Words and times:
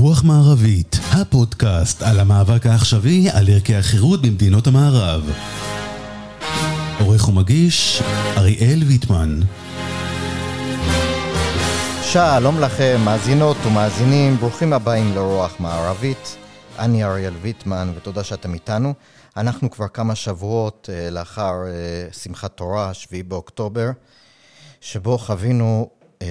רוח 0.00 0.24
מערבית, 0.24 0.96
הפודקאסט 1.12 2.02
על 2.02 2.20
המאבק 2.20 2.66
העכשווי 2.66 3.30
על 3.30 3.48
ערכי 3.48 3.76
החירות 3.76 4.22
במדינות 4.22 4.66
המערב. 4.66 5.30
עורך 7.00 7.28
ומגיש, 7.28 8.02
אריאל 8.36 8.82
ויטמן. 8.86 9.40
שלום 12.02 12.60
לכם, 12.60 13.00
מאזינות 13.04 13.56
ומאזינים, 13.66 14.36
ברוכים 14.36 14.72
הבאים 14.72 15.14
לרוח 15.14 15.60
מערבית. 15.60 16.36
אני 16.78 17.04
אריאל 17.04 17.34
ויטמן, 17.42 17.92
ותודה 17.96 18.24
שאתם 18.24 18.54
איתנו. 18.54 18.94
אנחנו 19.36 19.70
כבר 19.70 19.88
כמה 19.88 20.14
שבועות 20.14 20.88
uh, 20.92 21.10
לאחר 21.10 21.52
uh, 22.10 22.14
שמחת 22.14 22.56
תורה, 22.56 22.94
7 22.94 23.18
באוקטובר, 23.28 23.90
שבו 24.80 25.18
חווינו 25.18 25.90
um, 26.20 26.24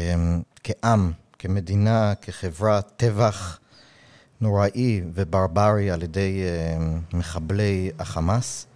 כעם, 0.63 1.11
כמדינה, 1.39 2.13
כחברה, 2.21 2.81
טבח 2.81 3.58
נוראי 4.41 5.01
וברברי 5.13 5.91
על 5.91 6.03
ידי 6.03 6.41
uh, 6.43 7.15
מחבלי 7.15 7.91
החמאס. 7.99 8.67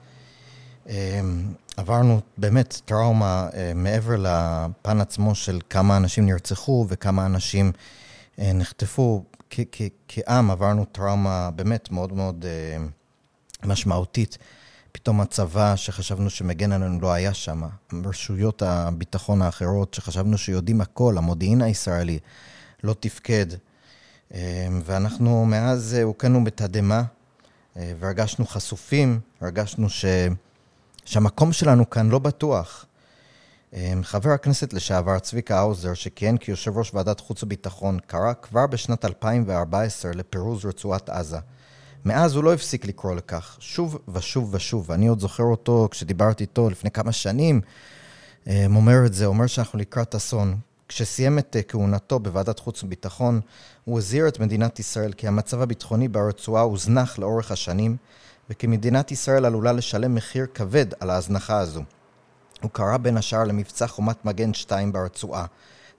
Um, 0.86 0.90
עברנו 1.78 2.22
באמת 2.38 2.82
טראומה 2.86 3.50
uh, 3.52 3.56
מעבר 3.76 4.16
לפן 4.18 5.02
עצמו 5.02 5.36
של 5.36 5.60
כמה 5.70 5.98
אנשים 5.98 6.26
נרצחו 6.26 6.86
וכמה 6.90 7.26
אנשים 7.26 7.72
נחטפו. 8.38 9.24
כעם 10.08 10.52
עברנו 10.52 10.86
טראומה 10.86 11.50
באמת 11.56 11.92
מאוד 11.92 12.14
מאוד 12.14 12.46
משמעותית. 13.64 14.38
פתאום 14.92 15.22
הצבא 15.22 15.76
שחשבנו 15.76 16.30
שמגן 16.30 16.72
עלינו 16.72 17.02
לא 17.02 17.14
היה 17.14 17.34
שם. 17.34 17.64
רשויות 18.06 18.62
הביטחון 18.62 19.42
האחרות 19.42 19.94
שחשבנו 19.94 20.38
שיודעים 20.38 20.82
הכל, 20.82 21.18
המודיעין 21.18 21.62
הישראלי, 21.62 22.20
לא 22.84 22.96
תפקד. 23.00 23.46
Uh, 24.34 24.36
ואנחנו 24.84 25.46
מאז 25.46 25.94
הוכנו 26.04 26.44
בתדהמה 26.44 27.04
uh, 27.04 27.78
והרגשנו 28.00 28.46
חשופים, 28.46 29.20
הרגשנו 29.42 29.90
ש... 29.90 30.06
שהמקום 31.06 31.54
שלנו 31.54 31.90
כאן 31.90 32.10
לא 32.10 32.20
בטוח. 32.20 32.86
חבר 34.04 34.30
הכנסת 34.30 34.74
לשעבר 34.74 35.20
צביקה 35.20 35.60
האוזר, 35.60 35.94
שכיהן 35.94 36.38
כיושב 36.38 36.78
ראש 36.78 36.94
ועדת 36.94 37.20
חוץ 37.20 37.44
וביטחון, 37.44 38.00
קרא 38.08 38.34
כבר 38.42 38.68
בשנת 38.68 39.06
2014 39.06 40.12
לפירוז 40.12 40.66
רצועת 40.66 41.10
עזה. 41.10 41.38
מאז 42.06 42.36
הוא 42.36 42.44
לא 42.44 42.54
הפסיק 42.54 42.86
לקרוא 42.86 43.16
לכך, 43.16 43.58
שוב 43.60 43.98
ושוב 44.14 44.54
ושוב. 44.54 44.92
אני 44.92 45.08
עוד 45.08 45.20
זוכר 45.20 45.44
אותו 45.44 45.88
כשדיברתי 45.92 46.44
איתו 46.44 46.70
לפני 46.70 46.92
כמה 46.92 47.12
שנים, 47.12 47.62
הוא 48.46 48.54
אומר 48.70 49.06
את 49.06 49.14
זה, 49.14 49.26
אומר 49.26 49.48
שאנחנו 49.48 49.80
לקראת 49.80 50.16
אסון. 50.16 50.58
כשסיים 50.88 51.40
את 51.40 51.56
כהונתו 51.68 52.20
בוועדת 52.20 52.60
חוץ 52.60 52.84
וביטחון, 52.84 53.42
הוא 53.86 53.98
הזהיר 53.98 54.28
את 54.28 54.40
מדינת 54.40 54.80
ישראל 54.80 55.14
כי 55.14 55.28
המצב 55.28 55.62
הביטחוני 55.62 56.08
ברצועה 56.08 56.62
הוזנח 56.62 57.20
לאורך 57.20 57.52
השנים, 57.52 57.98
וכי 58.50 58.68
מדינת 58.68 59.12
ישראל 59.12 59.46
עלולה 59.46 59.72
לשלם 59.72 60.16
מחיר 60.16 60.46
כבד 60.54 60.86
על 61.00 61.10
ההזנחה 61.10 61.60
הזו. 61.60 61.84
הוא 62.62 62.72
קרא 62.72 62.98
בין 62.98 63.18
השאר 63.18 63.44
למבצע 63.44 63.88
חומת 63.88 64.26
מגן 64.26 64.54
2 64.54 64.92
ברצועה, 64.92 65.46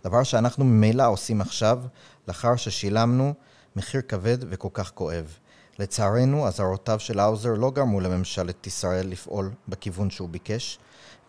דבר 0.05 0.22
שאנחנו 0.22 0.64
ממילא 0.64 1.08
עושים 1.08 1.40
עכשיו, 1.40 1.82
לאחר 2.28 2.56
ששילמנו 2.56 3.34
מחיר 3.77 4.00
כבד 4.08 4.38
וכל 4.50 4.68
כך 4.72 4.90
כואב. 4.94 5.36
לצערנו, 5.78 6.48
אזהרותיו 6.48 7.00
של 7.00 7.18
האוזר 7.18 7.55
לא 7.55 7.70
גרמו 7.70 8.00
לממשלת 8.00 8.66
ישראל 8.66 9.06
לפעול 9.06 9.50
בכיוון 9.68 10.10
שהוא 10.10 10.28
ביקש, 10.28 10.78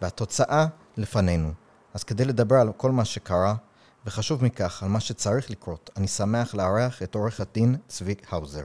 והתוצאה 0.01 0.65
לפנינו. 0.97 1.64
אז 1.95 2.03
כדי 2.03 2.25
לדבר 2.25 2.55
על 2.55 2.71
כל 2.77 2.91
מה 2.91 3.05
שקרה, 3.05 3.55
וחשוב 4.05 4.43
מכך, 4.43 4.83
על 4.83 4.89
מה 4.89 4.99
שצריך 4.99 5.51
לקרות, 5.51 5.89
אני 5.97 6.07
שמח 6.07 6.55
לארח 6.55 7.03
את 7.03 7.15
עורך 7.15 7.39
הדין 7.39 7.75
צבי 7.87 8.15
האוזר. 8.29 8.63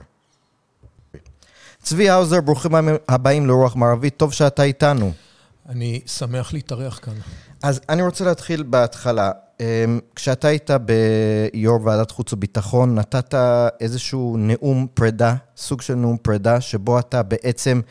צבי 1.81 2.09
האוזר, 2.09 2.41
ברוכים 2.41 2.71
הבאים 3.09 3.47
לרוח 3.47 3.75
מערבית, 3.75 4.17
טוב 4.17 4.33
שאתה 4.33 4.63
איתנו. 4.63 5.11
אני 5.69 6.01
שמח 6.05 6.53
להתארח 6.53 6.99
כאן. 7.01 7.13
אז 7.63 7.81
אני 7.89 8.01
רוצה 8.01 8.25
להתחיל 8.25 8.63
בהתחלה. 8.63 9.31
כשאתה 10.15 10.47
היית 10.47 10.69
ביו"ר 10.71 11.85
ועדת 11.85 12.11
חוץ 12.11 12.33
וביטחון, 12.33 12.95
נתת 12.95 13.35
איזשהו 13.79 14.35
נאום 14.39 14.87
פרידה, 14.93 15.35
סוג 15.57 15.81
של 15.81 15.95
נאום 15.95 16.17
פרידה, 16.17 16.61
שבו 16.61 16.99
אתה 16.99 17.23
בעצם 17.23 17.81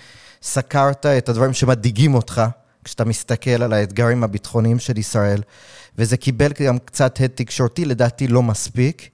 סקרת 0.43 1.07
את 1.07 1.29
הדברים 1.29 1.53
שמדאיגים 1.53 2.15
אותך, 2.15 2.43
כשאתה 2.91 3.05
מסתכל 3.05 3.63
על 3.63 3.73
האתגרים 3.73 4.25
הביטחוניים 4.25 4.79
של 4.79 4.99
ישראל, 4.99 5.43
וזה 5.99 6.17
קיבל 6.17 6.53
גם 6.63 6.79
קצת 6.79 7.21
הד 7.21 7.31
תקשורתי, 7.35 7.85
לדעתי 7.85 8.29
לא 8.29 8.43
מספיק. 8.43 9.09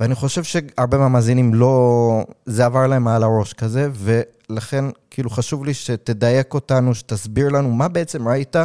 ואני 0.00 0.14
חושב 0.14 0.44
שהרבה 0.44 0.98
מהמאזינים 0.98 1.54
לא... 1.54 2.24
זה 2.46 2.66
עבר 2.66 2.86
להם 2.86 3.04
מעל 3.04 3.22
הראש 3.22 3.52
כזה, 3.52 3.88
ולכן 3.94 4.84
כאילו 5.10 5.30
חשוב 5.30 5.64
לי 5.64 5.74
שתדייק 5.74 6.54
אותנו, 6.54 6.94
שתסביר 6.94 7.48
לנו 7.48 7.70
מה 7.70 7.88
בעצם 7.88 8.28
ראית, 8.28 8.56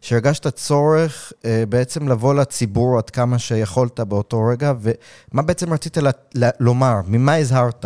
שהרגשת 0.00 0.46
צורך 0.46 1.32
אה, 1.44 1.64
בעצם 1.68 2.08
לבוא 2.08 2.34
לציבור 2.34 2.98
עד 2.98 3.10
כמה 3.10 3.38
שיכולת 3.38 4.00
באותו 4.00 4.44
רגע, 4.44 4.72
ומה 4.80 5.42
בעצם 5.42 5.72
רצית 5.72 5.98
ל- 5.98 6.08
ל- 6.34 6.48
לומר, 6.60 6.96
ממה 7.06 7.34
הזהרת? 7.34 7.84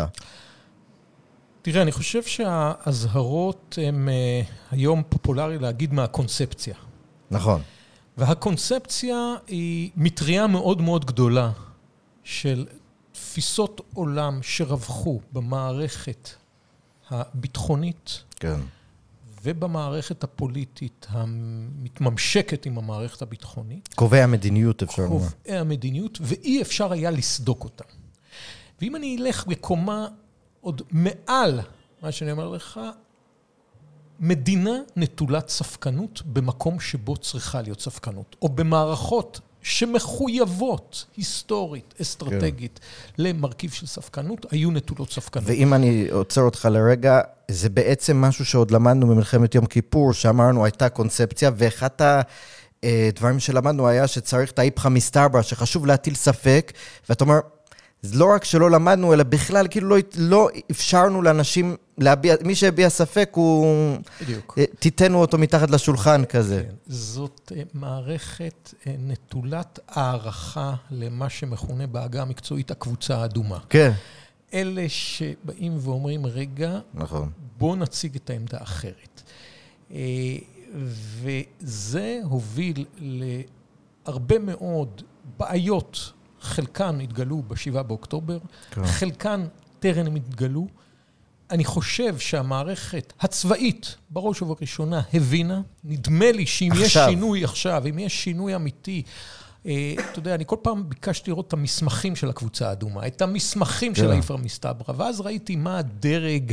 תראה, 1.62 1.82
אני 1.82 1.92
חושב 1.92 2.22
שהאזהרות 2.22 3.78
הן 3.82 4.08
אה, 4.08 4.42
היום 4.70 5.02
פופולרי 5.08 5.58
להגיד 5.58 5.92
מהקונספציה. 5.92 6.74
נכון. 7.30 7.62
והקונספציה 8.16 9.34
היא 9.46 9.90
מטריה 9.96 10.46
מאוד 10.46 10.82
מאוד 10.82 11.04
גדולה 11.04 11.50
של 12.24 12.66
תפיסות 13.12 13.80
עולם 13.94 14.38
שרווחו 14.42 15.20
במערכת 15.32 16.30
הביטחונית 17.10 18.22
כן. 18.36 18.60
ובמערכת 19.42 20.24
הפוליטית 20.24 21.06
המתממשקת 21.10 22.66
עם 22.66 22.78
המערכת 22.78 23.22
הביטחונית. 23.22 23.88
קובעי 23.94 24.22
המדיניות, 24.22 24.82
אפשר 24.82 25.02
לומר. 25.02 25.18
קובעי 25.18 25.58
המדיניות, 25.58 26.18
ואי 26.20 26.62
אפשר 26.62 26.92
היה 26.92 27.10
לסדוק 27.10 27.64
אותם. 27.64 27.84
ואם 28.80 28.96
אני 28.96 29.16
אלך 29.20 29.46
בקומה 29.46 30.08
עוד 30.60 30.82
מעל 30.90 31.60
מה 32.02 32.12
שאני 32.12 32.32
אומר 32.32 32.48
לך, 32.48 32.80
מדינה 34.20 34.74
נטולת 34.96 35.48
ספקנות 35.48 36.22
במקום 36.22 36.80
שבו 36.80 37.16
צריכה 37.16 37.62
להיות 37.62 37.80
ספקנות, 37.80 38.36
או 38.42 38.48
במערכות 38.48 39.40
שמחויבות 39.62 41.04
היסטורית, 41.16 41.94
אסטרטגית, 42.02 42.80
כן. 42.82 43.22
למרכיב 43.22 43.70
של 43.70 43.86
ספקנות, 43.86 44.46
היו 44.50 44.70
נטולות 44.70 45.12
ספקנות. 45.12 45.48
ואם 45.48 45.74
אני 45.74 46.08
עוצר 46.10 46.40
אותך 46.40 46.68
לרגע, 46.70 47.20
זה 47.48 47.68
בעצם 47.68 48.20
משהו 48.20 48.44
שעוד 48.44 48.70
למדנו 48.70 49.06
במלחמת 49.06 49.54
יום 49.54 49.66
כיפור, 49.66 50.12
שאמרנו, 50.12 50.64
הייתה 50.64 50.88
קונספציה, 50.88 51.50
ואחת 51.56 52.02
הדברים 52.82 53.40
שלמדנו 53.40 53.88
היה 53.88 54.06
שצריך 54.06 54.50
את 54.50 54.58
האיפכא 54.58 54.88
מסתברא, 54.88 55.42
שחשוב 55.42 55.86
להטיל 55.86 56.14
ספק, 56.14 56.72
ואתה 57.08 57.24
אומר, 57.24 57.38
זה 58.02 58.18
לא 58.18 58.34
רק 58.34 58.44
שלא 58.44 58.70
למדנו, 58.70 59.12
אלא 59.12 59.22
בכלל 59.22 59.66
כאילו 59.70 59.88
לא, 59.88 59.96
לא 60.16 60.48
אפשרנו 60.70 61.22
לאנשים 61.22 61.76
להביע, 61.98 62.34
מי 62.44 62.54
שהביע 62.54 62.88
ספק 62.88 63.30
הוא... 63.34 63.96
בדיוק. 64.22 64.58
תיתנו 64.78 65.20
אותו 65.20 65.38
מתחת 65.38 65.70
לשולחן 65.70 66.24
כזה. 66.24 66.62
כן. 66.62 66.74
זאת 66.86 67.52
מערכת 67.74 68.74
נטולת 68.98 69.78
הערכה 69.88 70.74
למה 70.90 71.28
שמכונה 71.28 71.86
בעגה 71.86 72.22
המקצועית 72.22 72.70
הקבוצה 72.70 73.18
האדומה. 73.18 73.58
כן. 73.68 73.92
אלה 74.54 74.84
שבאים 74.88 75.78
ואומרים, 75.80 76.26
רגע, 76.26 76.78
נכון. 76.94 77.30
בואו 77.58 77.76
נציג 77.76 78.16
את 78.16 78.30
העמדה 78.30 78.58
האחרת. 78.60 79.22
וזה 80.74 82.20
הוביל 82.24 82.84
להרבה 84.06 84.38
מאוד 84.38 85.02
בעיות. 85.38 86.12
חלקן 86.40 87.00
התגלו 87.00 87.42
ב-7 87.48 87.82
באוקטובר, 87.82 88.38
כן. 88.70 88.86
חלקן 88.86 89.46
טרם 89.80 90.06
הם 90.06 90.16
התגלו. 90.16 90.66
אני 91.50 91.64
חושב 91.64 92.18
שהמערכת 92.18 93.12
הצבאית, 93.20 93.96
בראש 94.10 94.42
ובראשונה, 94.42 95.00
הבינה. 95.14 95.60
נדמה 95.84 96.32
לי 96.32 96.46
שאם 96.46 96.72
עכשיו. 96.72 96.84
יש 96.84 96.98
שינוי 96.98 97.44
עכשיו, 97.44 97.82
אם 97.88 97.98
יש 97.98 98.24
שינוי 98.24 98.54
אמיתי, 98.54 99.02
אתה 99.62 100.18
יודע, 100.18 100.34
אני 100.34 100.44
כל 100.46 100.56
פעם 100.62 100.88
ביקשתי 100.88 101.30
לראות 101.30 101.48
את 101.48 101.52
המסמכים 101.52 102.16
של 102.16 102.30
הקבוצה 102.30 102.68
האדומה, 102.68 103.06
את 103.06 103.22
המסמכים 103.22 103.94
של 103.94 104.10
האיפרא 104.10 104.36
מסתברא, 104.36 104.94
ואז 104.96 105.20
ראיתי 105.20 105.56
מה 105.56 105.78
הדרג, 105.78 106.52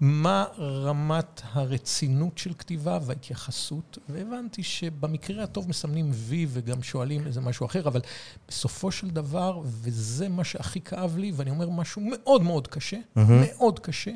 מה 0.00 0.44
רמת 0.58 1.42
הרצינות 1.52 2.38
של 2.38 2.54
כתיבה 2.54 2.98
וההתייחסות, 3.02 3.98
והבנתי 4.08 4.62
שבמקרה 4.62 5.44
הטוב 5.44 5.68
מסמנים 5.68 6.10
וי 6.12 6.46
וגם 6.48 6.82
שואלים 6.82 7.26
איזה 7.26 7.40
משהו 7.40 7.66
אחר, 7.66 7.88
אבל 7.88 8.00
בסופו 8.48 8.90
של 8.92 9.10
דבר, 9.10 9.60
וזה 9.64 10.28
מה 10.28 10.44
שהכי 10.44 10.80
כאב 10.80 11.16
לי, 11.16 11.32
ואני 11.36 11.50
אומר 11.50 11.70
משהו 11.70 12.02
מאוד 12.04 12.42
מאוד 12.42 12.66
קשה. 12.66 12.98
מאוד 13.16 13.78
קשה, 13.78 14.12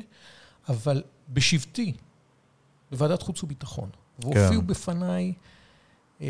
אבל 0.69 1.03
בשבטי, 1.29 1.93
בוועדת 2.91 3.21
חוץ 3.21 3.43
וביטחון, 3.43 3.89
והופיעו 4.19 4.61
כן. 4.61 4.67
בפניי 4.67 5.33
אה, 6.21 6.27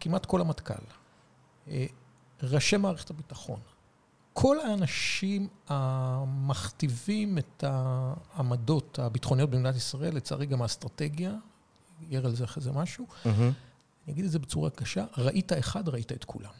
כמעט 0.00 0.26
כל 0.26 0.40
המטכ"ל. 0.40 0.95
ראשי 2.42 2.76
מערכת 2.76 3.10
הביטחון, 3.10 3.60
כל 4.32 4.60
האנשים 4.60 5.48
המכתיבים 5.68 7.38
את 7.38 7.64
העמדות 7.66 8.98
הביטחוניות 8.98 9.50
במדינת 9.50 9.76
ישראל, 9.76 10.16
לצערי 10.16 10.46
גם 10.46 10.62
האסטרטגיה, 10.62 11.34
יהיה 12.08 12.20
על 12.24 12.36
זה 12.36 12.44
אחרי 12.44 12.62
זה 12.62 12.72
משהו, 12.72 13.06
mm-hmm. 13.08 13.28
אני 13.28 14.12
אגיד 14.12 14.24
את 14.24 14.30
זה 14.30 14.38
בצורה 14.38 14.70
קשה, 14.70 15.04
ראית 15.18 15.52
אחד, 15.52 15.88
ראית 15.88 16.12
את 16.12 16.24
כולם. 16.24 16.50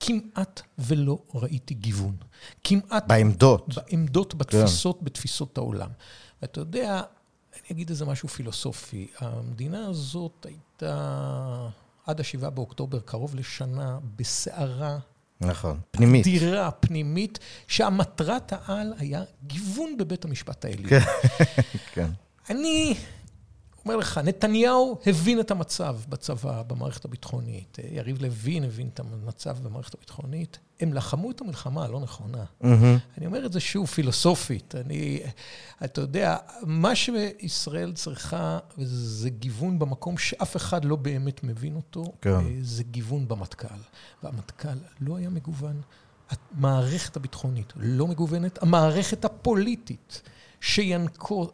כמעט 0.00 0.62
ולא 0.78 1.18
ראיתי 1.34 1.74
גיוון. 1.74 2.16
כמעט... 2.64 3.04
בעמדות. 3.06 3.74
בעמדות, 3.76 4.34
בתפיסות, 4.34 4.98
כן. 4.98 5.04
בתפיסות 5.04 5.58
העולם. 5.58 5.90
ואתה 6.42 6.60
יודע, 6.60 7.02
אני 7.52 7.68
אגיד 7.70 7.90
איזה 7.90 8.04
משהו 8.04 8.28
פילוסופי. 8.28 9.08
המדינה 9.18 9.86
הזאת 9.86 10.46
הייתה 10.48 11.68
עד 12.10 12.20
השבעה 12.20 12.50
באוקטובר, 12.50 13.00
קרוב 13.00 13.34
לשנה, 13.34 13.98
בסערה 14.16 14.98
נכון, 15.40 15.80
פנימית. 15.90 16.24
דירה 16.24 16.70
פנימית, 16.70 17.38
שהמטרת 17.66 18.52
העל 18.52 18.92
היה 18.98 19.22
גיוון 19.46 19.96
בבית 19.96 20.24
המשפט 20.24 20.64
העליון. 20.64 20.88
כן. 20.88 21.00
כן. 21.94 22.10
אני 22.50 22.94
אומר 23.84 23.96
לך, 23.96 24.18
נתניהו 24.18 24.98
הבין 25.06 25.40
את 25.40 25.50
המצב 25.50 25.96
בצבא, 26.08 26.62
במערכת 26.62 27.04
הביטחונית. 27.04 27.78
יריב 27.90 28.22
לוין 28.22 28.64
הבין 28.64 28.88
את 28.94 29.00
המצב 29.00 29.58
במערכת 29.62 29.94
הביטחונית. 29.94 30.58
הם 30.80 30.92
לחמו 30.92 31.30
את 31.30 31.40
המלחמה 31.40 31.84
הלא 31.84 32.00
נכונה. 32.00 32.44
Mm-hmm. 32.62 32.66
אני 33.18 33.26
אומר 33.26 33.46
את 33.46 33.52
זה 33.52 33.60
שוב 33.60 33.86
פילוסופית. 33.86 34.74
אני, 34.74 35.20
אתה 35.84 36.00
יודע, 36.00 36.36
מה 36.62 36.94
שישראל 36.94 37.92
צריכה 37.92 38.58
זה 38.78 39.30
גיוון 39.30 39.78
במקום 39.78 40.18
שאף 40.18 40.56
אחד 40.56 40.84
לא 40.84 40.96
באמת 40.96 41.44
מבין 41.44 41.76
אותו, 41.76 42.04
כן. 42.20 42.62
זה 42.62 42.82
גיוון 42.82 43.28
במטכ"ל. 43.28 43.80
והמטכ"ל 44.22 44.78
לא 45.00 45.16
היה 45.16 45.30
מגוון. 45.30 45.80
המערכת 46.30 47.16
הביטחונית 47.16 47.72
לא 47.76 48.06
מגוונת, 48.06 48.62
המערכת 48.62 49.24
הפוליטית. 49.24 50.22
שינקו 50.60 51.48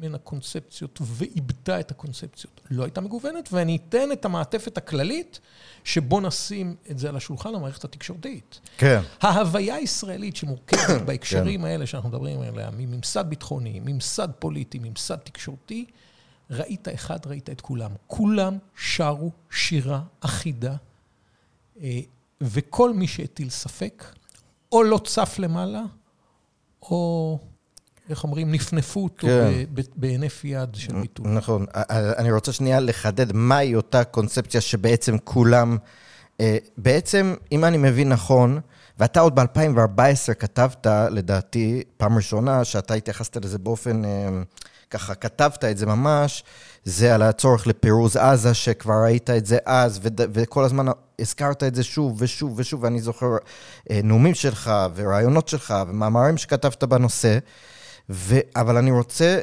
מן 0.00 0.14
הקונספציות 0.14 0.98
ואיבדה 1.02 1.80
את 1.80 1.90
הקונספציות. 1.90 2.60
לא 2.70 2.84
הייתה 2.84 3.00
מגוונת, 3.00 3.48
ואני 3.52 3.76
אתן 3.76 4.12
את 4.12 4.24
המעטפת 4.24 4.78
הכללית, 4.78 5.40
שבוא 5.84 6.20
נשים 6.20 6.76
את 6.90 6.98
זה 6.98 7.08
על 7.08 7.16
השולחן, 7.16 7.54
המערכת 7.54 7.84
התקשורתית. 7.84 8.60
כן. 8.78 9.00
ההוויה 9.20 9.74
הישראלית 9.74 10.36
שמורכבת 10.36 11.02
בהקשרים 11.06 11.60
כן. 11.60 11.66
האלה 11.66 11.86
שאנחנו 11.86 12.08
מדברים 12.08 12.40
עליה, 12.40 12.70
מממסד 12.70 13.24
ביטחוני, 13.28 13.80
ממסד 13.84 14.28
פוליטי, 14.38 14.78
ממסד 14.78 15.16
תקשורתי, 15.16 15.84
ראית 16.50 16.88
אחד, 16.94 17.18
ראית 17.26 17.50
את 17.50 17.60
כולם. 17.60 17.90
כולם 18.06 18.58
שרו 18.76 19.30
שירה 19.50 20.02
אחידה, 20.20 20.74
אה, 21.80 22.00
וכל 22.40 22.92
מי 22.92 23.06
שהטיל 23.06 23.50
ספק, 23.50 24.04
או 24.72 24.82
לא 24.82 25.00
צף 25.04 25.34
למעלה, 25.38 25.82
או... 26.82 27.38
איך 28.10 28.24
אומרים, 28.24 28.52
נפנפו 28.52 29.02
אותו 29.02 29.26
כן. 29.26 29.52
בהינף 29.96 30.44
יד 30.44 30.74
של 30.74 31.00
ביטוי. 31.00 31.26
נכון. 31.28 31.66
אני 31.90 32.32
רוצה 32.32 32.52
שנייה 32.52 32.80
לחדד 32.80 33.32
מהי 33.32 33.74
אותה 33.74 34.04
קונספציה 34.04 34.60
שבעצם 34.60 35.16
כולם... 35.24 35.76
אה, 36.40 36.56
בעצם, 36.76 37.34
אם 37.52 37.64
אני 37.64 37.76
מבין 37.76 38.08
נכון, 38.08 38.60
ואתה 38.98 39.20
עוד 39.20 39.34
ב-2014 39.34 40.34
כתבת, 40.38 40.86
לדעתי, 41.10 41.82
פעם 41.96 42.16
ראשונה, 42.16 42.64
שאתה 42.64 42.94
התייחסת 42.94 43.36
לזה 43.36 43.58
באופן, 43.58 44.04
אה, 44.04 44.28
ככה 44.90 45.14
כתבת 45.14 45.64
את 45.64 45.78
זה 45.78 45.86
ממש, 45.86 46.44
זה 46.84 47.14
על 47.14 47.22
הצורך 47.22 47.66
לפירוז 47.66 48.16
עזה, 48.16 48.54
שכבר 48.54 48.94
ראית 49.04 49.30
את 49.30 49.46
זה 49.46 49.58
אז, 49.66 50.00
וכל 50.16 50.64
הזמן 50.64 50.86
הזכרת 51.18 51.62
את 51.62 51.74
זה 51.74 51.82
שוב 51.82 52.16
ושוב 52.18 52.54
ושוב, 52.56 52.82
ואני 52.82 53.00
זוכר 53.00 53.26
אה, 53.90 54.00
נאומים 54.04 54.34
שלך 54.34 54.72
ורעיונות 54.94 55.48
שלך 55.48 55.74
ומאמרים 55.88 56.36
שכתבת 56.36 56.84
בנושא. 56.84 57.38
ו... 58.10 58.38
אבל 58.56 58.76
אני 58.76 58.90
רוצה, 58.90 59.40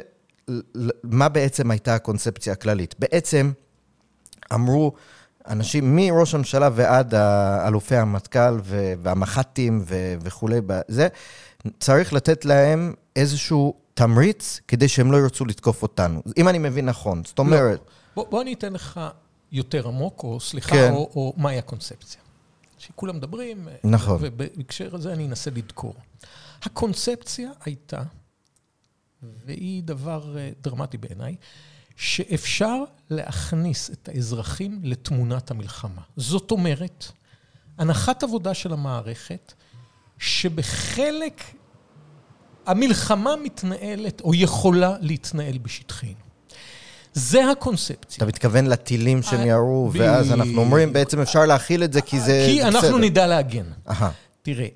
מה 1.02 1.28
בעצם 1.28 1.70
הייתה 1.70 1.94
הקונספציה 1.94 2.52
הכללית? 2.52 2.94
בעצם 2.98 3.52
אמרו 4.54 4.92
אנשים 5.48 5.96
מראש 5.96 6.34
הממשלה 6.34 6.68
ועד 6.74 7.14
אלופי 7.66 7.96
המטכ"ל 7.96 8.60
והמח"טים 9.02 9.84
וכולי, 10.22 10.60
זה, 10.88 11.08
צריך 11.80 12.12
לתת 12.12 12.44
להם 12.44 12.94
איזשהו 13.16 13.74
תמריץ 13.94 14.60
כדי 14.68 14.88
שהם 14.88 15.12
לא 15.12 15.16
ירצו 15.16 15.44
לתקוף 15.44 15.82
אותנו. 15.82 16.22
אם 16.36 16.48
אני 16.48 16.58
מבין 16.58 16.86
נכון, 16.86 17.22
זאת 17.24 17.38
אומרת... 17.38 17.78
לא. 17.78 17.84
בוא, 18.14 18.26
בוא 18.30 18.42
אני 18.42 18.52
אתן 18.52 18.72
לך 18.72 19.00
יותר 19.52 19.88
עמוק, 19.88 20.22
או 20.24 20.40
סליחה, 20.40 20.70
כן. 20.70 20.92
או, 20.92 21.10
או 21.16 21.32
מהי 21.36 21.58
הקונספציה. 21.58 22.20
שכולם 22.78 23.16
מדברים, 23.16 23.68
נכון. 23.84 24.18
ובהקשר 24.20 24.94
הזה 24.94 25.12
אני 25.12 25.26
אנסה 25.26 25.50
לדקור. 25.50 25.94
הקונספציה 26.62 27.50
הייתה 27.64 28.02
והיא 29.22 29.82
דבר 29.82 30.38
אה, 30.38 30.50
דרמטי 30.62 30.98
בעיניי, 30.98 31.36
שאפשר 31.96 32.84
להכניס 33.10 33.90
את 33.90 34.08
האזרחים 34.08 34.80
לתמונת 34.82 35.50
המלחמה. 35.50 36.02
זאת 36.16 36.50
אומרת, 36.50 37.04
הנחת 37.78 38.22
עבודה 38.22 38.54
של 38.54 38.72
המערכת, 38.72 39.52
שבחלק 40.18 41.42
המלחמה 42.66 43.36
מתנהלת 43.36 44.20
או 44.20 44.34
יכולה 44.34 44.96
להתנהל 45.00 45.58
בשטחנו. 45.58 46.30
זה 47.12 47.50
הקונספציה. 47.50 48.16
אתה 48.16 48.26
מתכוון 48.26 48.66
לטילים 48.66 49.22
שהם 49.22 49.46
ירו, 49.46 49.90
ואז 49.92 50.32
אנחנו 50.32 50.60
אומרים, 50.60 50.92
בעצם 50.92 51.20
אפשר 51.20 51.46
להכיל 51.46 51.84
את 51.84 51.92
זה 51.92 52.00
כי 52.00 52.20
זה... 52.20 52.46
כי 52.50 52.62
אנחנו 52.62 52.98
נדע 52.98 53.26
להגן. 53.26 53.66
תראה, 54.42 54.66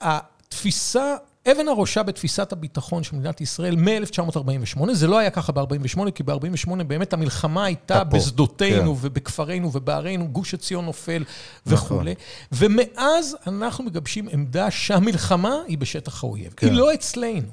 התפיסה 0.00 1.16
אבן 1.52 1.68
הראשה 1.68 2.02
בתפיסת 2.02 2.52
הביטחון 2.52 3.02
של 3.02 3.16
מדינת 3.16 3.40
ישראל 3.40 3.76
מ-1948, 3.76 4.92
זה 4.92 5.06
לא 5.06 5.18
היה 5.18 5.30
ככה 5.30 5.52
ב-48, 5.52 6.10
כי 6.14 6.22
ב-48 6.22 6.82
באמת 6.86 7.12
המלחמה 7.12 7.64
הייתה 7.64 8.04
בשדותינו 8.04 8.96
כן. 8.96 9.06
ובכפרינו 9.06 9.70
ובערינו, 9.72 10.28
גוש 10.28 10.54
עציון 10.54 10.84
נופל 10.84 11.24
נכון. 11.66 11.96
וכולי. 11.96 12.14
ומאז 12.52 13.36
אנחנו 13.46 13.84
מגבשים 13.84 14.28
עמדה 14.32 14.70
שהמלחמה 14.70 15.54
היא 15.66 15.78
בשטח 15.78 16.24
האויב. 16.24 16.54
כן. 16.56 16.66
היא 16.66 16.74
לא 16.74 16.94
אצלנו. 16.94 17.48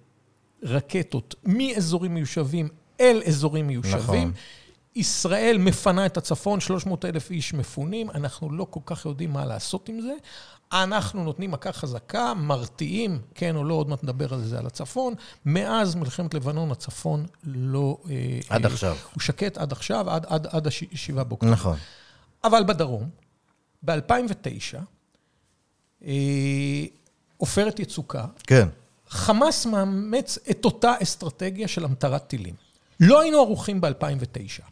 רקטות 0.63 1.35
מאזורים 1.45 2.15
מיושבים 2.15 2.69
אל 3.01 3.23
אזורים 3.27 3.67
מיושבים. 3.67 4.29
נכון. 4.29 4.33
ישראל 4.97 5.57
מפנה 5.59 6.07
את 6.07 6.17
הצפון, 6.17 6.61
300 6.61 7.05
אלף 7.05 7.31
איש 7.31 7.55
מפונים, 7.55 8.11
אנחנו 8.11 8.51
לא 8.51 8.67
כל 8.71 8.81
כך 8.87 9.05
יודעים 9.05 9.33
מה 9.33 9.45
לעשות 9.45 9.89
עם 9.89 10.01
זה. 10.01 10.13
אנחנו 10.73 11.25
נותנים 11.25 11.51
מכה 11.51 11.73
חזקה, 11.73 12.35
מרתיעים, 12.35 13.19
כן 13.35 13.57
או 13.57 13.65
לא, 13.65 13.75
עוד 13.75 13.89
מעט 13.89 14.05
נדבר 14.05 14.35
על 14.35 14.41
זה, 14.41 14.59
על 14.59 14.67
הצפון. 14.67 15.15
מאז 15.47 15.95
מלחמת 15.95 16.35
לבנון 16.35 16.71
הצפון 16.71 17.27
לא... 17.45 17.97
אה, 18.11 18.39
עד 18.49 18.67
אה, 18.67 18.73
עכשיו. 18.73 18.97
הוא 19.15 19.21
שקט 19.21 19.59
עד 19.59 19.73
עכשיו, 19.73 20.11
עד, 20.11 20.27
עד, 20.29 20.47
עד 20.47 20.67
השבעה 20.67 21.25
באוקטובר. 21.25 21.53
נכון. 21.53 21.77
אבל 22.45 22.65
בדרום, 22.67 23.09
ב-2009, 23.83 24.79
אה, 26.05 26.85
עופרת 27.37 27.81
יצוקה. 27.81 28.25
כן. 28.47 28.69
חמאס 29.09 29.67
מאמץ 29.67 30.39
את 30.51 30.65
אותה 30.65 30.95
אסטרטגיה 31.03 31.69
של 31.69 31.85
המטרת 31.85 32.27
טילים. 32.27 32.55
לא 33.01 33.21
היינו 33.21 33.39
ערוכים 33.39 33.81
ב-2009. 33.81 34.63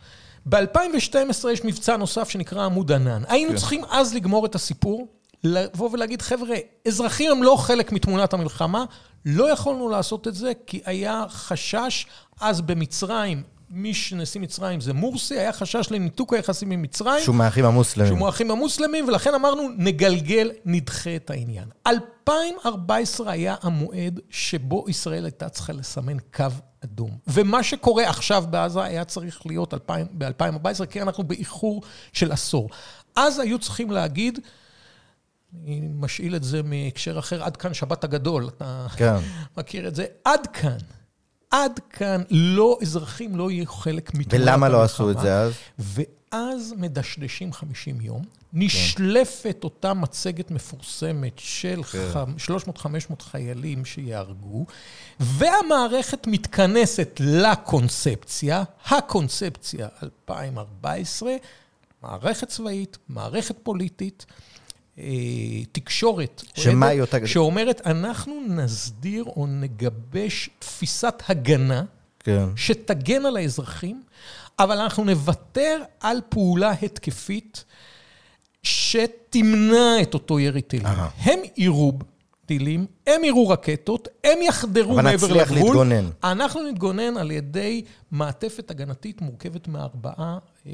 ב-2012 0.47 1.49
יש 1.53 1.65
מבצע 1.65 1.97
נוסף 1.97 2.29
שנקרא 2.29 2.65
עמוד 2.65 2.93
ענן. 2.93 3.23
היינו 3.29 3.50
כן. 3.50 3.57
צריכים 3.57 3.85
אז 3.91 4.15
לגמור 4.15 4.47
את 4.47 4.55
הסיפור, 4.55 5.09
לבוא 5.45 5.91
ולהגיד, 5.93 6.23
חבר'ה, 6.23 6.57
אזרחים 6.88 7.31
הם 7.31 7.43
לא 7.43 7.57
חלק 7.57 7.93
מתמונת 7.93 8.33
המלחמה, 8.33 8.85
לא 9.25 9.50
יכולנו 9.50 9.88
לעשות 9.88 10.29
את 10.29 10.35
זה 10.35 10.53
כי 10.67 10.81
היה 10.85 11.25
חשש 11.29 12.07
אז 12.41 12.61
במצרים 12.61 13.43
מי 13.71 13.95
שנשיא 13.95 14.41
מצרים 14.41 14.81
זה 14.81 14.93
מורסי, 14.93 15.39
היה 15.39 15.53
חשש 15.53 15.91
לניתוק 15.91 16.35
היחסים 16.35 16.71
עם 16.71 16.83
מצרים. 16.83 17.25
שהוא 17.25 17.35
מהאחים 17.35 17.65
המוסלמים. 17.65 18.09
שהוא 18.09 18.19
מהאחים 18.19 18.51
המוסלמים, 18.51 19.09
ולכן 19.09 19.35
אמרנו, 19.35 19.69
נגלגל, 19.77 20.51
נדחה 20.65 21.17
את 21.17 21.31
העניין. 21.31 21.69
2014 21.87 23.33
היה 23.33 23.55
המועד 23.63 24.21
שבו 24.31 24.85
ישראל 24.89 25.25
הייתה 25.25 25.49
צריכה 25.49 25.73
לסמן 25.73 26.17
קו 26.35 26.45
אדום. 26.85 27.11
ומה 27.27 27.63
שקורה 27.63 28.09
עכשיו 28.09 28.45
בעזה 28.51 28.83
היה 28.83 29.05
צריך 29.05 29.47
להיות 29.47 29.75
ב-2014, 30.19 30.87
כי 30.87 31.03
אנחנו 31.03 31.25
באיחור 31.25 31.83
של 32.13 32.33
עשור. 32.33 32.71
אז 33.17 33.39
היו 33.39 33.59
צריכים 33.59 33.91
להגיד, 33.91 34.39
אני 35.65 35.89
משאיל 35.95 36.37
את 36.37 36.45
זה 36.45 36.63
מהקשר 36.63 37.19
אחר, 37.19 37.45
עד 37.45 37.57
כאן 37.57 37.75
שבת 37.75 38.05
הגדול, 38.05 38.49
אתה 38.49 38.87
כן. 38.97 39.15
מכיר 39.57 39.89
את 39.89 39.95
זה? 39.95 40.07
עד 40.25 40.47
כאן. 40.47 40.79
עד 41.50 41.81
כאן 41.90 42.23
לא, 42.31 42.78
אזרחים 42.83 43.37
לא 43.37 43.50
יהיו 43.50 43.67
חלק 43.67 44.14
מתמונת 44.14 44.33
המלחמה. 44.33 44.52
ולמה 44.52 44.69
לא 44.69 44.83
עשו 44.83 45.11
את 45.11 45.21
זה 45.21 45.38
אז? 45.40 45.52
ואז 45.78 46.75
מדשדשים 46.76 47.52
50 47.52 48.00
יום. 48.00 48.23
נשלפת 48.52 49.61
אותה 49.64 49.95
מצגת 49.95 50.50
מפורסמת 50.50 51.33
של 51.37 51.83
כן. 51.83 52.09
300-500 52.76 53.23
חיילים 53.23 53.85
שיהרגו, 53.85 54.67
והמערכת 55.21 56.26
מתכנסת 56.26 57.21
לקונספציה, 57.25 58.62
הקונספציה 58.87 59.88
2014, 60.02 61.33
מערכת 62.02 62.49
צבאית, 62.49 62.99
מערכת 63.09 63.57
פוליטית, 63.62 64.26
תקשורת. 65.73 66.43
שמה 66.55 66.87
היא 66.87 67.00
אותה- 67.00 67.26
שאומרת, 67.26 67.81
אנחנו 67.87 68.40
נסדיר 68.49 69.25
או 69.25 69.47
נגבש 69.47 70.50
תפיסת 70.59 71.23
הגנה 71.28 71.83
כן. 72.21 72.45
שתגן 72.57 73.26
על 73.26 73.37
האזרחים, 73.37 74.02
אבל 74.59 74.78
אנחנו 74.78 75.05
נוותר 75.05 75.83
על 76.00 76.21
פעולה 76.28 76.71
התקפית 76.83 77.64
שתמנע 78.62 80.02
את 80.02 80.14
אותו 80.14 80.40
ירי 80.40 80.62
טילים. 80.62 80.87
הם 81.21 81.38
יירו 81.57 81.93
טילים, 82.49 82.87
הם 83.07 83.25
יירו 83.25 83.49
רקטות, 83.49 84.09
הם 84.25 84.38
יחדרו 84.43 84.95
אבל 84.95 85.02
מעבר 85.02 85.26
נצליח 85.26 85.50
לגבול. 85.50 85.67
להתגונן. 85.67 86.11
אנחנו 86.25 86.69
נתגונן 86.69 87.17
על 87.17 87.31
ידי 87.31 87.83
מעטפת 88.11 88.71
הגנתית 88.71 89.21
מורכבת 89.21 89.69
מארבעה 89.69 90.38
אה, 90.67 90.73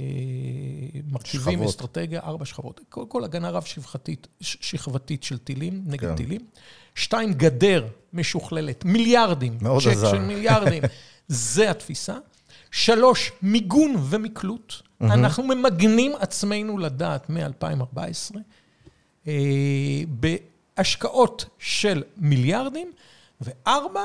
מרכיבים. 1.06 1.62
אסטרטגיה, 1.62 2.20
ארבע 2.20 2.44
שכבות. 2.44 2.80
קודם 2.88 3.08
כל, 3.08 3.24
הגנה 3.24 3.50
רב-שכבתית 3.50 4.26
שכבתית 4.40 5.22
של 5.22 5.38
טילים, 5.38 5.82
נגד 5.86 6.08
כן. 6.08 6.16
טילים. 6.16 6.40
שתיים, 6.94 7.32
גדר 7.32 7.86
משוכללת, 8.12 8.84
מיליארדים. 8.84 9.58
מאוד 9.60 9.82
צ'ק 9.82 9.88
עזר. 9.90 10.10
של 10.10 10.18
מיליארדים. 10.18 10.82
זה 11.28 11.70
התפיסה. 11.70 12.16
שלוש, 12.70 13.32
מיגון 13.42 13.94
ומקלוט. 14.10 14.74
אנחנו 15.00 15.42
ממגנים 15.42 16.12
עצמנו 16.18 16.78
לדעת 16.78 17.30
מ-2014, 17.30 18.36
אה, 19.26 19.32
בהשקעות 20.76 21.44
של 21.58 22.02
מיליארדים, 22.16 22.92
וארבע, 23.40 24.04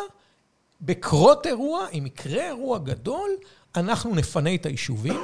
בקרות 0.82 1.48
אירוע, 1.48 1.88
אם 1.94 2.06
יקרה 2.06 2.48
אירוע 2.48 2.80
גדול, 2.80 3.30
אנחנו 3.76 4.16
נפנה 4.16 4.56
את 4.56 4.66
היישובים. 4.66 5.22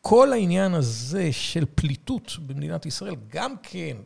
כל 0.00 0.32
העניין 0.32 0.74
הזה 0.74 1.32
של 1.32 1.64
פליטות 1.74 2.36
במדינת 2.46 2.86
ישראל, 2.86 3.14
גם 3.28 3.54
כן 3.62 3.96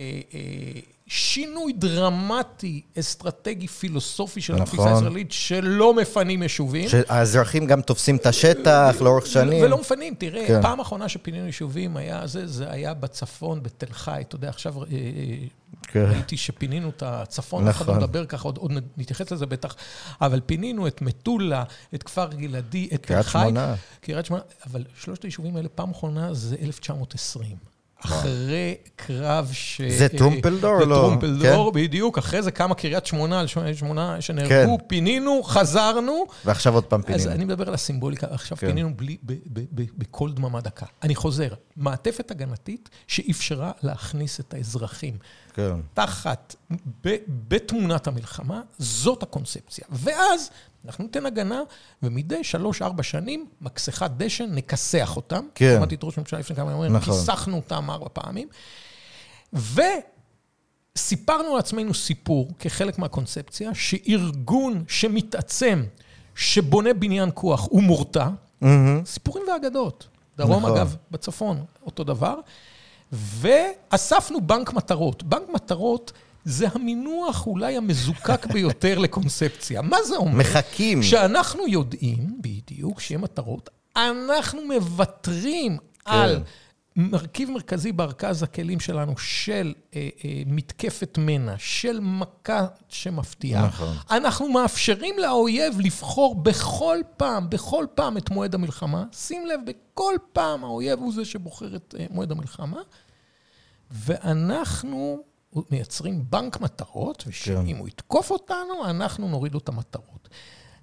אה, 0.00 0.20
אה, 0.34 0.80
שינוי 1.14 1.72
דרמטי, 1.72 2.82
אסטרטגי, 2.98 3.68
פילוסופי 3.68 4.40
של 4.40 4.52
נכון. 4.52 4.62
התפיסה 4.62 4.94
הישראלית, 4.94 5.32
שלא 5.32 5.94
מפנים 5.94 6.42
יישובים. 6.42 6.88
שהאזרחים 6.88 7.66
גם 7.66 7.80
תופסים 7.80 8.16
את 8.16 8.26
השטח 8.26 8.96
לאורך 9.00 9.26
שנים. 9.26 9.64
ולא 9.64 9.80
מפנים, 9.80 10.14
תראה, 10.18 10.46
כן. 10.46 10.62
פעם 10.62 10.80
אחרונה 10.80 11.08
שפינינו 11.08 11.46
יישובים 11.46 11.96
היה 11.96 12.26
זה, 12.26 12.46
זה 12.46 12.70
היה 12.70 12.94
בצפון, 12.94 13.62
בתל 13.62 13.92
חי. 13.92 14.22
אתה 14.28 14.36
יודע, 14.36 14.48
עכשיו 14.48 14.82
אה, 14.82 14.88
אה, 14.90 14.96
כן. 15.82 16.04
ראיתי 16.10 16.36
שפינינו 16.36 16.88
את 16.88 17.02
הצפון, 17.06 17.68
אף 17.68 17.76
אחד 17.76 17.86
לא 17.86 17.92
נכון. 17.92 18.04
מדבר 18.04 18.26
ככה, 18.26 18.48
עוד, 18.48 18.56
עוד 18.56 18.72
נתייחס 18.96 19.30
לזה 19.30 19.46
בטח, 19.46 19.76
אבל 20.20 20.40
פינינו 20.46 20.86
את 20.86 21.02
מטולה, 21.02 21.64
את 21.94 22.02
כפר 22.02 22.28
גלעדי, 22.32 22.88
את 22.94 23.02
תל 23.02 23.06
קריית 23.06 23.26
חי. 23.26 23.38
שמונה. 23.38 23.74
קריית 24.00 24.26
שמונה, 24.26 24.42
אבל 24.66 24.84
שלושת 24.94 25.22
היישובים 25.22 25.56
האלה, 25.56 25.68
פעם 25.68 25.90
אחרונה 25.90 26.34
זה 26.34 26.56
1920. 26.62 27.71
אחרי 28.04 28.74
קרב 28.96 29.50
ש... 29.52 29.80
זה 29.80 30.08
טרומפלדור 30.08 30.76
זה 30.78 30.84
או 30.84 30.88
לא? 30.88 30.96
טרומפלדור, 30.96 31.72
בדיוק. 31.72 32.18
אחרי 32.18 32.42
זה 32.42 32.50
קמה 32.50 32.74
קריית 32.74 33.06
שמונה 33.06 33.40
על 33.40 33.46
שמונה- 33.46 33.74
שמונה 33.74 34.20
שנהרגו, 34.20 34.78
כן. 34.78 34.84
פינינו, 34.86 35.42
חזרנו. 35.42 36.24
ועכשיו 36.44 36.74
עוד 36.74 36.84
פעם 36.84 37.00
אז 37.00 37.06
פינינו. 37.06 37.30
אני 37.32 37.44
מדבר 37.44 37.68
על 37.68 37.74
הסימבוליקה, 37.74 38.26
עכשיו 38.30 38.58
כן. 38.58 38.66
פינינו 38.66 38.96
בלי, 38.96 39.16
ב- 39.22 39.32
ב- 39.32 39.60
ב- 39.74 39.86
בקול 39.98 40.32
דממה 40.32 40.60
דקה. 40.60 40.86
אני 41.02 41.14
חוזר, 41.14 41.48
מעטפת 41.76 42.30
הגנתית 42.30 42.90
שאפשרה 43.06 43.70
להכניס 43.82 44.40
את 44.40 44.54
האזרחים 44.54 45.16
כן. 45.54 45.72
תחת, 45.94 46.54
בתמונת 47.48 48.06
המלחמה, 48.06 48.60
זאת 48.78 49.22
הקונספציה. 49.22 49.84
ואז 49.90 50.50
אנחנו 50.86 51.04
ניתן 51.04 51.26
הגנה, 51.26 51.62
ומדי 52.02 52.44
שלוש-ארבע 52.44 53.02
שנים, 53.02 53.46
מכסחת 53.60 54.10
דשן, 54.16 54.54
נכסח 54.54 55.16
אותם. 55.16 55.46
כן. 55.54 55.74
שמעתי 55.76 55.94
את 55.94 56.04
ראש 56.04 56.18
הממשלה 56.18 56.38
לפני 56.38 56.56
כמה 56.56 56.72
ימים, 56.72 56.96
נכון. 56.96 57.14
כיסחנו 57.14 57.56
אותם 57.56 57.90
ארבע 57.90 58.08
פעמים. 58.12 58.48
וסיפרנו 60.94 61.56
לעצמנו 61.56 61.94
סיפור, 61.94 62.48
כחלק 62.58 62.98
מהקונספציה, 62.98 63.70
שארגון 63.74 64.84
שמתעצם, 64.88 65.84
שבונה 66.34 66.94
בניין 66.94 67.30
כוח, 67.34 67.66
הוא 67.70 67.82
מורתע. 67.82 68.28
מהמם. 68.60 69.02
סיפורים 69.04 69.44
ואגדות. 69.52 70.08
דרום, 70.38 70.62
נכון. 70.62 70.76
אגב, 70.76 70.96
בצפון, 71.10 71.64
אותו 71.86 72.04
דבר. 72.04 72.34
ואספנו 73.12 74.40
בנק 74.40 74.72
מטרות. 74.72 75.22
בנק 75.22 75.48
מטרות 75.54 76.12
זה 76.44 76.66
המינוח 76.72 77.46
אולי 77.46 77.76
המזוקק 77.76 78.46
ביותר 78.46 78.98
לקונספציה. 78.98 79.82
מה 79.82 79.96
זה 80.04 80.16
אומר? 80.16 80.38
מחכים. 80.38 81.02
שאנחנו 81.02 81.68
יודעים 81.68 82.38
בדיוק 82.40 83.00
שיהיה 83.00 83.18
מטרות, 83.18 83.70
אנחנו 83.96 84.60
מוותרים 84.66 85.78
כן. 86.04 86.10
על 86.10 86.42
מרכיב 86.96 87.50
מרכזי 87.50 87.92
בארגז 87.92 88.42
הכלים 88.42 88.80
שלנו 88.80 89.18
של 89.18 89.74
אה, 89.94 90.08
אה, 90.24 90.42
מתקפת 90.46 91.18
מנע, 91.18 91.54
של 91.58 92.00
מכה 92.00 92.66
שמפתיעה. 92.88 93.66
נכון. 93.66 93.96
אנחנו 94.10 94.48
מאפשרים 94.48 95.18
לאויב 95.18 95.80
לבחור 95.80 96.34
בכל 96.34 96.98
פעם, 97.16 97.50
בכל 97.50 97.86
פעם 97.94 98.16
את 98.16 98.30
מועד 98.30 98.54
המלחמה. 98.54 99.04
שים 99.12 99.46
לב, 99.46 99.60
בכל 99.66 100.14
פעם 100.32 100.64
האויב 100.64 100.98
הוא 100.98 101.12
זה 101.12 101.24
שבוחר 101.24 101.76
את 101.76 101.94
אה, 101.98 102.06
מועד 102.10 102.32
המלחמה. 102.32 102.80
ואנחנו 103.90 105.22
מייצרים 105.70 106.24
בנק 106.30 106.60
מטרות, 106.60 107.24
ושאם 107.26 107.66
כן. 107.66 107.76
הוא 107.78 107.88
יתקוף 107.88 108.30
אותנו, 108.30 108.84
אנחנו 108.84 109.28
נוריד 109.28 109.52
לו 109.52 109.58
את 109.58 109.68
המטרות. 109.68 110.28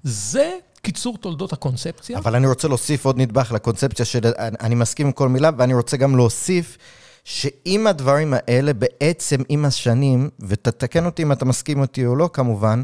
זה 0.04 0.52
קיצור 0.82 1.18
תולדות 1.18 1.54
הקונספציה. 1.54 2.18
אבל 2.18 2.36
אני 2.36 2.48
רוצה 2.48 2.68
להוסיף 2.68 3.06
עוד 3.06 3.18
נדבך 3.18 3.52
לקונספציה 3.52 4.06
של... 4.06 4.20
אני 4.38 4.76
מסכים 4.76 5.06
עם 5.06 5.12
כל 5.12 5.30
מילה, 5.30 5.50
ואני 5.58 5.74
רוצה 5.74 5.98
גם 5.98 6.16
להוסיף 6.16 6.78
שעם 7.24 7.88
הדברים 7.88 8.34
האלה, 8.38 8.74
בעצם 8.74 9.42
עם 9.50 9.66
השנים, 9.66 10.30
ותתקן 10.40 11.06
אותי 11.06 11.24
אם 11.24 11.32
אתה 11.32 11.46
מסכים 11.46 11.80
אותי 11.82 12.06
או 12.06 12.16
לא, 12.16 12.30
כמובן, 12.34 12.82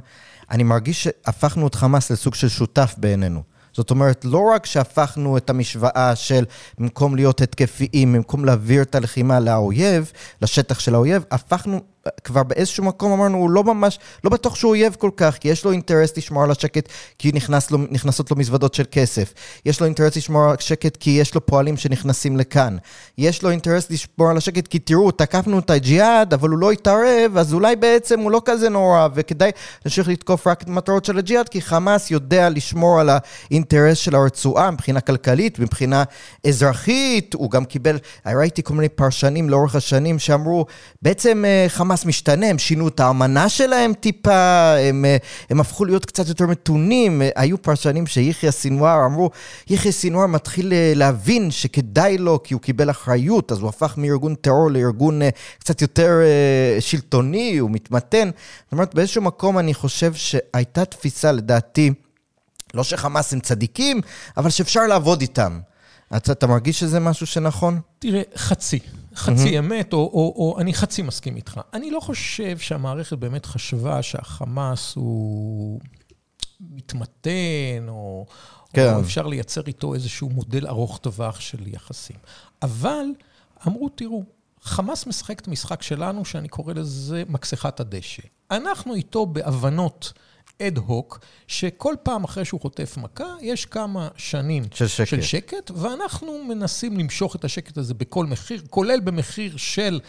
אני 0.51 0.63
מרגיש 0.63 1.03
שהפכנו 1.03 1.67
את 1.67 1.75
חמאס 1.75 2.11
לסוג 2.11 2.35
של 2.35 2.49
שותף 2.49 2.95
בעינינו. 2.97 3.43
זאת 3.75 3.91
אומרת, 3.91 4.25
לא 4.25 4.41
רק 4.55 4.65
שהפכנו 4.65 5.37
את 5.37 5.49
המשוואה 5.49 6.15
של 6.15 6.43
במקום 6.77 7.15
להיות 7.15 7.41
התקפיים, 7.41 8.13
במקום 8.13 8.45
להעביר 8.45 8.81
את 8.81 8.95
הלחימה 8.95 9.39
לאויב, 9.39 10.11
לשטח 10.41 10.79
של 10.79 10.95
האויב, 10.95 11.23
הפכנו, 11.31 11.81
כבר 12.23 12.43
באיזשהו 12.43 12.83
מקום 12.83 13.11
אמרנו, 13.11 13.37
הוא 13.37 13.49
לא 13.49 13.63
ממש, 13.63 13.99
לא 14.23 14.29
בטוח 14.29 14.55
שהוא 14.55 14.69
אויב 14.69 14.95
כל 14.99 15.11
כך, 15.17 15.37
כי 15.37 15.47
יש 15.47 15.65
לו 15.65 15.71
אינטרס 15.71 16.17
לשמור 16.17 16.43
על 16.43 16.51
השקט, 16.51 16.89
כי 17.19 17.31
נכנס 17.33 17.71
לו, 17.71 17.77
נכנסות 17.91 18.31
לו 18.31 18.37
מזוודות 18.37 18.73
של 18.73 18.83
כסף. 18.91 19.33
יש 19.65 19.79
לו 19.79 19.85
אינטרס 19.85 20.15
לשמור 20.15 20.43
על 20.43 20.55
השקט, 20.59 20.97
כי 20.97 21.09
יש 21.09 21.35
לו 21.35 21.45
פועלים 21.45 21.77
שנכנסים 21.77 22.37
לכאן. 22.37 22.77
יש 23.17 23.43
לו 23.43 23.49
אינטרס 23.49 23.91
לשמור 23.91 24.29
על 24.29 24.37
השקט, 24.37 24.67
כי 24.67 24.79
תראו, 24.79 25.11
תקפנו 25.11 25.59
את 25.59 25.69
הג'יהאד, 25.69 26.33
אבל 26.33 26.49
הוא 26.49 26.59
לא 26.59 26.71
התערב, 26.71 27.37
אז 27.37 27.53
אולי 27.53 27.75
בעצם 27.75 28.19
הוא 28.19 28.31
לא 28.31 28.41
כזה 28.45 28.69
נורא, 28.69 29.07
וכדאי 29.15 29.51
להמשיך 29.85 30.07
לתקוף 30.07 30.47
רק 30.47 30.61
את 30.61 30.67
המטרות 30.67 31.05
של 31.05 31.17
הג'יהאד, 31.17 31.49
כי 31.49 31.61
חמאס 31.61 32.11
יודע 32.11 32.49
לשמור 32.49 32.99
על 32.99 33.09
האינטרס 33.09 33.97
של 33.97 34.15
הרצועה 34.15 34.71
מבחינה 34.71 35.01
כלכלית, 35.01 35.59
מבחינה 35.59 36.03
אזרחית. 36.47 37.33
הוא 37.33 37.51
גם 37.51 37.65
קיבל, 37.65 37.97
ראיתי 38.25 38.63
כל 38.63 38.73
מיני 38.73 38.89
פרשנים 38.89 39.49
לאורך 39.49 39.75
השנים 39.75 40.19
שאמרו, 40.19 40.65
בעצם 41.01 41.45
אה, 41.45 41.65
חמאס 41.95 42.05
משתנה, 42.05 42.47
הם 42.47 42.57
שינו 42.57 42.87
את 42.87 42.99
האמנה 42.99 43.49
שלהם 43.49 43.93
טיפה, 43.93 44.73
הם, 44.75 45.05
אה, 45.05 45.17
הם 45.49 45.59
הפכו 45.59 45.85
להיות 45.85 46.05
קצת 46.05 46.27
יותר 46.27 46.45
מתונים. 46.45 47.21
אה, 47.21 47.29
היו 47.35 47.61
פרשנים 47.61 48.07
שיחיא 48.07 48.51
סינואר 48.51 49.05
אמרו, 49.05 49.29
יחיא 49.69 49.91
סינואר 49.91 50.27
מתחיל 50.27 50.73
אה, 50.73 50.93
להבין 50.95 51.51
שכדאי 51.51 52.17
לו, 52.17 52.43
כי 52.43 52.53
הוא 52.53 52.61
קיבל 52.61 52.89
אחריות, 52.89 53.51
אז 53.51 53.59
הוא 53.59 53.69
הפך 53.69 53.93
מארגון 53.97 54.35
טרור 54.35 54.71
לארגון 54.71 55.21
קצת 55.59 55.81
יותר 55.81 56.11
שלטוני, 56.79 57.57
הוא 57.57 57.71
מתמתן. 57.71 58.29
זאת 58.63 58.71
אומרת, 58.71 58.95
באיזשהו 58.95 59.21
מקום 59.21 59.59
אני 59.59 59.73
חושב 59.73 60.13
שהייתה 60.13 60.85
תפיסה, 60.85 61.31
לדעתי, 61.31 61.93
לא 62.73 62.83
שחמאס 62.83 63.33
הם 63.33 63.39
צדיקים, 63.39 64.01
אבל 64.37 64.49
שאפשר 64.49 64.87
לעבוד 64.87 65.21
איתם. 65.21 65.59
אתה, 66.17 66.31
אתה 66.31 66.47
מרגיש 66.47 66.79
שזה 66.79 66.99
משהו 66.99 67.27
שנכון? 67.27 67.79
תראה, 67.99 68.21
חצי. 68.35 68.79
חצי 69.15 69.59
אמת, 69.59 69.93
או, 69.93 69.99
או, 69.99 70.33
או 70.37 70.59
אני 70.59 70.73
חצי 70.73 71.01
מסכים 71.01 71.35
איתך. 71.35 71.59
אני 71.73 71.91
לא 71.91 71.99
חושב 71.99 72.57
שהמערכת 72.57 73.17
באמת 73.17 73.45
חשבה 73.45 74.01
שהחמאס 74.01 74.95
הוא 74.95 75.79
מתמתן, 76.59 77.85
או, 77.87 78.25
כן. 78.73 78.93
או 78.93 78.99
אפשר 79.01 79.27
לייצר 79.27 79.61
איתו 79.67 79.93
איזשהו 79.93 80.29
מודל 80.29 80.67
ארוך 80.67 80.97
טווח 80.97 81.39
של 81.39 81.67
יחסים. 81.67 82.17
אבל 82.61 83.05
אמרו, 83.67 83.89
תראו, 83.89 84.23
חמאס 84.61 85.07
משחק 85.07 85.39
את 85.39 85.47
המשחק 85.47 85.81
שלנו, 85.81 86.25
שאני 86.25 86.47
קורא 86.47 86.73
לזה 86.73 87.23
מכסחת 87.29 87.79
הדשא. 87.79 88.23
אנחנו 88.51 88.95
איתו 88.95 89.25
בהבנות 89.25 90.13
אד 90.61 90.77
הוק, 90.77 91.19
שכל 91.47 91.95
פעם 92.03 92.23
אחרי 92.23 92.45
שהוא 92.45 92.61
חוטף 92.61 92.97
מכה, 92.97 93.35
יש 93.41 93.65
כמה 93.65 94.07
שנים 94.17 94.63
של 94.73 94.87
שקט. 94.87 95.07
של 95.07 95.21
שקט, 95.21 95.71
ואנחנו 95.75 96.43
מנסים 96.43 96.97
למשוך 96.97 97.35
את 97.35 97.45
השקט 97.45 97.77
הזה 97.77 97.93
בכל 97.93 98.25
מחיר, 98.25 98.61
כולל 98.69 98.99
במחיר 98.99 99.57
של... 99.57 99.99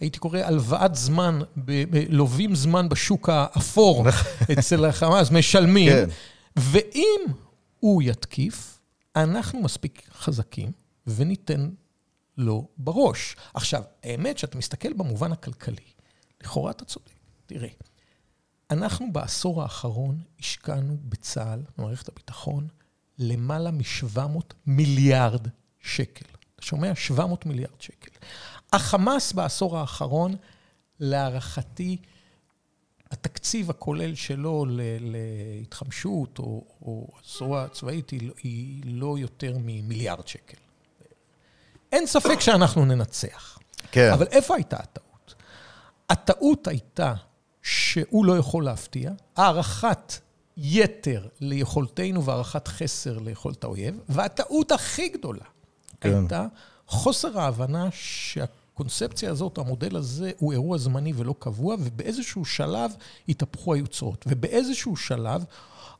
הייתי 0.00 0.18
קורא 0.18 0.38
הלוואת 0.38 0.94
זמן, 0.94 1.38
לווים 2.08 2.54
זמן 2.54 2.88
בשוק 2.88 3.28
האפור 3.28 4.04
אצל 4.58 4.84
החמאס, 4.84 5.30
משלמים. 5.30 5.92
כן. 5.92 6.08
ואם 6.56 7.20
הוא 7.80 8.02
יתקיף, 8.02 8.78
אנחנו 9.16 9.60
מספיק 9.60 10.08
חזקים 10.12 10.72
וניתן 11.06 11.70
לו 12.36 12.68
בראש. 12.78 13.36
עכשיו, 13.54 13.82
האמת 14.04 14.38
שאתה 14.38 14.58
מסתכל 14.58 14.92
במובן 14.92 15.32
הכלכלי, 15.32 15.90
לכאורה 16.42 16.70
אתה 16.70 16.84
צודק. 16.84 17.12
תראה, 17.46 17.68
אנחנו 18.70 19.12
בעשור 19.12 19.62
האחרון 19.62 20.22
השקענו 20.40 20.96
בצה"ל, 21.02 21.62
במערכת 21.78 22.08
הביטחון, 22.08 22.68
למעלה 23.18 23.70
מ-700 23.70 24.54
מיליארד 24.66 25.46
שקל. 25.80 26.26
אתה 26.54 26.62
שומע? 26.62 26.94
700 26.94 27.46
מיליארד 27.46 27.80
שקל. 27.80 28.10
החמאס 28.72 29.32
בעשור 29.32 29.78
האחרון, 29.78 30.36
להערכתי, 31.00 31.96
התקציב 33.10 33.70
הכולל 33.70 34.14
שלו 34.14 34.66
להתחמשות 35.00 36.38
או, 36.38 36.64
או 36.82 37.08
זרוע 37.38 37.68
צבאית 37.68 38.10
היא, 38.10 38.30
היא 38.42 38.82
לא 38.86 39.18
יותר 39.18 39.56
ממיליארד 39.58 40.28
שקל. 40.28 40.56
אין 41.92 42.06
ספק 42.06 42.40
שאנחנו 42.40 42.84
ננצח. 42.84 43.58
כן. 43.90 44.12
אבל 44.12 44.26
איפה 44.26 44.54
הייתה 44.54 44.76
הטעות? 44.76 45.34
הטעות 46.10 46.68
הייתה 46.68 47.14
שהוא 47.70 48.24
לא 48.24 48.38
יכול 48.38 48.64
להפתיע, 48.64 49.12
הערכת 49.36 50.12
יתר 50.56 51.28
ליכולתנו 51.40 52.24
והערכת 52.24 52.68
חסר 52.68 53.18
ליכולת 53.18 53.64
האויב, 53.64 54.00
והטעות 54.08 54.72
הכי 54.72 55.08
גדולה 55.08 55.44
כן. 56.00 56.14
הייתה 56.14 56.46
חוסר 56.86 57.40
ההבנה 57.40 57.88
שהקונספציה 57.92 59.30
הזאת, 59.30 59.58
המודל 59.58 59.96
הזה, 59.96 60.30
הוא 60.38 60.52
אירוע 60.52 60.78
זמני 60.78 61.12
ולא 61.16 61.34
קבוע, 61.38 61.76
ובאיזשהו 61.80 62.44
שלב 62.44 62.90
התהפכו 63.28 63.74
היוצרות. 63.74 64.24
ובאיזשהו 64.28 64.96
שלב 64.96 65.44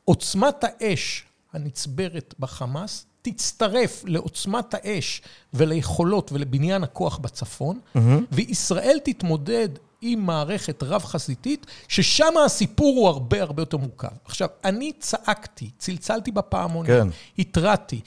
עוצמת 0.05 0.65
האש 0.65 1.25
הנצברת 1.53 2.35
בחמאס 2.39 3.07
תצטרף 3.23 4.05
לעוצמת 4.07 4.75
האש 4.75 5.23
וליכולות 5.55 6.33
ולבניין 6.33 6.85
הכוח 6.85 7.19
בצפון, 7.19 7.81
וישראל 8.33 8.99
תתמודד 9.05 9.69
עם 10.02 10.26
מערכת 10.26 10.83
רב-חזיתית, 10.83 11.66
ששם 11.88 12.35
הסיפור 12.47 12.97
הוא 12.97 13.09
הרבה 13.09 13.42
הרבה 13.42 13.62
יותר 13.62 13.76
מורכב. 13.76 14.09
עכשיו, 14.25 14.49
אני 14.64 14.92
צעקתי, 14.99 15.71
צלצלתי 15.78 16.30
בפעמונים, 16.30 16.92
כן. 16.92 17.09
התרעתי. 17.38 18.00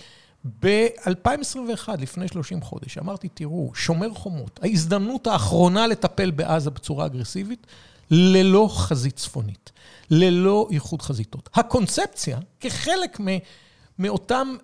ב-2021, 0.61 1.89
לפני 1.97 2.27
30 2.27 2.61
חודש, 2.61 2.97
אמרתי, 2.97 3.27
תראו, 3.33 3.71
שומר 3.75 4.09
חומות, 4.13 4.59
ההזדמנות 4.63 5.27
האחרונה 5.27 5.87
לטפל 5.87 6.31
בעזה 6.31 6.69
בצורה 6.69 7.05
אגרסיבית, 7.05 7.67
ללא 8.11 8.67
חזית 8.71 9.15
צפונית, 9.15 9.71
ללא 10.09 10.67
איחוד 10.71 11.01
חזיתות. 11.01 11.49
הקונספציה, 11.53 12.39
כחלק 12.59 13.19
מ- 13.19 13.37
מאותם 13.99 14.55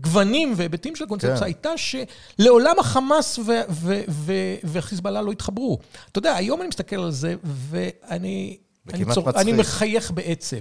גוונים 0.00 0.52
והיבטים 0.56 0.96
של 0.96 1.04
הקונספציה, 1.04 1.36
כן. 1.36 1.44
הייתה 1.44 1.70
שלעולם 1.76 2.74
החמאס 2.78 3.38
ו- 3.38 3.42
ו- 3.70 4.02
ו- 4.08 4.32
וחיזבאללה 4.64 5.22
לא 5.22 5.32
התחברו. 5.32 5.78
אתה 6.12 6.18
יודע, 6.18 6.34
היום 6.34 6.60
אני 6.60 6.68
מסתכל 6.68 6.96
על 6.96 7.10
זה, 7.10 7.34
ואני 7.44 8.56
אני 8.92 9.04
צור- 9.14 9.30
אני. 9.30 9.52
מחייך 9.52 10.10
בעצב. 10.10 10.56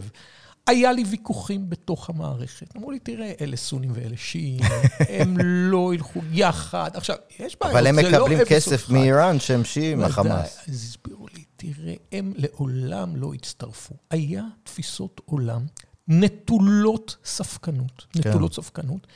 היה 0.67 0.91
לי 0.91 1.03
ויכוחים 1.03 1.69
בתוך 1.69 2.09
המערכת. 2.09 2.75
אמרו 2.77 2.91
לי, 2.91 2.99
תראה, 2.99 3.31
אלה 3.41 3.57
סונים 3.57 3.91
ואלה 3.93 4.17
שיעים, 4.17 4.59
הם 5.19 5.35
לא 5.41 5.93
ילכו 5.93 6.19
יחד. 6.31 6.91
עכשיו, 6.93 7.15
יש 7.39 7.57
בעיות, 7.61 7.75
אבל 7.75 7.87
הם 7.87 7.95
זה 7.95 8.01
לא 8.01 8.19
מקבלים 8.19 8.39
אפס 8.41 8.49
כסף 8.51 8.71
או 8.71 8.75
אחד. 8.75 8.93
מאיראן 8.93 9.39
שהם 9.39 9.63
שיעים, 9.63 9.97
ודאי, 9.97 10.09
החמאס. 10.09 10.57
אז 10.67 10.73
הסבירו 10.75 11.27
לי, 11.35 11.43
תראה, 11.55 11.93
הם 12.11 12.33
לעולם 12.35 13.15
לא 13.15 13.33
הצטרפו. 13.33 13.95
היה 14.11 14.43
תפיסות 14.63 15.21
עולם 15.25 15.65
נטולות 16.07 17.15
ספקנות, 17.25 18.05
כן. 18.13 18.29
נטולות 18.29 18.53
ספקנות, 18.53 19.07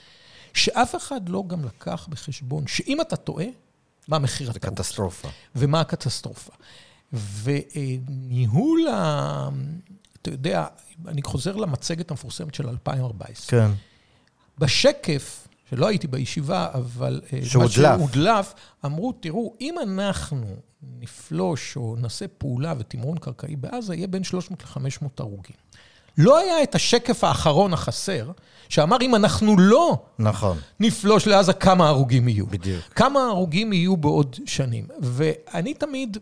שאף 0.54 0.96
אחד 0.96 1.30
לא 1.30 1.44
גם 1.48 1.66
לקח 1.66 2.08
בחשבון 2.10 2.68
שאם 2.68 3.02
אתה 3.02 3.16
טועה, 3.16 3.46
מה 4.08 4.20
מחיר 4.20 4.52
זה 4.52 4.54
הטעות. 4.56 4.74
קטסטרופה. 4.74 5.28
ומה 5.56 5.82
הקטסטרופה. 5.82 6.54
וניהול 7.14 8.88
ה... 8.88 9.50
אתה 10.22 10.30
יודע, 10.30 10.66
אני 11.08 11.24
חוזר 11.24 11.56
למצגת 11.56 12.12
המפורסמת 12.12 12.56
של 12.56 12.70
2014. 12.70 13.60
כן. 13.60 13.72
בשקף, 14.58 15.48
שלא 15.70 15.88
הייתי 15.88 16.08
בישיבה, 16.08 16.68
אבל... 16.74 17.22
אה, 17.34 17.40
שהודלף. 17.46 17.98
שהודלף, 17.98 18.54
אמרו, 18.86 19.12
תראו, 19.12 19.56
אם 19.62 19.76
אנחנו 19.84 20.56
נפלוש 21.00 21.76
או 21.78 21.96
נעשה 22.00 22.28
פעולה 22.28 22.74
ותמרון 22.78 23.18
קרקעי 23.18 23.56
בעזה, 23.56 23.96
יהיה 23.96 24.08
בין 24.08 24.24
300 24.24 24.64
ל-500 24.64 25.08
הרוגים. 25.20 25.56
לא 26.18 26.40
היה 26.40 26.64
את 26.64 26.76
השקף 26.76 27.24
האחרון 27.24 27.74
החסר, 27.74 28.32
שאמר, 28.72 28.98
אם 29.02 29.16
אנחנו 29.16 29.58
לא 29.60 30.04
נכון. 30.20 30.58
נפלוש 30.80 31.28
לעזה, 31.28 31.54
כמה 31.54 31.88
הרוגים 31.88 32.28
יהיו. 32.28 32.48
בדיוק. 32.48 32.82
כמה 32.96 33.20
הרוגים 33.24 33.74
יהיו 33.74 33.98
בעוד 33.98 34.36
שנים. 34.46 34.86
ואני 35.02 35.74
תמיד, 35.74 36.18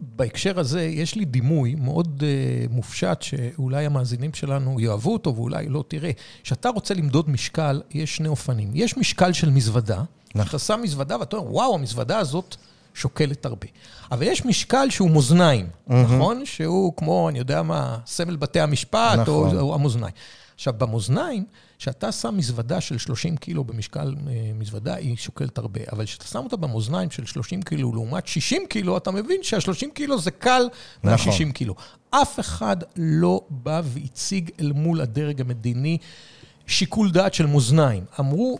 בהקשר 0.00 0.60
הזה, 0.60 0.82
יש 0.82 1.14
לי 1.14 1.24
דימוי 1.24 1.74
מאוד 1.74 2.22
uh, 2.22 2.72
מופשט, 2.72 3.22
שאולי 3.22 3.86
המאזינים 3.86 4.34
שלנו 4.34 4.80
יאהבו 4.80 5.12
אותו 5.12 5.36
ואולי 5.36 5.68
לא. 5.68 5.84
תראה, 5.88 6.10
כשאתה 6.42 6.68
רוצה 6.68 6.94
למדוד 6.94 7.30
משקל, 7.30 7.82
יש 7.90 8.16
שני 8.16 8.28
אופנים. 8.28 8.70
יש 8.74 8.96
משקל 8.96 9.32
של 9.32 9.50
מזוודה, 9.50 10.02
נכון. 10.34 10.48
אתה 10.48 10.58
שם 10.58 10.80
מזוודה 10.82 11.16
ואתה 11.20 11.36
אומר, 11.36 11.52
וואו, 11.52 11.74
המזוודה 11.74 12.18
הזאת 12.18 12.56
שוקלת 12.94 13.46
הרבה. 13.46 13.66
אבל 14.12 14.22
יש 14.22 14.44
משקל 14.44 14.90
שהוא 14.90 15.10
מאזניים, 15.10 15.66
נכון? 15.88 16.46
שהוא 16.46 16.92
כמו, 16.96 17.28
אני 17.28 17.38
יודע 17.38 17.62
מה, 17.62 17.98
סמל 18.06 18.36
בתי 18.36 18.60
המשפט, 18.60 19.18
נכון. 19.18 19.56
או, 19.56 19.60
או 19.60 19.74
המאזניים. 19.74 20.14
עכשיו, 20.60 20.74
במאזניים, 20.78 21.44
כשאתה 21.78 22.12
שם 22.12 22.36
מזוודה 22.36 22.80
של 22.80 22.98
30 22.98 23.36
קילו 23.36 23.64
במשקל 23.64 24.14
אה, 24.28 24.50
מזוודה, 24.54 24.94
היא 24.94 25.16
שוקלת 25.16 25.58
הרבה. 25.58 25.80
אבל 25.92 26.04
כשאתה 26.04 26.24
שם 26.24 26.38
אותה 26.38 26.56
במאזניים 26.56 27.10
של 27.10 27.26
30 27.26 27.62
קילו 27.62 27.92
לעומת 27.92 28.26
60 28.26 28.62
קילו, 28.68 28.96
אתה 28.96 29.10
מבין 29.10 29.42
שה-30 29.42 29.90
קילו 29.94 30.18
זה 30.18 30.30
קל 30.30 30.68
נכון. 31.04 31.32
מה-60 31.32 31.52
קילו. 31.52 31.74
אף 32.10 32.40
אחד 32.40 32.76
לא 32.96 33.40
בא 33.50 33.82
והציג 33.84 34.50
אל 34.60 34.72
מול 34.72 35.00
הדרג 35.00 35.40
המדיני 35.40 35.98
שיקול 36.66 37.10
דעת 37.10 37.34
של 37.34 37.46
מאזניים. 37.46 38.04
אמרו, 38.20 38.58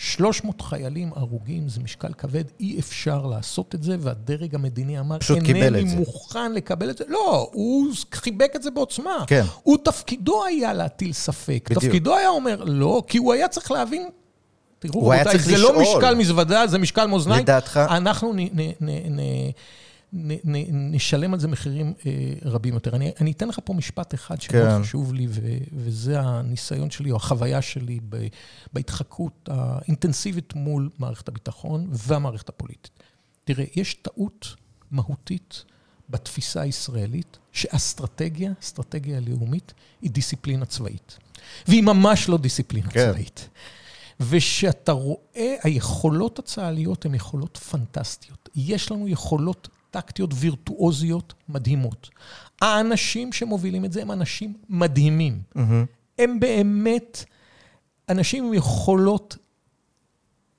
300 0.00 0.60
חיילים 0.60 1.10
הרוגים 1.16 1.68
זה 1.68 1.80
משקל 1.80 2.12
כבד, 2.18 2.44
אי 2.60 2.78
אפשר 2.78 3.26
לעשות 3.26 3.74
את 3.74 3.82
זה, 3.82 3.96
והדרג 4.00 4.54
המדיני 4.54 5.00
אמר, 5.00 5.18
פשוט 5.18 5.38
קיבל 5.38 5.62
אינני 5.62 5.82
את 5.82 5.88
זה." 5.88 5.96
מוכן 5.96 6.52
לקבל 6.52 6.90
את 6.90 6.98
זה. 6.98 7.04
לא, 7.08 7.50
הוא 7.52 7.88
חיבק 8.12 8.52
את 8.56 8.62
זה 8.62 8.70
בעוצמה. 8.70 9.24
כן. 9.26 9.44
הוא 9.62 9.78
תפקידו 9.84 10.44
היה 10.44 10.72
להטיל 10.72 11.12
ספק. 11.12 11.64
בדיוק. 11.70 11.84
תפקידו 11.84 12.16
היה 12.16 12.28
אומר 12.28 12.64
לא, 12.64 13.02
כי 13.06 13.18
הוא 13.18 13.32
היה 13.32 13.48
צריך 13.48 13.70
להבין, 13.70 14.08
תראו, 14.78 15.08
רבותיי, 15.08 15.38
זה 15.38 15.58
לא 15.58 15.80
לשאול. 15.80 15.96
משקל 15.96 16.14
מזוודה, 16.14 16.66
זה 16.66 16.78
משקל 16.78 17.06
מאזניים. 17.06 17.42
לדעתך? 17.42 17.80
אנחנו 17.90 18.32
נ, 18.32 18.38
נ, 18.40 18.70
נ, 18.80 19.20
נ, 19.20 19.20
נ, 20.12 20.32
נ, 20.32 20.94
נשלם 20.94 21.34
על 21.34 21.40
זה 21.40 21.48
מחירים 21.48 21.94
אה, 22.06 22.12
רבים 22.44 22.74
יותר. 22.74 22.96
אני, 22.96 23.12
אני 23.20 23.30
אתן 23.30 23.48
לך 23.48 23.58
פה 23.64 23.74
משפט 23.74 24.14
אחד 24.14 24.40
שמאוד 24.40 24.68
כן. 24.68 24.82
חשוב 24.82 25.14
לי, 25.14 25.26
ו, 25.30 25.40
וזה 25.72 26.20
הניסיון 26.20 26.90
שלי, 26.90 27.10
או 27.10 27.16
החוויה 27.16 27.62
שלי 27.62 28.00
ב, 28.08 28.26
בהתחקות 28.72 29.48
האינטנסיבית 29.52 30.54
מול 30.54 30.90
מערכת 30.98 31.28
הביטחון 31.28 31.86
והמערכת 31.90 32.48
הפוליטית. 32.48 33.02
תראה, 33.44 33.64
יש 33.76 33.94
טעות 33.94 34.54
מהותית 34.90 35.64
בתפיסה 36.10 36.60
הישראלית, 36.60 37.38
שאסטרטגיה, 37.52 38.52
אסטרטגיה 38.62 39.20
לאומית, 39.20 39.74
היא 40.02 40.10
דיסציפלינה 40.10 40.66
צבאית. 40.66 41.18
והיא 41.68 41.82
ממש 41.82 42.28
לא 42.28 42.38
דיסציפלינה 42.38 42.90
כן. 42.90 43.12
צבאית. 43.12 43.48
ושאתה 44.20 44.92
רואה, 44.92 45.54
היכולות 45.62 46.38
הצה"ליות 46.38 47.04
הן 47.04 47.14
יכולות 47.14 47.56
פנטסטיות. 47.56 48.48
יש 48.54 48.90
לנו 48.90 49.08
יכולות 49.08 49.68
טקטיות 49.90 50.30
וירטואוזיות 50.34 51.34
מדהימות. 51.48 52.10
האנשים 52.60 53.32
שמובילים 53.32 53.84
את 53.84 53.92
זה 53.92 54.02
הם 54.02 54.12
אנשים 54.12 54.54
מדהימים. 54.68 55.42
הם 56.18 56.40
באמת 56.40 57.24
אנשים 58.08 58.44
עם 58.44 58.54
יכולות 58.54 59.36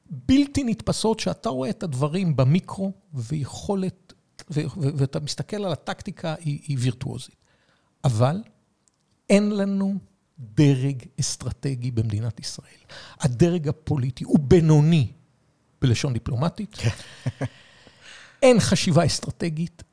בלתי 0.10 0.64
נתפסות, 0.64 1.20
שאתה 1.20 1.50
רואה 1.50 1.70
את 1.70 1.84
הדברים 1.84 2.36
במיקרו, 2.36 2.92
ויכולת, 3.14 4.14
ו- 4.52 4.62
ו- 4.78 4.90
ואתה 4.96 5.20
מסתכל 5.20 5.66
על 5.66 5.72
הטקטיקה, 5.72 6.36
היא, 6.40 6.60
היא 6.68 6.78
וירטואוזית. 6.80 7.36
אבל 8.04 8.44
אין 9.30 9.52
לנו 9.52 9.98
דרג 10.40 11.04
אסטרטגי 11.20 11.92
במדינת 11.92 12.40
ישראל. 12.40 12.80
הדרג 13.20 13.68
הפוליטי 13.68 14.24
הוא 14.24 14.40
בינוני 14.40 15.12
בלשון 15.82 16.14
דיפלומטית. 16.14 16.78
אין 18.44 18.60
חשיבה 18.60 19.06
אסטרטגית, 19.06 19.84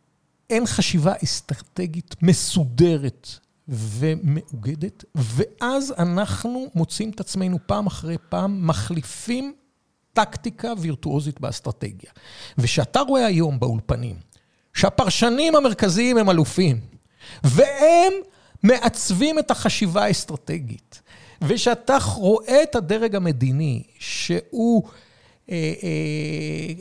אין 0.51 0.67
חשיבה 0.67 1.13
אסטרטגית 1.25 2.15
מסודרת 2.23 3.29
ומאוגדת, 3.69 5.05
ואז 5.15 5.95
אנחנו 5.99 6.67
מוצאים 6.75 7.11
את 7.11 7.21
עצמנו 7.21 7.59
פעם 7.67 7.87
אחרי 7.87 8.17
פעם 8.29 8.67
מחליפים 8.67 9.55
טקטיקה 10.13 10.73
וירטואוזית 10.79 11.41
באסטרטגיה. 11.41 12.11
וכשאתה 12.59 13.01
רואה 13.01 13.27
היום 13.27 13.61
באולפנים 13.61 14.17
שהפרשנים 14.75 15.57
המרכזיים 15.57 16.19
הם 16.19 16.31
אלופים, 16.31 16.81
והם 17.45 18.13
מעצבים 18.63 19.39
את 19.39 19.51
החשיבה 19.51 20.05
האסטרטגית, 20.05 21.03
ושאתה 21.43 21.99
רואה 22.15 22.63
את 22.63 22.75
הדרג 22.75 23.15
המדיני, 23.15 23.83
שהוא 23.99 24.83
אה, 25.51 25.73
אה, 25.83 26.73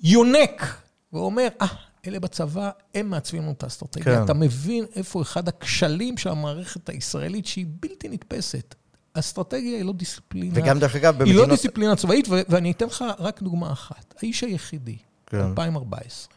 יונק 0.00 0.81
ואומר, 1.12 1.48
אה, 1.60 1.66
אלה 2.06 2.20
בצבא, 2.20 2.70
הם 2.94 3.10
מעצבים 3.10 3.42
לנו 3.42 3.52
את 3.52 3.62
האסטרטגיה. 3.62 4.04
כן. 4.04 4.24
אתה 4.24 4.34
מבין 4.34 4.84
איפה 4.94 5.22
אחד 5.22 5.48
הכשלים 5.48 6.16
של 6.16 6.28
המערכת 6.28 6.88
הישראלית, 6.88 7.46
שהיא 7.46 7.66
בלתי 7.80 8.08
נתפסת. 8.08 8.74
אסטרטגיה 9.14 9.76
היא 9.76 9.84
לא 9.84 9.92
דיסציפלינה. 9.92 10.54
וגם 10.54 10.78
דרך 10.78 10.96
אגב, 10.96 11.18
במדינות... 11.18 11.40
היא 11.40 11.48
לא 11.48 11.54
דיסציפלינה 11.54 11.96
צבאית, 11.96 12.28
ו- 12.28 12.40
ואני 12.48 12.70
אתן 12.70 12.86
לך 12.86 13.04
רק 13.18 13.42
דוגמה 13.42 13.72
אחת. 13.72 14.14
האיש 14.18 14.44
היחידי, 14.44 14.96
כן. 15.26 15.40
2014, 15.40 16.34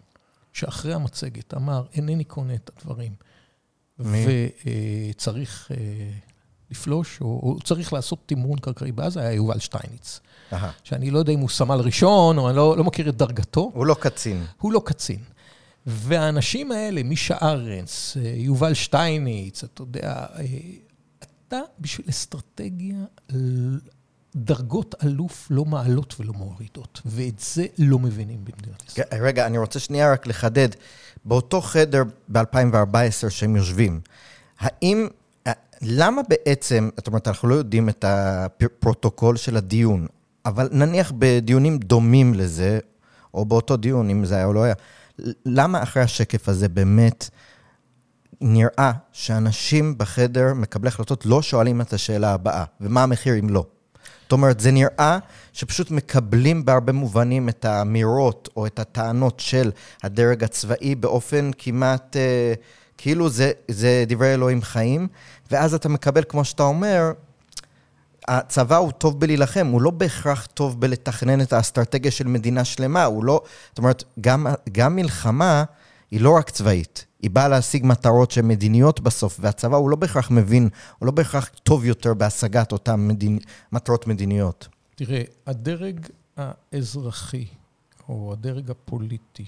שאחרי 0.54 0.94
המצגת 0.94 1.54
אמר, 1.54 1.84
אינני 1.94 2.24
קונה 2.24 2.56
את 2.56 2.70
הדברים. 2.78 3.14
וצריך 4.00 5.72
אה, 5.72 5.78
לפלוש, 6.72 7.22
או, 7.22 7.26
או 7.26 7.60
צריך 7.64 7.94
לעשות 7.94 8.20
תמרון 8.26 8.60
קרקעי 8.60 8.92
בעזה, 8.92 9.20
היה 9.22 9.34
יובל 9.34 9.60
שטייניץ. 9.60 10.20
Aha. 10.52 10.56
שאני 10.84 11.12
לא 11.12 11.20
יודע 11.20 11.34
אם 11.34 11.40
הוא 11.40 11.50
סמל 11.50 11.80
ראשון, 11.80 12.38
או 12.38 12.50
אני 12.50 12.58
לא, 12.58 12.78
לא 12.78 12.84
מכיר 12.84 13.10
את 13.10 13.18
דרגתו. 13.18 13.72
הוא 13.74 13.86
לא 13.86 13.96
קצין. 14.00 14.46
הוא 14.60 14.74
לא 14.74 14.82
קצין. 14.86 15.20
והאנשים 15.86 16.72
האלה, 16.72 17.04
מישה 17.04 17.38
ארנס, 17.42 18.18
אה, 18.18 18.34
יובל 18.36 18.74
שטייניץ, 18.74 19.64
אתה 19.64 19.82
יודע, 19.82 20.26
אה, 20.36 20.46
אתה 21.48 21.60
בשביל 21.80 22.08
אסטרטגיה, 22.10 22.98
דרגות 24.36 24.96
אלוף 25.04 25.48
לא 25.50 25.66
מעלות 25.66 26.16
ולא 26.20 26.34
מורידות, 26.34 27.02
ואת 27.06 27.40
זה 27.40 27.66
לא 27.78 28.00
מבינים 28.00 28.46
במדינת 28.46 28.84
ישראל. 28.88 29.08
רגע, 29.22 29.46
אני 29.46 29.58
רוצה 29.58 29.80
שנייה 29.80 30.12
רק 30.12 30.28
לחדד. 30.28 30.70
באותו 31.26 31.62
חדר 31.62 32.04
ב-2014 32.32 33.30
שהם 33.30 33.56
יושבים, 33.56 34.02
האם, 34.60 35.08
למה 35.82 36.22
בעצם, 36.30 36.90
זאת 36.98 37.08
אומרת, 37.08 37.28
אנחנו 37.28 37.48
לא 37.48 37.56
יודעים 37.56 37.90
את 37.90 38.06
הפרוטוקול 38.08 39.38
של 39.38 39.58
הדיון, 39.58 40.08
אבל 40.46 40.70
נניח 40.72 41.12
בדיונים 41.18 41.78
דומים 41.78 42.34
לזה, 42.34 42.80
או 43.34 43.46
באותו 43.46 43.78
דיון, 43.78 44.10
אם 44.10 44.26
זה 44.26 44.36
היה 44.36 44.46
או 44.46 44.54
לא 44.54 44.64
היה, 44.64 44.74
למה 45.46 45.84
אחרי 45.84 46.04
השקף 46.04 46.50
הזה 46.50 46.70
באמת 46.70 47.30
נראה 48.42 48.92
שאנשים 49.12 49.98
בחדר, 49.98 50.54
מקבלי 50.54 50.88
החלטות, 50.88 51.26
לא 51.26 51.42
שואלים 51.42 51.82
את 51.82 51.94
השאלה 51.94 52.34
הבאה, 52.34 52.64
ומה 52.82 53.04
המחיר 53.04 53.40
אם 53.40 53.50
לא? 53.50 53.66
זאת 54.24 54.32
אומרת, 54.32 54.60
זה 54.60 54.72
נראה 54.72 55.18
שפשוט 55.54 55.92
מקבלים 55.92 56.66
בהרבה 56.66 56.94
מובנים 56.94 57.50
את 57.50 57.66
האמירות 57.66 58.50
או 58.58 58.66
את 58.66 58.80
הטענות 58.80 59.40
של 59.40 59.72
הדרג 60.04 60.44
הצבאי 60.44 60.96
באופן 60.96 61.52
כמעט, 61.58 62.16
אה, 62.18 62.54
כאילו 62.98 63.30
זה, 63.30 63.52
זה 63.72 64.04
דברי 64.08 64.34
אלוהים 64.34 64.62
חיים, 64.62 65.08
ואז 65.52 65.74
אתה 65.74 65.90
מקבל, 65.90 66.24
כמו 66.30 66.46
שאתה 66.46 66.64
אומר, 66.64 67.12
הצבא 68.28 68.78
הוא 68.78 68.92
טוב 68.92 69.20
בלהילחם, 69.20 69.68
הוא 69.68 69.82
לא 69.82 69.92
בהכרח 69.92 70.46
טוב 70.46 70.82
בלתכנן 70.82 71.42
את 71.42 71.54
האסטרטגיה 71.54 72.12
של 72.12 72.28
מדינה 72.28 72.66
שלמה, 72.66 73.04
הוא 73.04 73.26
לא... 73.26 73.42
זאת 73.70 73.78
אומרת, 73.78 74.04
גם, 74.22 74.48
גם 74.72 74.96
מלחמה 74.96 75.64
היא 76.12 76.22
לא 76.22 76.36
רק 76.38 76.50
צבאית, 76.50 77.06
היא 77.22 77.32
באה 77.32 77.48
להשיג 77.48 77.86
מטרות 77.86 78.32
שהן 78.32 78.48
מדיניות 78.48 79.00
בסוף, 79.00 79.38
והצבא 79.42 79.78
הוא 79.78 79.90
לא 79.90 79.96
בהכרח 79.96 80.32
מבין, 80.32 80.70
הוא 81.00 81.06
לא 81.06 81.12
בהכרח 81.12 81.50
טוב 81.64 81.86
יותר 81.86 82.14
בהשגת 82.14 82.72
אותן 82.72 83.08
מדינ... 83.08 83.38
מטרות 83.72 84.08
מדיניות. 84.08 84.68
תראה, 84.96 85.22
הדרג 85.48 86.08
האזרחי, 86.38 87.46
או 88.10 88.34
הדרג 88.34 88.72
הפוליטי, 88.72 89.46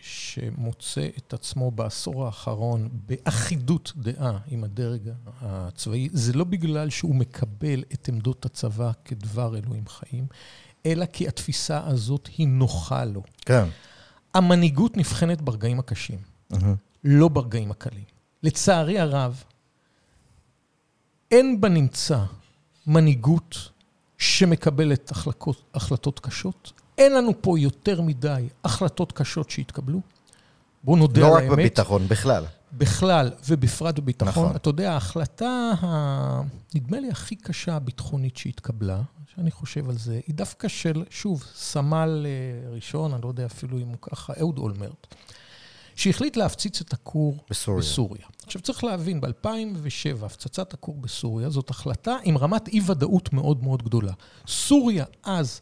שמוצא 0.00 1.08
את 1.18 1.32
עצמו 1.32 1.70
בעשור 1.70 2.26
האחרון 2.26 2.88
באחידות 3.06 3.92
דעה 3.96 4.38
עם 4.46 4.64
הדרג 4.64 5.10
הצבאי, 5.40 6.08
זה 6.12 6.32
לא 6.32 6.44
בגלל 6.44 6.90
שהוא 6.90 7.14
מקבל 7.14 7.84
את 7.92 8.08
עמדות 8.08 8.46
הצבא 8.46 8.90
כדבר 9.04 9.56
אלוהים 9.56 9.88
חיים, 9.88 10.26
אלא 10.86 11.06
כי 11.06 11.28
התפיסה 11.28 11.86
הזאת 11.86 12.28
היא 12.38 12.48
נוחה 12.48 13.04
לו. 13.04 13.22
כן. 13.40 13.64
המנהיגות 14.34 14.96
נבחנת 14.96 15.42
ברגעים 15.42 15.78
הקשים, 15.78 16.18
uh-huh. 16.52 16.56
לא 17.04 17.28
ברגעים 17.28 17.70
הקלים. 17.70 18.04
לצערי 18.42 18.98
הרב, 18.98 19.42
אין 21.30 21.60
בנמצא 21.60 22.24
מנהיגות 22.86 23.70
שמקבלת 24.18 25.10
החלטות, 25.10 25.62
החלטות 25.74 26.20
קשות. 26.20 26.72
אין 26.98 27.12
לנו 27.12 27.32
פה 27.42 27.58
יותר 27.58 28.00
מדי 28.00 28.48
החלטות 28.64 29.12
קשות 29.12 29.50
שהתקבלו. 29.50 30.00
בואו 30.84 30.96
נודה 30.96 31.20
לא 31.20 31.26
על 31.26 31.32
האמת. 31.32 31.46
לא 31.46 31.52
רק 31.52 31.58
בביטחון, 31.58 32.08
בכלל. 32.08 32.44
בכלל, 32.72 33.30
ובפרט 33.48 33.98
בביטחון. 33.98 34.44
נכון. 34.44 34.56
אתה 34.56 34.68
יודע, 34.68 34.92
ההחלטה, 34.92 35.72
ה... 35.82 36.40
נדמה 36.74 37.00
לי, 37.00 37.10
הכי 37.10 37.36
קשה 37.36 37.74
הביטחונית 37.74 38.36
שהתקבלה, 38.36 39.00
שאני 39.34 39.50
חושב 39.50 39.88
על 39.90 39.98
זה, 39.98 40.20
היא 40.26 40.34
דווקא 40.34 40.68
של, 40.68 41.04
שוב, 41.10 41.44
סמל 41.54 42.26
אה, 42.26 42.70
ראשון, 42.70 43.12
אני 43.12 43.22
לא 43.22 43.28
יודע 43.28 43.46
אפילו 43.46 43.78
אם 43.78 43.88
הוא 43.88 43.96
ככה, 44.02 44.32
אהוד 44.40 44.58
אולמרט, 44.58 45.14
שהחליט 45.94 46.36
להפציץ 46.36 46.80
את 46.80 46.92
הכור 46.92 47.36
בסוריה. 47.50 47.80
בסוריה. 47.80 48.22
עכשיו, 48.46 48.62
צריך 48.62 48.84
להבין, 48.84 49.20
ב-2007, 49.20 50.24
הפצצת 50.24 50.74
הכור 50.74 50.96
בסוריה, 51.00 51.50
זאת 51.50 51.70
החלטה 51.70 52.16
עם 52.24 52.38
רמת 52.38 52.68
אי-ודאות 52.68 53.32
מאוד 53.32 53.62
מאוד 53.62 53.82
גדולה. 53.82 54.12
סוריה 54.46 55.04
אז... 55.24 55.60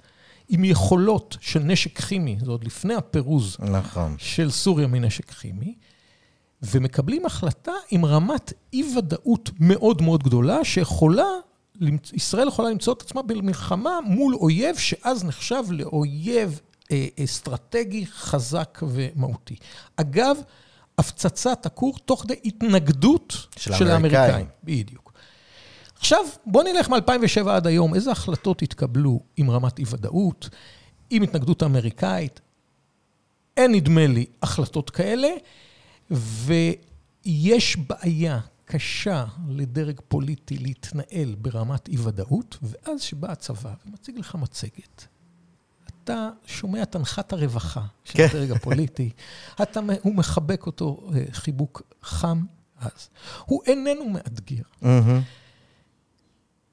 עם 0.49 0.65
יכולות 0.65 1.37
של 1.41 1.61
נשק 1.61 1.99
כימי, 2.01 2.37
זה 2.45 2.51
עוד 2.51 2.65
לפני 2.65 2.95
הפירוז 2.95 3.57
נכון. 3.61 4.15
של 4.19 4.51
סוריה 4.51 4.87
מנשק 4.87 5.31
כימי, 5.31 5.75
ומקבלים 6.63 7.27
החלטה 7.27 7.73
עם 7.91 8.05
רמת 8.05 8.53
אי-ודאות 8.73 9.51
מאוד 9.61 10.03
מאוד 10.03 10.23
גדולה, 10.23 10.65
שיכולה, 10.65 11.27
ישראל 12.13 12.49
יכולה 12.49 12.71
למצוא 12.71 12.93
את 12.93 13.03
עצמה 13.03 13.23
במלחמה 13.23 13.99
מול 14.05 14.35
אויב 14.35 14.77
שאז 14.77 15.25
נחשב 15.25 15.63
לאויב 15.71 16.61
אה, 16.93 17.07
אסטרטגי 17.25 18.07
חזק 18.07 18.79
ומהותי. 18.83 19.57
אגב, 19.97 20.37
הפצצת 20.99 21.67
הכור 21.67 21.99
תוך 22.05 22.23
כדי 22.23 22.35
התנגדות 22.45 23.47
של, 23.57 23.73
של 23.75 23.89
האמריקאים. 23.91 24.47
בדיוק. 24.65 25.13
עכשיו, 26.07 26.27
בואו 26.47 26.65
נלך 26.65 26.89
מ-2007 26.89 27.51
עד 27.51 27.67
היום, 27.67 27.95
איזה 27.95 28.11
החלטות 28.11 28.63
התקבלו 28.63 29.21
עם 29.37 29.51
רמת 29.51 29.79
אי-ודאות, 29.79 30.49
עם 31.11 31.23
התנגדות 31.23 31.63
אמריקאית? 31.63 32.41
אין, 33.57 33.73
נדמה 33.73 34.07
לי, 34.07 34.27
החלטות 34.43 34.91
כאלה, 34.91 35.29
ויש 36.11 37.77
בעיה 37.77 38.41
קשה 38.65 39.25
לדרג 39.49 40.01
פוליטי 40.09 40.59
להתנהל 40.59 41.35
ברמת 41.39 41.89
אי-ודאות, 41.89 42.59
ואז 42.63 43.03
שבא 43.03 43.33
הצבא 43.33 43.75
ומציג 43.87 44.19
לך 44.19 44.35
מצגת. 44.35 45.07
אתה 46.05 46.31
שומע 46.47 46.83
את 46.83 46.95
הנחת 46.95 47.33
הרווחה 47.33 47.83
של 48.05 48.15
כן. 48.15 48.27
הדרג 48.31 48.51
הפוליטי, 48.51 49.11
אתה, 49.63 49.81
הוא 50.03 50.15
מחבק 50.15 50.67
אותו 50.67 51.11
אה, 51.15 51.25
חיבוק 51.33 51.83
חם 52.03 52.45
אז. 52.79 53.09
הוא 53.45 53.63
איננו 53.67 54.09
מאתגר. 54.11 54.63
Mm-hmm. 54.83 55.46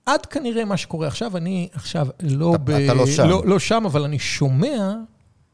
עד 0.06 0.26
כנראה 0.26 0.66
מה 0.66 0.78
שקורה 0.78 1.08
עכשיו, 1.08 1.38
אני 1.38 1.70
עכשיו 1.74 2.08
לא 2.20 2.56
אתה, 2.56 2.64
ב... 2.64 2.70
אתה 2.70 2.94
לא 2.94 3.08
שם. 3.08 3.28
לא, 3.30 3.44
לא 3.46 3.60
שם, 3.60 3.84
אבל 3.86 4.04
אני 4.04 4.20
שומע, 4.20 4.94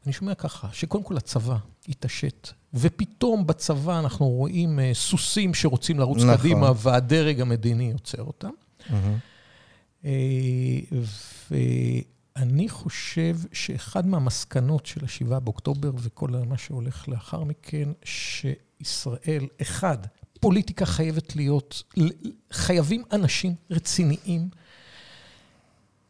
אני 0.06 0.14
שומע 0.14 0.34
ככה, 0.34 0.68
שקודם 0.72 1.04
כל 1.04 1.18
הצבא 1.18 1.58
התעשת, 1.90 2.50
ופתאום 2.74 3.48
בצבא 3.48 4.00
אנחנו 4.00 4.28
רואים 4.28 4.80
uh, 4.80 4.96
סוסים 4.96 5.54
שרוצים 5.54 6.00
לרוץ 6.00 6.18
נכון. 6.18 6.38
קדימה, 6.38 6.72
והדרג 6.76 7.42
המדיני 7.42 7.92
עוצר 7.92 8.24
אותם. 8.24 8.50
Mm-hmm. 8.90 10.04
ואני 11.52 12.70
חושב 12.70 13.38
שאחד 13.52 14.08
מהמסקנות 14.08 14.86
של 14.86 15.02
ה-7 15.06 15.40
באוקטובר 15.40 15.92
וכל 15.96 16.30
מה 16.48 16.58
שהולך 16.58 17.10
לאחר 17.10 17.44
מכן, 17.44 17.90
שישראל, 18.04 19.48
אחד, 19.62 19.98
פוליטיקה 20.40 20.86
חייבת 20.86 21.36
להיות, 21.36 21.84
חייבים 22.52 23.04
אנשים 23.12 23.56
רציניים, 23.72 24.50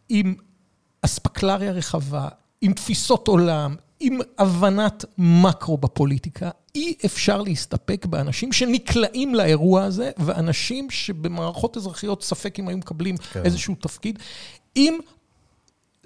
עם 0.09 0.35
אספקלריה 1.01 1.71
רחבה, 1.71 2.27
עם 2.61 2.73
תפיסות 2.73 3.27
עולם, 3.27 3.75
עם 3.99 4.19
הבנת 4.37 5.05
מקרו 5.17 5.77
בפוליטיקה. 5.77 6.49
אי 6.75 6.93
אפשר 7.05 7.41
להסתפק 7.41 8.05
באנשים 8.05 8.51
שנקלעים 8.51 9.35
לאירוע 9.35 9.83
הזה, 9.83 10.11
ואנשים 10.17 10.89
שבמערכות 10.89 11.77
אזרחיות 11.77 12.23
ספק 12.23 12.59
אם 12.59 12.67
היו 12.67 12.77
מקבלים 12.77 13.17
כן. 13.17 13.45
איזשהו 13.45 13.75
תפקיד. 13.75 14.19
אם 14.75 14.99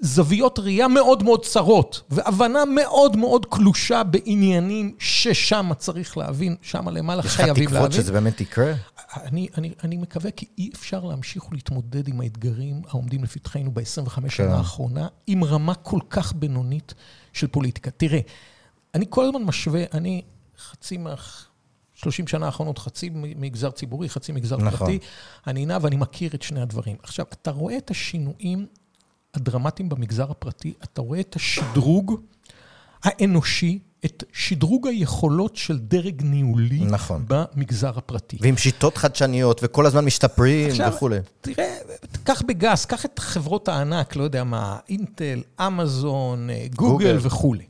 זוויות 0.04 0.60
ראייה 0.60 0.88
מאוד 0.88 1.24
מאוד 1.24 1.46
צרות, 1.46 2.02
והבנה 2.10 2.66
מאוד 2.66 3.18
מאוד 3.18 3.46
קלושה 3.46 4.04
בעניינים 4.04 4.96
ששם 5.00 5.72
צריך 5.78 6.18
להבין, 6.18 6.56
שם 6.62 6.89
למעלה 6.89 7.22
חייבים 7.22 7.48
להבין. 7.48 7.63
יש 7.63 7.72
לך 7.72 7.78
תקוות 7.78 7.92
שזה 7.92 8.12
באמת 8.12 8.42
יקרה? 8.42 8.74
אני, 9.16 9.48
אני, 9.58 9.74
אני 9.84 9.98
מקווה 9.98 10.32
כי 10.32 10.46
אי 10.58 10.70
אפשר 10.76 11.04
להמשיך 11.04 11.52
ולהתמודד 11.52 12.08
עם 12.08 12.22
האתגרים 12.22 12.82
העומדים 12.89 13.24
לפתחנו 13.24 13.72
ב-25 13.72 14.22
כן. 14.22 14.30
שנה 14.30 14.58
האחרונה, 14.58 15.08
עם 15.28 15.44
רמה 15.44 15.76
כל 15.76 16.00
כך 16.10 16.34
בינונית 16.34 16.94
של 17.34 17.48
פוליטיקה. 17.48 17.92
תראה, 17.92 18.20
אני 18.96 19.06
כל 19.10 19.26
הזמן 19.26 19.44
משווה, 19.44 19.84
אני 19.94 20.22
חצי 20.58 20.98
מה... 20.98 21.16
30 21.96 22.28
שנה 22.28 22.46
האחרונות, 22.46 22.78
חצי 22.80 23.10
מגזר 23.13 23.72
ציבורי, 23.72 24.10
חצי 24.10 24.32
מגזר 24.32 24.58
נכון. 24.58 24.72
פרטי. 24.72 25.00
אני 25.48 25.66
נע 25.66 25.78
ואני 25.82 25.96
מכיר 25.96 26.32
את 26.36 26.42
שני 26.42 26.62
הדברים. 26.62 26.96
עכשיו, 27.04 27.26
אתה 27.34 27.52
רואה 27.52 27.78
את 27.78 27.92
השינויים 27.92 28.66
הדרמטיים 29.34 29.89
במגזר 29.89 30.32
הפרטי, 30.32 30.74
אתה 30.84 31.02
רואה 31.02 31.19
את 31.19 31.36
השדרוג 31.36 32.19
האנושי, 33.04 33.80
את 34.06 34.24
שדרוג 34.34 34.88
היכולות 34.88 35.56
של 35.56 35.80
דרג 35.80 36.22
ניהולי 36.24 36.80
נכון. 36.86 37.26
במגזר 37.28 37.98
הפרטי. 37.98 38.38
ועם 38.41 38.58
שיטות 38.58 38.98
חדשניות, 38.98 39.60
וכל 39.63 39.86
הזמן 39.86 40.06
משתפרים 40.06 40.69
וכולי. 40.89 41.17
עכשיו, 41.17 41.32
תראה, 41.41 41.78
קח 42.24 42.41
בגס, 42.41 42.86
קח 42.86 43.06
את 43.06 43.19
חברות 43.19 43.67
הענק, 43.67 44.15
לא 44.15 44.24
יודע 44.24 44.43
מה, 44.43 44.78
אינטל, 44.89 45.41
אמזון, 45.67 46.50
גוגל, 46.76 46.91
גוגל. 46.91 47.17
וכולי. 47.22 47.63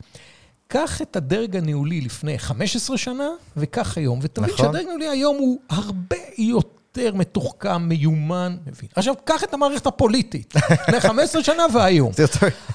קח 0.67 1.01
את 1.01 1.15
הדרג 1.15 1.55
הניהולי 1.55 2.01
לפני 2.01 2.39
15 2.39 2.97
שנה, 2.97 3.29
וקח 3.57 3.97
היום, 3.97 4.19
ותבין 4.21 4.49
נכון. 4.49 4.65
שהדרג 4.65 4.83
הניהולי 4.83 5.07
היום 5.09 5.37
הוא 5.37 5.59
הרבה 5.69 6.15
יותר 6.37 6.82
מתוחכם, 7.13 7.81
מיומן, 7.81 8.57
מבין. 8.67 8.89
עכשיו, 8.95 9.13
קח 9.23 9.43
את 9.43 9.53
המערכת 9.53 9.87
הפוליטית, 9.87 10.53
לפני 10.71 10.99
15 10.99 11.43
שנה 11.43 11.63
והיום. 11.73 12.11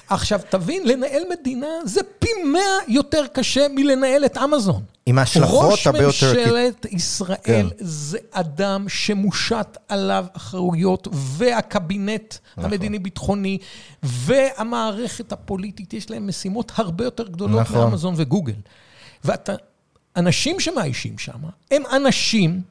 עכשיו, 0.09 0.39
תבין, 0.49 0.87
לנהל 0.87 1.23
מדינה 1.29 1.67
זה 1.85 2.01
פי 2.19 2.27
100 2.45 2.61
יותר 2.87 3.25
קשה 3.33 3.67
מלנהל 3.75 4.25
את 4.25 4.37
אמזון. 4.37 4.83
עם 5.05 5.19
השלכות 5.19 5.79
הרבה 5.85 5.97
יותר... 5.97 6.07
ראש 6.07 6.23
ממשלת 6.23 6.85
ישראל 6.85 7.37
כן. 7.43 7.65
זה 7.79 8.17
אדם 8.31 8.89
שמושת 8.89 9.77
עליו 9.87 10.25
אחריות, 10.33 11.07
והקבינט 11.11 12.35
נכון. 12.51 12.65
המדיני-ביטחוני, 12.65 13.57
והמערכת 14.03 15.31
הפוליטית, 15.31 15.93
יש 15.93 16.09
להם 16.09 16.27
משימות 16.27 16.71
הרבה 16.75 17.03
יותר 17.03 17.27
גדולות 17.27 17.61
נכון. 17.61 17.77
מאמזון 17.77 18.13
וגוגל. 18.17 18.53
ואנשים 19.23 20.59
שמאיישים 20.59 21.17
שם, 21.17 21.39
הם 21.71 21.83
אנשים 21.95 22.61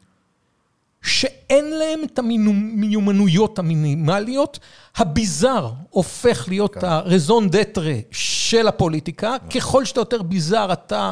שאין 1.02 1.78
להם 1.78 2.00
את 2.04 2.18
המיומנויות 2.18 3.58
המינימליות, 3.58 4.58
הביזאר 4.96 5.72
הופך 5.90 6.44
להיות 6.48 6.74
כן. 6.74 6.87
הרזון 6.87 7.50
דטרה 7.50 7.94
של 8.11 8.68
הפוליטיקה. 8.68 9.37
נכון. 9.37 9.61
ככל 9.61 9.84
שאתה 9.84 10.00
יותר 10.00 10.22
ביזאר, 10.22 10.72
אתה 10.72 11.11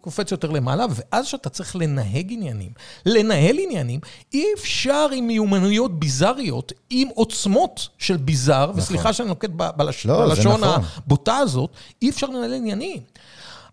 קופץ 0.00 0.30
יותר 0.30 0.50
למעלה, 0.50 0.86
ואז 0.90 1.26
שאתה 1.26 1.48
צריך 1.48 1.76
לנהג 1.76 2.32
עניינים, 2.32 2.72
לנהל 3.06 3.56
עניינים, 3.58 4.00
אי 4.32 4.44
אפשר 4.58 5.08
עם 5.14 5.26
מיומנויות 5.26 5.98
ביזריות, 5.98 6.72
עם 6.90 7.08
עוצמות 7.14 7.88
של 7.98 8.16
ביזר, 8.16 8.66
נכון. 8.70 8.80
וסליחה 8.80 9.12
שאני 9.12 9.28
נוקט 9.28 9.50
בלש... 9.50 10.06
לא, 10.06 10.26
בלשון 10.26 10.60
נכון. 10.60 10.84
הבוטה 10.96 11.36
הזאת, 11.36 11.70
אי 12.02 12.10
אפשר 12.10 12.26
לנהל 12.26 12.54
עניינים. 12.54 13.02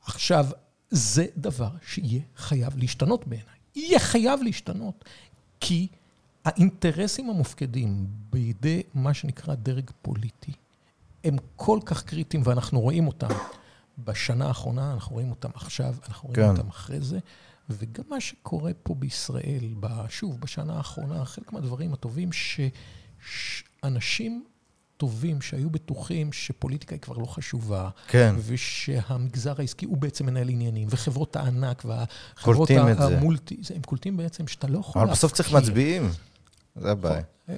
עכשיו, 0.06 0.46
זה 0.90 1.26
דבר 1.38 1.70
שיהיה 1.92 2.22
חייב 2.38 2.78
להשתנות 2.78 3.28
בעיניי. 3.28 3.53
יהיה 3.76 4.00
חייב 4.00 4.42
להשתנות, 4.44 5.06
כי 5.60 5.88
האינטרסים 6.46 7.30
המופקדים 7.30 8.08
בידי 8.30 8.84
מה 8.94 9.14
שנקרא 9.14 9.56
דרג 9.56 9.92
פוליטי, 10.02 10.52
הם 11.24 11.36
כל 11.56 11.80
כך 11.86 12.04
קריטיים, 12.04 12.44
ואנחנו 12.46 12.82
רואים 12.82 13.08
אותם. 13.08 13.30
בשנה 13.98 14.48
האחרונה, 14.48 14.94
אנחנו 14.94 15.14
רואים 15.14 15.30
אותם 15.30 15.50
עכשיו, 15.54 15.96
אנחנו 16.08 16.30
רואים 16.30 16.44
כן. 16.44 16.50
אותם 16.50 16.68
אחרי 16.68 17.02
זה, 17.02 17.20
וגם 17.70 18.04
מה 18.10 18.22
שקורה 18.22 18.72
פה 18.84 18.96
בישראל, 18.96 19.74
שוב, 20.10 20.40
בשנה 20.42 20.74
האחרונה, 20.78 21.26
חלק 21.26 21.54
מהדברים 21.54 21.94
הטובים, 21.94 22.30
שאנשים 23.20 24.46
טובים 25.04 25.42
שהיו 25.42 25.70
בטוחים 25.70 26.34
שפוליטיקה 26.34 26.96
היא 26.96 27.02
כבר 27.02 27.18
לא 27.18 27.26
חשובה, 27.26 27.90
כן. 28.08 28.36
ושהמגזר 28.46 29.54
העסקי 29.58 29.86
הוא 29.86 29.98
בעצם 29.98 30.26
מנהל 30.26 30.50
עניינים, 30.50 30.88
וחברות 30.92 31.36
הענק 31.36 31.84
והחברות 31.86 32.70
המולטי, 32.98 33.58
זה, 33.62 33.76
הם 33.76 33.82
קולטים 33.82 34.18
בעצם 34.18 34.48
שאתה 34.48 34.68
לא 34.68 34.80
יכול. 34.80 35.02
אבל 35.02 35.12
בסוף 35.12 35.32
צריך 35.32 35.54
מצביעים, 35.54 36.10
זה 36.76 36.92
הבעיה. 36.92 37.22
אה, 37.50 37.56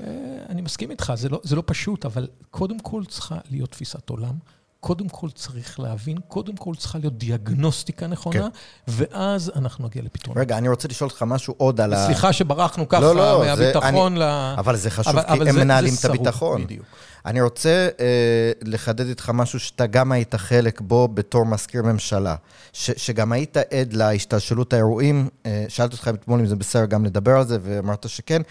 אני 0.49 0.61
מסכים 0.61 0.91
איתך, 0.91 1.13
זה 1.15 1.29
לא, 1.29 1.41
זה 1.43 1.55
לא 1.55 1.63
פשוט, 1.65 2.05
אבל 2.05 2.27
קודם 2.51 2.79
כל 2.79 3.03
צריכה 3.05 3.37
להיות 3.49 3.71
תפיסת 3.71 4.09
עולם. 4.09 4.37
קודם 4.85 5.09
כל 5.09 5.29
צריך 5.29 5.79
להבין, 5.79 6.17
קודם 6.27 6.55
כל 6.55 6.75
צריכה 6.75 6.97
להיות 6.97 7.17
דיאגנוסטיקה 7.17 8.07
נכונה, 8.07 8.39
כן. 8.39 8.47
ואז 8.87 9.51
אנחנו 9.55 9.85
נגיע 9.85 10.01
לפתרון. 10.03 10.37
רגע, 10.37 10.57
אני 10.57 10.69
רוצה 10.69 10.87
לשאול 10.87 11.09
אותך 11.09 11.23
משהו 11.23 11.53
עוד 11.57 11.81
על 11.81 11.93
ה... 11.93 12.05
סליחה 12.05 12.33
שברחנו 12.33 12.87
ככה 12.87 13.01
לא, 13.01 13.15
לא, 13.15 13.43
מהביטחון 13.45 14.11
אני... 14.11 14.19
ל... 14.19 14.55
אבל 14.57 14.75
זה 14.75 14.89
חשוב, 14.89 15.17
אבל, 15.17 15.27
כי 15.27 15.33
אבל 15.33 15.47
הם 15.47 15.53
זה, 15.53 15.63
מנהלים 15.63 15.93
זה 15.93 16.07
את 16.07 16.13
הביטחון. 16.13 16.63
בדיוק. 16.63 16.85
אני 17.25 17.41
רוצה 17.41 17.87
אה, 17.99 18.51
לחדד 18.61 19.07
איתך 19.07 19.31
משהו 19.33 19.59
שאתה 19.59 19.85
גם 19.85 20.11
היית 20.11 20.35
חלק 20.35 20.81
בו 20.81 21.07
בתור 21.07 21.45
מזכיר 21.45 21.83
ממשלה, 21.83 22.35
ש, 22.73 22.91
שגם 22.91 23.31
היית 23.31 23.57
עד 23.57 23.93
להשתלשלות 23.93 24.73
האירועים. 24.73 25.29
אה, 25.45 25.65
שאלתי 25.67 25.95
אותך 25.95 26.07
אתמול 26.13 26.39
אם 26.39 26.45
זה 26.45 26.55
בסדר 26.55 26.85
גם 26.85 27.05
לדבר 27.05 27.37
על 27.37 27.47
זה, 27.47 27.57
ואמרת 27.61 28.09
שכן. 28.09 28.41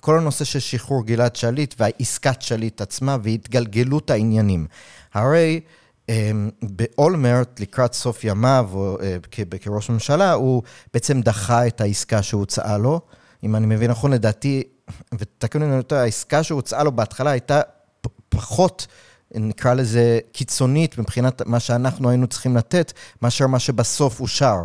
כל 0.00 0.18
הנושא 0.18 0.44
של 0.44 0.58
שחרור 0.58 1.04
גלעד 1.06 1.36
שליט 1.36 1.74
והעסקת 1.78 2.42
שליט 2.42 2.80
עצמה 2.80 3.16
והתגלגלות 3.22 4.10
העניינים. 4.10 4.66
הרי 5.14 5.60
באולמרט, 6.62 7.60
לקראת 7.60 7.92
סוף 7.94 8.24
ימיו, 8.24 8.70
אה, 9.02 9.16
כראש 9.60 9.90
ממשלה, 9.90 10.32
הוא 10.32 10.62
בעצם 10.94 11.20
דחה 11.20 11.66
את 11.66 11.80
העסקה 11.80 12.22
שהוצעה 12.22 12.78
לו. 12.78 13.00
אם 13.44 13.56
אני 13.56 13.66
מבין 13.66 13.90
נכון, 13.90 14.12
לדעתי, 14.12 14.62
ותקנו 15.18 15.68
לי 15.68 15.74
יותר, 15.74 15.96
העסקה 15.96 16.42
שהוצעה 16.42 16.84
לו 16.84 16.92
בהתחלה 16.92 17.30
הייתה 17.30 17.60
פחות, 18.28 18.86
נקרא 19.34 19.74
לזה, 19.74 20.18
קיצונית 20.32 20.98
מבחינת 20.98 21.42
מה 21.46 21.60
שאנחנו 21.60 22.10
היינו 22.10 22.26
צריכים 22.26 22.56
לתת, 22.56 22.92
מאשר 23.22 23.46
מה 23.46 23.58
שבסוף 23.58 24.20
אושר. 24.20 24.56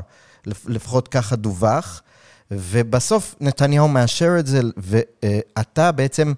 לפחות 0.66 1.08
ככה 1.08 1.36
דווח. 1.36 2.02
ובסוף 2.52 3.36
נתניהו 3.42 3.88
מאשר 3.88 4.36
את 4.40 4.48
זה, 4.48 4.62
ואתה 4.78 5.92
בעצם, 5.92 6.34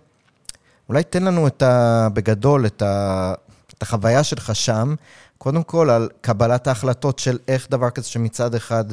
אולי 0.90 1.04
תן 1.04 1.24
לנו 1.24 1.48
את 1.48 1.62
ה, 1.62 2.08
בגדול 2.14 2.66
את 2.66 2.82
ה... 2.82 3.34
את 3.78 3.82
החוויה 3.82 4.24
שלך 4.24 4.56
שם, 4.56 4.96
קודם 5.38 5.64
כל 5.64 5.90
על 5.90 6.10
קבלת 6.22 6.68
ההחלטות 6.68 7.20
של 7.20 7.38
איך 7.48 7.68
דבר 7.70 7.90
כזה 7.90 8.08
שמצד 8.08 8.56
אחד 8.56 8.86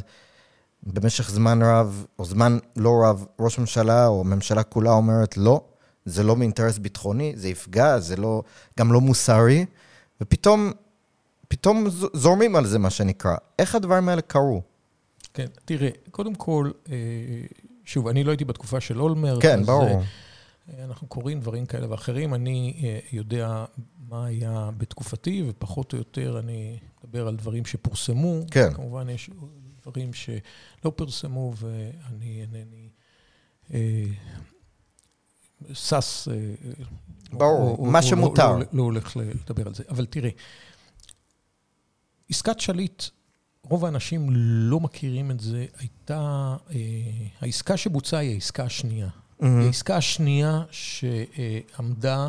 במשך 0.82 1.30
זמן 1.30 1.62
רב, 1.62 2.06
או 2.18 2.24
זמן 2.24 2.58
לא 2.76 2.90
רב, 3.04 3.26
ראש 3.38 3.58
ממשלה 3.58 4.06
או 4.06 4.24
ממשלה 4.24 4.62
כולה 4.62 4.90
אומרת 4.90 5.36
לא, 5.36 5.60
זה 6.04 6.22
לא 6.22 6.36
מאינטרס 6.36 6.78
ביטחוני, 6.78 7.32
זה 7.36 7.48
יפגע, 7.48 7.98
זה 7.98 8.16
לא, 8.16 8.42
גם 8.78 8.92
לא 8.92 9.00
מוסרי, 9.00 9.66
ופתאום, 10.20 10.72
פתאום 11.48 11.86
זורמים 12.14 12.56
על 12.56 12.66
זה, 12.66 12.78
מה 12.78 12.90
שנקרא. 12.90 13.36
איך 13.58 13.74
הדברים 13.74 14.08
האלה 14.08 14.22
קרו? 14.22 14.62
כן, 15.34 15.46
תראה, 15.64 15.88
קודם 16.10 16.34
כל, 16.34 16.70
אה, 16.90 16.96
שוב, 17.84 18.08
אני 18.08 18.24
לא 18.24 18.30
הייתי 18.30 18.44
בתקופה 18.44 18.80
של 18.80 19.00
אולמרט. 19.00 19.42
כן, 19.42 19.64
ברור. 19.64 20.02
אנחנו 20.84 21.06
קוראים 21.06 21.40
דברים 21.40 21.66
כאלה 21.66 21.90
ואחרים. 21.90 22.34
אני 22.34 22.80
אה, 22.84 22.98
יודע 23.12 23.64
מה 24.08 24.26
היה 24.26 24.70
בתקופתי, 24.76 25.44
ופחות 25.48 25.92
או 25.92 25.98
יותר 25.98 26.38
אני 26.38 26.78
מדבר 27.04 27.28
על 27.28 27.36
דברים 27.36 27.66
שפורסמו. 27.66 28.40
כן. 28.50 28.74
כמובן, 28.74 29.08
יש 29.08 29.30
דברים 29.82 30.12
שלא 30.12 30.92
פרסמו, 30.96 31.52
ואני 31.56 32.40
אינני 32.40 32.88
אה, 33.74 34.04
שש... 35.72 36.28
אה, 36.28 36.54
ברור, 37.32 37.76
או, 37.78 37.84
מה 37.84 37.98
או, 37.98 38.02
שמותר. 38.02 38.52
לא, 38.52 38.58
לא, 38.58 38.66
לא 38.72 38.82
הולך 38.82 39.16
לדבר 39.16 39.66
על 39.66 39.74
זה. 39.74 39.84
אבל 39.88 40.06
תראה, 40.06 40.30
עסקת 42.30 42.60
שליט, 42.60 43.02
רוב 43.62 43.84
האנשים 43.84 44.26
לא 44.70 44.80
מכירים 44.80 45.30
את 45.30 45.40
זה, 45.40 45.66
הייתה... 45.78 46.56
אה, 46.70 46.76
העסקה 47.40 47.76
שבוצעה 47.76 48.20
היא 48.20 48.32
העסקה 48.32 48.64
השנייה. 48.64 49.08
Mm-hmm. 49.44 49.64
העסקה 49.64 49.96
השנייה 49.96 50.62
שעמדה 50.70 52.28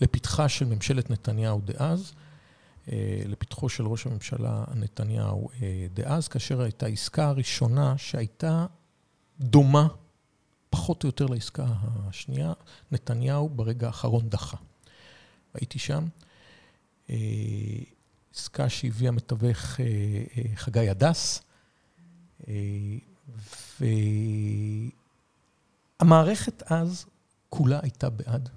לפתחה 0.00 0.48
של 0.48 0.64
ממשלת 0.64 1.10
נתניהו 1.10 1.60
דאז, 1.60 2.12
אה, 2.92 3.22
לפתחו 3.26 3.68
של 3.68 3.86
ראש 3.86 4.06
הממשלה 4.06 4.64
נתניהו 4.74 5.48
אה, 5.62 5.86
דאז, 5.94 6.28
כאשר 6.28 6.60
הייתה 6.60 6.86
העסקה 6.86 7.28
הראשונה 7.28 7.98
שהייתה 7.98 8.66
דומה 9.40 9.86
פחות 10.70 11.02
או 11.02 11.08
יותר 11.08 11.26
לעסקה 11.26 11.66
השנייה, 12.08 12.52
נתניהו 12.92 13.48
ברגע 13.48 13.86
האחרון 13.86 14.28
דחה. 14.28 14.56
הייתי 15.54 15.78
שם. 15.78 16.06
אה, 17.10 17.16
עסקה 18.34 18.68
שהביאה 18.68 19.10
מתווך 19.10 19.80
חגי 20.54 20.88
הדס, 20.88 21.42
והמערכת 26.00 26.62
אז 26.66 27.06
כולה 27.48 27.80
הייתה 27.82 28.10
בעד. 28.10 28.48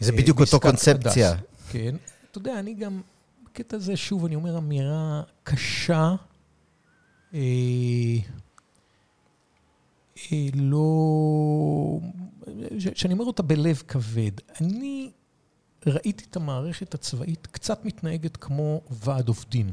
זה 0.00 0.12
בדיוק 0.12 0.40
אותו 0.40 0.60
קונספציה. 0.60 1.36
כן. 1.70 1.96
אתה 2.30 2.38
יודע, 2.38 2.58
אני 2.58 2.74
גם, 2.74 3.00
בקטע 3.44 3.76
הזה, 3.76 3.96
שוב, 3.96 4.24
אני 4.24 4.34
אומר 4.34 4.58
אמירה 4.58 5.22
קשה, 5.42 6.14
אה, 7.34 7.40
אה, 10.32 10.48
לא... 10.54 11.98
שאני 12.94 13.12
אומר 13.12 13.24
אותה 13.24 13.42
בלב 13.42 13.82
כבד. 13.88 14.30
אני 14.60 15.10
ראיתי 15.86 16.24
את 16.30 16.36
המערכת 16.36 16.94
הצבאית 16.94 17.46
קצת 17.46 17.84
מתנהגת 17.84 18.36
כמו 18.36 18.80
ועד 18.90 19.28
עובדים. 19.28 19.72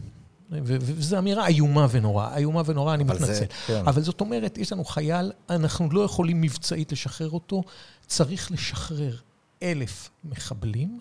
וזו 0.52 1.18
אמירה 1.18 1.48
איומה 1.48 1.88
ונוראה, 1.92 2.38
איומה 2.38 2.62
ונוראה, 2.66 2.94
אני 2.94 3.04
מתנצל. 3.04 3.34
זה, 3.34 3.46
כן. 3.68 3.84
אבל 3.88 4.02
זאת 4.02 4.22
אומרת, 4.22 4.58
יש 4.58 4.74
לנו 4.74 4.86
חייל, 4.86 5.32
אנחנו 5.50 5.92
לא 5.92 6.02
יכולים 6.02 6.42
מבצעית 6.42 6.92
לשחרר 6.92 7.30
אותו, 7.30 7.64
צריך 8.08 8.52
לשחרר 8.52 9.16
אלף 9.64 10.10
מחבלים, 10.24 11.00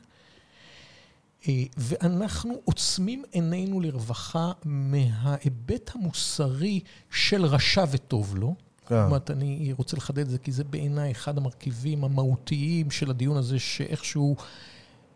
אה, 1.49 1.63
ואנחנו 1.77 2.55
עוצמים 2.65 3.23
עינינו 3.33 3.81
לרווחה 3.81 4.53
מההיבט 4.65 5.91
המוסרי 5.95 6.81
של 7.11 7.45
רשע 7.45 7.85
וטוב 7.91 8.37
לו. 8.37 8.55
כן. 8.87 8.95
זאת 8.95 9.07
אומרת, 9.07 9.31
אני 9.31 9.73
רוצה 9.77 9.97
לחדד 9.97 10.19
את 10.19 10.31
זה, 10.31 10.39
כי 10.39 10.53
זה 10.53 10.65
בעיניי 10.65 11.13
אחד 11.13 11.39
המרכיבים 11.39 12.05
המהותיים 12.05 12.91
של 12.91 13.11
הדיון 13.11 13.37
הזה, 13.37 13.59
שאיכשהו 13.59 14.37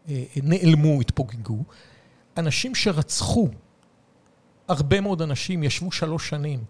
אה, 0.08 0.24
נעלמו, 0.42 1.00
התפוגגו. 1.00 1.64
אנשים 2.36 2.74
שרצחו 2.74 3.48
הרבה 4.70 5.00
מאוד 5.00 5.22
אנשים, 5.22 5.62
ישבו 5.62 5.92
שלוש 5.92 6.28
שנים 6.28 6.64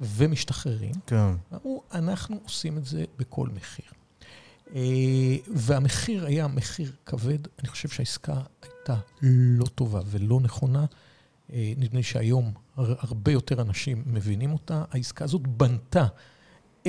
ומשתחררים. 0.00 0.92
כן. 1.06 1.30
אמרו, 1.54 1.82
אנחנו 1.92 2.40
עושים 2.44 2.78
את 2.78 2.86
זה 2.86 3.04
בכל 3.18 3.48
מחיר. 3.54 3.86
אה, 4.74 4.80
והמחיר 5.48 6.26
היה 6.26 6.46
מחיר 6.46 6.92
כבד. 7.06 7.38
אני 7.58 7.68
חושב 7.68 7.88
שהעסקה 7.88 8.34
הייתה 8.62 8.96
לא 9.22 9.66
טובה 9.66 10.00
ולא 10.06 10.40
נכונה. 10.40 10.84
אה, 11.52 11.72
נדמה 11.76 11.96
לי 11.96 12.02
שהיום 12.02 12.52
הרבה 12.76 13.32
יותר 13.32 13.60
אנשים 13.60 14.02
מבינים 14.06 14.52
אותה. 14.52 14.84
העסקה 14.90 15.24
הזאת 15.24 15.46
בנתה 15.46 16.06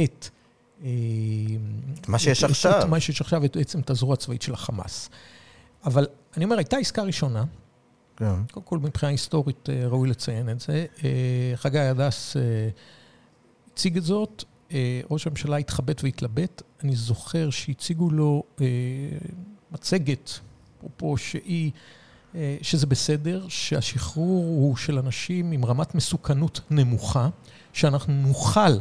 את... 0.03 0.29
אה, 0.83 0.89
מה 2.07 2.19
שיש 2.19 2.43
את, 2.43 2.49
עכשיו. 2.49 2.79
את 2.79 2.85
מה 2.85 2.99
שיש 2.99 3.21
עכשיו, 3.21 3.45
את 3.45 3.57
בעצם 3.57 3.79
את 3.79 3.89
הזרוע 3.89 4.13
הצבאית 4.13 4.41
של 4.41 4.53
החמאס. 4.53 5.09
אבל 5.85 6.07
אני 6.37 6.45
אומר, 6.45 6.57
הייתה 6.57 6.77
עסקה 6.77 7.03
ראשונה. 7.03 7.43
כן. 8.17 8.43
קודם 8.51 8.65
כל, 8.65 8.79
מבחינה 8.79 9.09
היסטורית 9.09 9.69
ראוי 9.69 10.09
לציין 10.09 10.49
את 10.49 10.59
זה. 10.59 10.85
חגי 11.55 11.79
הדס 11.79 12.35
הציג 13.73 13.97
את 13.97 14.03
זאת. 14.03 14.43
אה, 14.71 15.01
ראש 15.11 15.27
הממשלה 15.27 15.57
התחבט 15.57 16.03
והתלבט. 16.03 16.61
אני 16.83 16.95
זוכר 16.95 17.49
שהציגו 17.49 18.09
לו 18.09 18.43
אה, 18.61 18.65
מצגת, 19.71 20.39
אפרופו 20.77 21.17
שהיא, 21.17 21.71
אה, 22.35 22.57
שזה 22.61 22.87
בסדר, 22.87 23.45
שהשחרור 23.47 24.45
הוא 24.45 24.75
של 24.75 24.99
אנשים 24.99 25.51
עם 25.51 25.65
רמת 25.65 25.95
מסוכנות 25.95 26.59
נמוכה, 26.69 27.29
שאנחנו 27.73 28.13
נוכל 28.13 28.77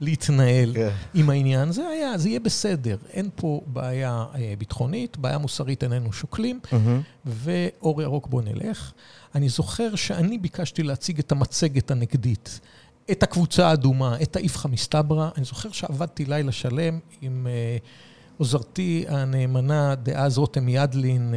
להתנהל 0.00 0.74
כן. 0.74 0.88
עם 1.14 1.30
העניין. 1.30 1.72
זה 1.72 1.88
היה, 1.88 2.18
זה 2.18 2.28
יהיה 2.28 2.40
בסדר. 2.40 2.96
אין 3.12 3.28
פה 3.34 3.60
בעיה 3.66 4.24
ביטחונית, 4.58 5.16
בעיה 5.16 5.38
מוסרית 5.38 5.82
איננו 5.82 6.12
שוקלים, 6.12 6.60
mm-hmm. 6.64 7.26
ואור 7.26 8.02
ירוק 8.02 8.26
בוא 8.26 8.42
נלך. 8.42 8.92
אני 9.34 9.48
זוכר 9.48 9.94
שאני 9.94 10.38
ביקשתי 10.38 10.82
להציג 10.82 11.18
את 11.18 11.32
המצגת 11.32 11.90
הנגדית. 11.90 12.60
את 13.10 13.22
הקבוצה 13.22 13.68
האדומה, 13.68 14.16
את 14.22 14.36
האיפכא 14.36 14.68
מסתברא. 14.68 15.28
אני 15.36 15.44
זוכר 15.44 15.70
שעבדתי 15.70 16.24
לילה 16.24 16.52
שלם 16.52 16.98
עם 17.22 17.46
uh, 17.46 18.38
עוזרתי 18.38 19.04
הנאמנה 19.08 19.94
דאז 19.94 20.38
רותם 20.38 20.68
ידלין, 20.68 21.34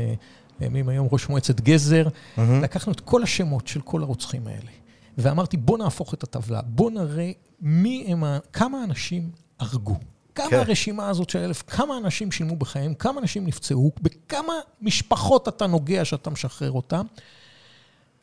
לימים 0.59 0.87
uh, 0.87 0.91
היום 0.91 1.07
ראש 1.11 1.29
מועצת 1.29 1.61
גזר. 1.61 2.07
Mm-hmm. 2.07 2.41
לקחנו 2.63 2.93
את 2.93 2.99
כל 2.99 3.23
השמות 3.23 3.67
של 3.67 3.81
כל 3.81 4.03
הרוצחים 4.03 4.47
האלה, 4.47 4.71
ואמרתי, 5.19 5.57
בוא 5.57 5.77
נהפוך 5.77 6.13
את 6.13 6.23
הטבלה, 6.23 6.61
בוא 6.61 6.91
נראה 6.91 7.31
מי 7.61 8.05
הם, 8.07 8.23
כמה 8.53 8.83
אנשים 8.83 9.31
הרגו. 9.59 9.95
כמה 10.35 10.49
כן. 10.49 10.59
הרשימה 10.59 11.09
הזאת 11.09 11.29
של 11.29 11.39
אלף, 11.39 11.63
כמה 11.67 11.97
אנשים 11.97 12.31
שילמו 12.31 12.55
בחייהם, 12.55 12.93
כמה 12.93 13.21
אנשים 13.21 13.45
נפצעו, 13.45 13.91
בכמה 14.01 14.53
משפחות 14.81 15.47
אתה 15.47 15.67
נוגע 15.67 16.05
שאתה 16.05 16.29
משחרר 16.29 16.71
אותם. 16.71 17.05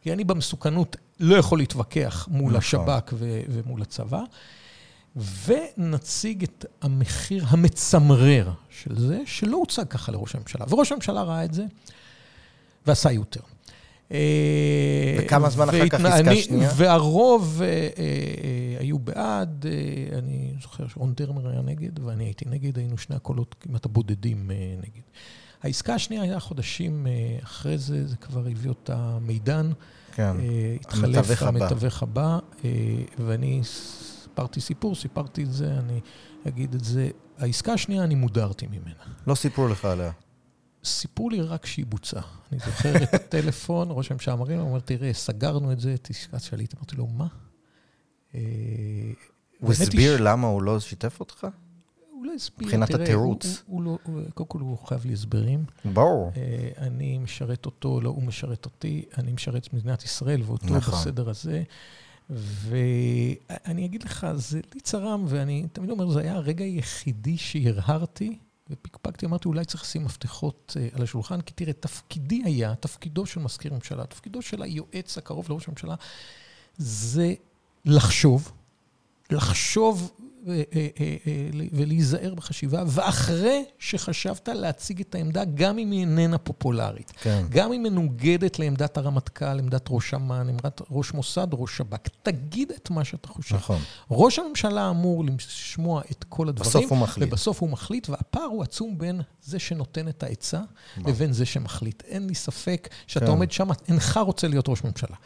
כי 0.02 0.12
אני 0.12 0.24
במסוכנות 0.24 0.96
לא 1.20 1.36
יכול 1.36 1.58
להתווכח 1.58 2.28
מול 2.30 2.44
נכון. 2.46 2.56
השב"כ 2.58 3.12
ו- 3.12 3.40
ומול 3.48 3.82
הצבא. 3.82 4.22
ונציג 5.16 6.42
את 6.42 6.64
המחיר 6.82 7.44
המצמרר 7.48 8.50
של 8.70 8.98
זה, 8.98 9.20
שלא 9.26 9.56
הוצג 9.56 9.84
ככה 9.88 10.12
לראש 10.12 10.34
הממשלה. 10.34 10.64
וראש 10.68 10.92
הממשלה 10.92 11.22
ראה 11.22 11.44
את 11.44 11.54
זה, 11.54 11.64
ועשה 12.86 13.12
יותר. 13.12 13.40
אה, 14.12 15.16
וכמה 15.18 15.50
זמן 15.50 15.68
אחר 15.68 15.88
כך 15.88 16.00
עסקה 16.00 16.36
שנייה? 16.36 16.70
והרוב 16.76 17.62
אה, 17.62 17.68
אה, 17.68 18.76
היו 18.80 18.98
בעד, 18.98 19.66
אני 20.18 20.52
זוכר 20.62 20.88
שרון 20.88 21.14
דרמר 21.16 21.48
היה 21.48 21.62
נגד, 21.62 21.98
ואני 21.98 22.24
הייתי 22.24 22.44
נגד, 22.48 22.78
היינו 22.78 22.98
שני 22.98 23.16
הקולות 23.16 23.54
כמעט 23.60 23.84
הבודדים 23.84 24.50
נגד. 24.78 25.02
העסקה 25.62 25.94
השנייה 25.94 26.22
הייתה 26.22 26.40
חודשים 26.40 27.06
אחרי 27.42 27.78
זה, 27.78 28.06
זה 28.06 28.16
כבר 28.16 28.40
הביא 28.40 28.68
אותה 28.68 29.18
מידן. 29.20 29.70
כן, 30.14 30.36
התחלף 30.80 31.42
המתווך 31.42 32.02
הבא, 32.02 32.38
ואני 33.18 33.60
סיפרתי 33.64 34.60
סיפור, 34.60 34.94
סיפרתי 34.94 35.42
את 35.42 35.52
זה, 35.52 35.78
אני 35.78 36.00
אגיד 36.48 36.74
את 36.74 36.84
זה. 36.84 37.08
העסקה 37.38 37.72
השנייה, 37.72 38.04
אני 38.04 38.14
מודרתי 38.14 38.66
ממנה. 38.66 39.16
לא 39.26 39.34
סיפרו 39.34 39.68
לך 39.68 39.84
עליה. 39.84 40.10
סיפרו 40.86 41.30
לי 41.30 41.42
רק 41.42 41.66
שהיא 41.66 41.86
בוצעה. 41.86 42.22
אני 42.52 42.60
זוכר 42.66 43.02
את 43.02 43.14
הטלפון, 43.14 43.88
ראש 43.90 44.10
הממשלה 44.10 44.34
לי, 44.48 44.54
הוא 44.54 44.68
אומר, 44.68 44.80
תראה, 44.80 45.12
סגרנו 45.12 45.72
את 45.72 45.80
זה, 45.80 45.94
עסקת 46.10 46.40
שליט. 46.40 46.74
אמרתי 46.74 46.96
לו, 46.96 47.06
מה? 47.06 47.26
אה, 48.34 48.40
הוא 49.60 49.72
הסביר 49.72 50.16
למה 50.20 50.46
הוא 50.46 50.62
לא 50.62 50.80
שיתף 50.80 51.20
אותך? 51.20 51.46
הוא 52.10 52.26
לא 52.26 52.32
הסביר. 52.32 52.66
מבחינת 52.66 52.94
התירוץ. 52.94 53.62
לא, 53.68 53.98
קודם 54.34 54.48
כל 54.48 54.60
הוא 54.60 54.78
חייב 54.78 55.06
לי 55.06 55.12
הסברים. 55.12 55.64
ברור. 55.84 56.32
אה, 56.36 56.68
אני 56.78 57.18
משרת 57.18 57.66
אותו, 57.66 58.00
לא 58.00 58.08
הוא 58.08 58.22
משרת 58.22 58.64
אותי, 58.64 59.04
אני 59.18 59.32
משרת 59.32 59.66
את 59.66 59.74
מדינת 59.74 60.04
ישראל 60.04 60.42
ואותו 60.42 60.66
נכון. 60.66 60.94
בסדר 60.94 61.30
הזה. 61.30 61.62
ואני 62.30 63.84
אגיד 63.84 64.02
לך, 64.02 64.26
זה 64.34 64.60
לי 64.74 64.80
צרם, 64.80 65.24
ואני 65.28 65.66
תמיד 65.72 65.90
אומר, 65.90 66.10
זה 66.10 66.20
היה 66.20 66.34
הרגע 66.34 66.64
היחידי 66.64 67.36
שהרהרתי, 67.36 68.38
ופקפקתי, 68.70 69.26
אמרתי, 69.26 69.48
אולי 69.48 69.64
צריך 69.64 69.82
לשים 69.82 70.04
מפתחות 70.04 70.76
אה, 70.80 70.88
על 70.92 71.02
השולחן, 71.02 71.40
כי 71.40 71.52
תראה, 71.52 71.72
תפקידי 71.72 72.42
היה, 72.44 72.74
תפקידו 72.74 73.26
של 73.26 73.40
מזכיר 73.40 73.74
ממשלה, 73.74 74.06
תפקידו 74.06 74.42
של 74.42 74.62
היועץ 74.62 75.18
הקרוב 75.18 75.46
לראש 75.50 75.68
הממשלה, 75.68 75.94
זה 76.76 77.34
לחשוב, 77.84 78.52
לחשוב 79.30 80.12
ולהיזהר 81.72 82.34
בחשיבה, 82.34 82.82
ואחרי 82.86 83.64
שחשבת 83.78 84.48
להציג 84.48 85.00
את 85.00 85.14
העמדה, 85.14 85.44
גם 85.44 85.78
אם 85.78 85.90
היא 85.90 86.00
איננה 86.00 86.38
פופולרית. 86.38 87.12
כן. 87.20 87.44
גם 87.48 87.72
אם 87.72 87.82
מנוגדת 87.82 88.58
לעמדת 88.58 88.96
הרמטכ"ל, 88.96 89.58
עמדת 89.58 89.86
ראש 89.90 90.14
אמ"ן, 90.14 90.48
עמדת 90.48 90.80
ראש 90.90 91.14
מוסד, 91.14 91.46
ראש 91.52 91.76
שב"כ. 91.76 92.08
תגיד 92.22 92.70
את 92.70 92.90
מה 92.90 93.04
שאתה 93.04 93.28
חושב. 93.28 93.56
נכון. 93.56 93.80
ראש 94.10 94.38
הממשלה 94.38 94.90
אמור 94.90 95.24
לשמוע 95.24 96.02
את 96.10 96.24
כל 96.28 96.48
הדברים. 96.48 96.70
בסוף 96.70 96.92
הוא 96.92 96.98
מחליט. 96.98 97.28
ובסוף 97.28 97.60
הוא 97.60 97.70
מחליט, 97.70 98.08
והפער 98.08 98.42
הוא 98.44 98.62
עצום 98.62 98.98
בין 98.98 99.20
זה 99.42 99.58
שנותן 99.58 100.08
את 100.08 100.22
העצה 100.22 100.60
לבין 101.06 101.32
זה 101.32 101.46
שמחליט. 101.46 102.02
אין 102.04 102.26
לי 102.26 102.34
ספק 102.34 102.88
שאתה 103.06 103.26
כן. 103.26 103.30
עומד 103.30 103.52
שם, 103.52 103.68
אינך 103.88 104.20
רוצה 104.22 104.48
להיות 104.48 104.68
ראש 104.68 104.84
ממשלה. 104.84 105.16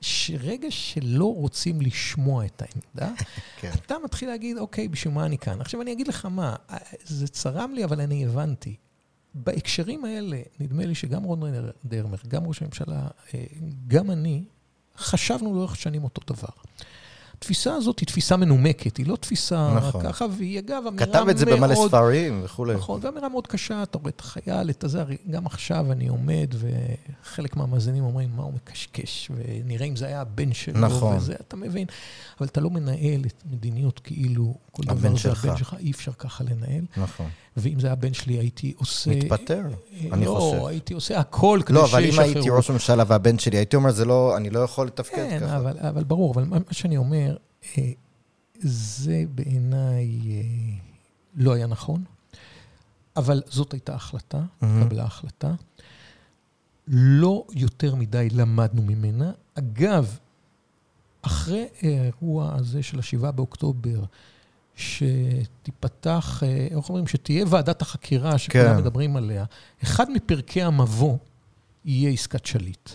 שרגע 0.00 0.70
שלא 0.70 1.34
רוצים 1.34 1.80
לשמוע 1.80 2.44
את 2.44 2.62
העמדה, 2.62 3.14
כן. 3.60 3.70
אתה 3.74 3.94
מתחיל 4.04 4.28
להגיד, 4.28 4.58
אוקיי, 4.58 4.88
בשביל 4.88 5.14
מה 5.14 5.26
אני 5.26 5.38
כאן? 5.38 5.60
עכשיו 5.60 5.82
אני 5.82 5.92
אגיד 5.92 6.08
לך 6.08 6.26
מה, 6.26 6.56
זה 7.04 7.28
צרם 7.28 7.72
לי, 7.74 7.84
אבל 7.84 8.00
אני 8.00 8.26
הבנתי. 8.26 8.76
בהקשרים 9.34 10.04
האלה, 10.04 10.40
נדמה 10.60 10.84
לי 10.84 10.94
שגם 10.94 11.22
רון 11.22 11.42
דרמר, 11.84 12.18
גם 12.28 12.46
ראש 12.46 12.62
הממשלה, 12.62 13.08
אה, 13.34 13.44
גם 13.86 14.10
אני, 14.10 14.44
חשבנו 14.96 15.54
לאורך 15.54 15.76
שנים 15.76 16.04
אותו 16.04 16.34
דבר. 16.34 16.48
התפיסה 17.40 17.74
הזאת 17.74 17.98
היא 17.98 18.06
תפיסה 18.06 18.36
מנומקת, 18.36 18.96
היא 18.96 19.06
לא 19.06 19.16
תפיסה 19.16 19.74
נכון. 19.74 20.02
ככה, 20.02 20.26
והיא 20.30 20.58
אגב 20.58 20.82
אמירה 20.88 21.06
מאוד... 21.06 21.16
כתב 21.16 21.28
את 21.30 21.38
זה 21.38 21.46
במלא 21.46 21.74
ספרים 21.74 22.40
וכולי. 22.44 22.74
נכון, 22.74 23.00
ואמירה 23.02 23.28
מאוד 23.28 23.46
קשה, 23.46 23.82
אתה 23.82 23.98
רואה 23.98 24.08
את 24.10 24.20
החייל, 24.20 24.70
את 24.70 24.84
הזה, 24.84 25.02
גם 25.30 25.46
עכשיו 25.46 25.92
אני 25.92 26.08
עומד, 26.08 26.54
וחלק 26.54 27.56
מהמאזינים 27.56 28.04
אומרים, 28.04 28.30
מה 28.36 28.42
הוא 28.42 28.52
מקשקש, 28.52 29.30
ונראה 29.36 29.86
אם 29.86 29.96
זה 29.96 30.06
היה 30.06 30.20
הבן 30.20 30.52
שלו, 30.52 30.80
נכון. 30.80 31.16
וזה, 31.16 31.34
אתה 31.40 31.56
מבין. 31.56 31.86
אבל 32.40 32.46
אתה 32.46 32.60
לא 32.60 32.70
מנהל 32.70 33.24
את 33.26 33.42
מדיניות 33.50 33.98
כאילו 33.98 34.54
כל 34.80 34.94
דבר 34.94 35.16
זה 35.16 35.30
הבן 35.32 35.56
שלך, 35.56 35.76
אי 35.78 35.90
אפשר 35.90 36.12
ככה 36.12 36.44
לנהל. 36.44 36.84
נכון. 36.96 37.28
ואם 37.56 37.80
זה 37.80 37.86
היה 37.86 37.92
הבן 37.92 38.14
שלי, 38.14 38.34
הייתי 38.34 38.74
עושה... 38.76 39.10
מתפטר, 39.10 39.62
אה, 39.66 40.08
אני 40.12 40.24
לא, 40.24 40.30
חושב. 40.40 40.56
לא, 40.56 40.68
הייתי 40.68 40.94
עושה 40.94 41.18
הכל 41.18 41.60
כדי 41.66 41.78
שישחררו. 41.78 41.98
לא, 41.98 41.98
אבל 41.98 42.04
אם 42.04 42.18
הייתי 42.18 42.50
ראש 42.50 42.70
ממשלה 42.70 43.04
והבן 43.06 43.38
שלי, 43.38 43.56
הייתי 43.56 43.76
אומר, 43.76 43.90
זה 43.90 44.04
לא, 44.04 44.36
אני 44.36 44.50
לא 44.50 44.60
יכול 44.60 44.86
לתפקד 44.86 45.16
כן, 45.16 45.40
ככה. 45.40 45.48
כן, 45.48 45.54
אבל, 45.54 45.78
אבל 45.78 46.04
ברור, 46.04 46.34
אבל 46.34 46.44
מה 46.44 46.58
שאני 46.70 46.96
אומר, 46.96 47.36
אה, 47.78 47.90
זה 48.60 49.24
בעיניי 49.34 50.06
אה, 50.30 50.42
לא 51.34 51.52
היה 51.52 51.66
נכון, 51.66 52.04
אבל 53.16 53.42
זאת 53.46 53.72
הייתה 53.72 53.94
החלטה, 53.94 54.38
mm-hmm. 54.38 54.66
קבלה 54.84 55.04
החלטה. 55.04 55.54
לא 56.92 57.46
יותר 57.52 57.94
מדי 57.94 58.28
למדנו 58.32 58.82
ממנה. 58.82 59.32
אגב, 59.54 60.18
אחרי 61.22 61.66
האירוע 61.82 62.54
הזה 62.54 62.82
של 62.82 62.98
השבעה 62.98 63.32
באוקטובר, 63.32 64.00
שתיפתח, 64.80 66.42
אה, 66.42 66.68
איך 66.70 66.88
אומרים, 66.88 67.06
שתהיה 67.06 67.44
ועדת 67.48 67.82
החקירה 67.82 68.38
שכולם 68.38 68.64
כן. 68.64 68.76
מדברים 68.76 69.16
עליה, 69.16 69.44
אחד 69.82 70.10
מפרקי 70.10 70.62
המבוא 70.62 71.16
יהיה 71.84 72.10
עסקת 72.10 72.46
שליט. 72.46 72.90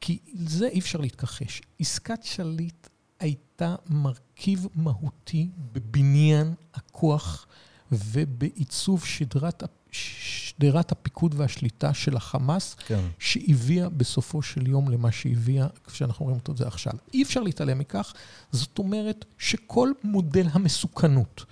כי 0.00 0.18
זה 0.34 0.68
אי 0.68 0.78
אפשר 0.78 1.00
להתכחש. 1.00 1.62
עסקת 1.80 2.24
שליט 2.24 2.88
הייתה 3.20 3.74
מרכיב 3.88 4.66
מהותי 4.74 5.48
בבניין 5.72 6.54
הכוח 6.74 7.46
ובעיצוב 7.92 9.04
שדרת, 9.04 9.62
שדרת 9.92 10.92
הפיקוד 10.92 11.34
והשליטה 11.36 11.94
של 11.94 12.16
החמאס, 12.16 12.76
כן. 12.86 13.00
שהביאה 13.18 13.88
בסופו 13.88 14.42
של 14.42 14.68
יום 14.68 14.90
למה 14.90 15.12
שהביאה, 15.12 15.66
כפי 15.84 15.96
שאנחנו 15.96 16.24
רואים 16.24 16.38
אותו 16.38 16.52
את 16.52 16.56
זה 16.56 16.66
עכשיו. 16.66 16.92
אי 17.14 17.22
אפשר 17.22 17.40
להתעלם 17.40 17.78
מכך. 17.78 18.12
זאת 18.52 18.78
אומרת 18.78 19.24
שכל 19.38 19.92
מודל 20.04 20.46
המסוכנות 20.52 21.44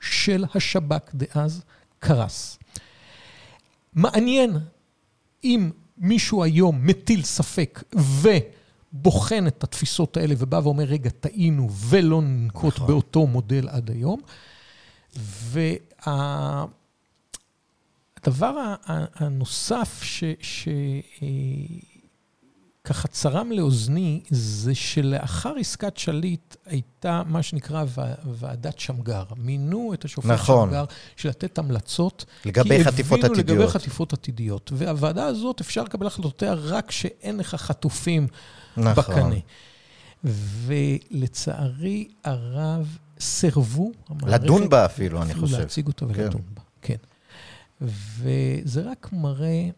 של 0.00 0.44
השב"כ 0.54 1.14
דאז 1.14 1.62
קרס. 1.98 2.58
מעניין 3.94 4.56
אם 5.44 5.70
מישהו 5.98 6.44
היום 6.44 6.86
מטיל 6.86 7.22
ספק 7.22 7.82
ובוחן 8.92 9.46
את 9.46 9.64
התפיסות 9.64 10.16
האלה 10.16 10.34
ובא 10.38 10.60
ואומר, 10.64 10.84
רגע, 10.84 11.10
טעינו 11.10 11.70
ולא 11.72 12.22
ננקוט 12.22 12.74
נכון. 12.74 12.86
באותו 12.86 13.26
מודל 13.26 13.68
עד 13.68 13.90
היום. 13.90 14.20
וה... 15.16 16.64
הדבר 18.22 18.74
הנוסף 19.14 20.00
ש... 20.02 20.24
ש... 20.40 20.68
אה, 21.22 21.28
צרם 23.10 23.52
לאוזני, 23.52 24.20
זה 24.30 24.74
שלאחר 24.74 25.54
עסקת 25.60 25.96
שליט 25.96 26.56
הייתה 26.66 27.22
מה 27.26 27.42
שנקרא 27.42 27.84
ועדת 28.24 28.78
שמגר. 28.78 29.24
מינו 29.36 29.94
את 29.94 30.04
השופט 30.04 30.30
נכון. 30.30 30.68
שמגר 30.68 30.84
של 31.16 31.28
לתת 31.28 31.58
המלצות. 31.58 32.24
לגבי 32.44 32.78
כי 32.78 32.84
חטיפות 32.84 33.18
הבינו 33.18 33.34
לגבי 33.34 33.52
עתידיות. 33.52 33.70
חטיפות 33.70 34.12
עתידיות. 34.12 34.70
והוועדה 34.74 35.24
הזאת, 35.24 35.60
אפשר 35.60 35.82
לקבל 35.82 36.06
החלטותיה 36.06 36.54
רק 36.54 36.88
כשאין 36.88 37.36
לך 37.36 37.54
חטופים 37.54 38.26
נכון. 38.76 38.94
בקנה. 38.94 39.36
ולצערי 40.66 42.08
הרב, 42.24 42.98
סירבו. 43.20 43.92
לדון 44.26 44.68
בה 44.68 44.84
אפילו, 44.84 45.22
אני 45.22 45.34
חושב. 45.34 45.58
להציג 45.58 45.86
אותה 45.86 46.06
כן. 46.06 46.20
ולדון 46.20 46.42
בה, 46.54 46.62
כן. 46.82 46.96
וזה 47.82 48.90
רק 48.90 49.12
מראה 49.12 49.68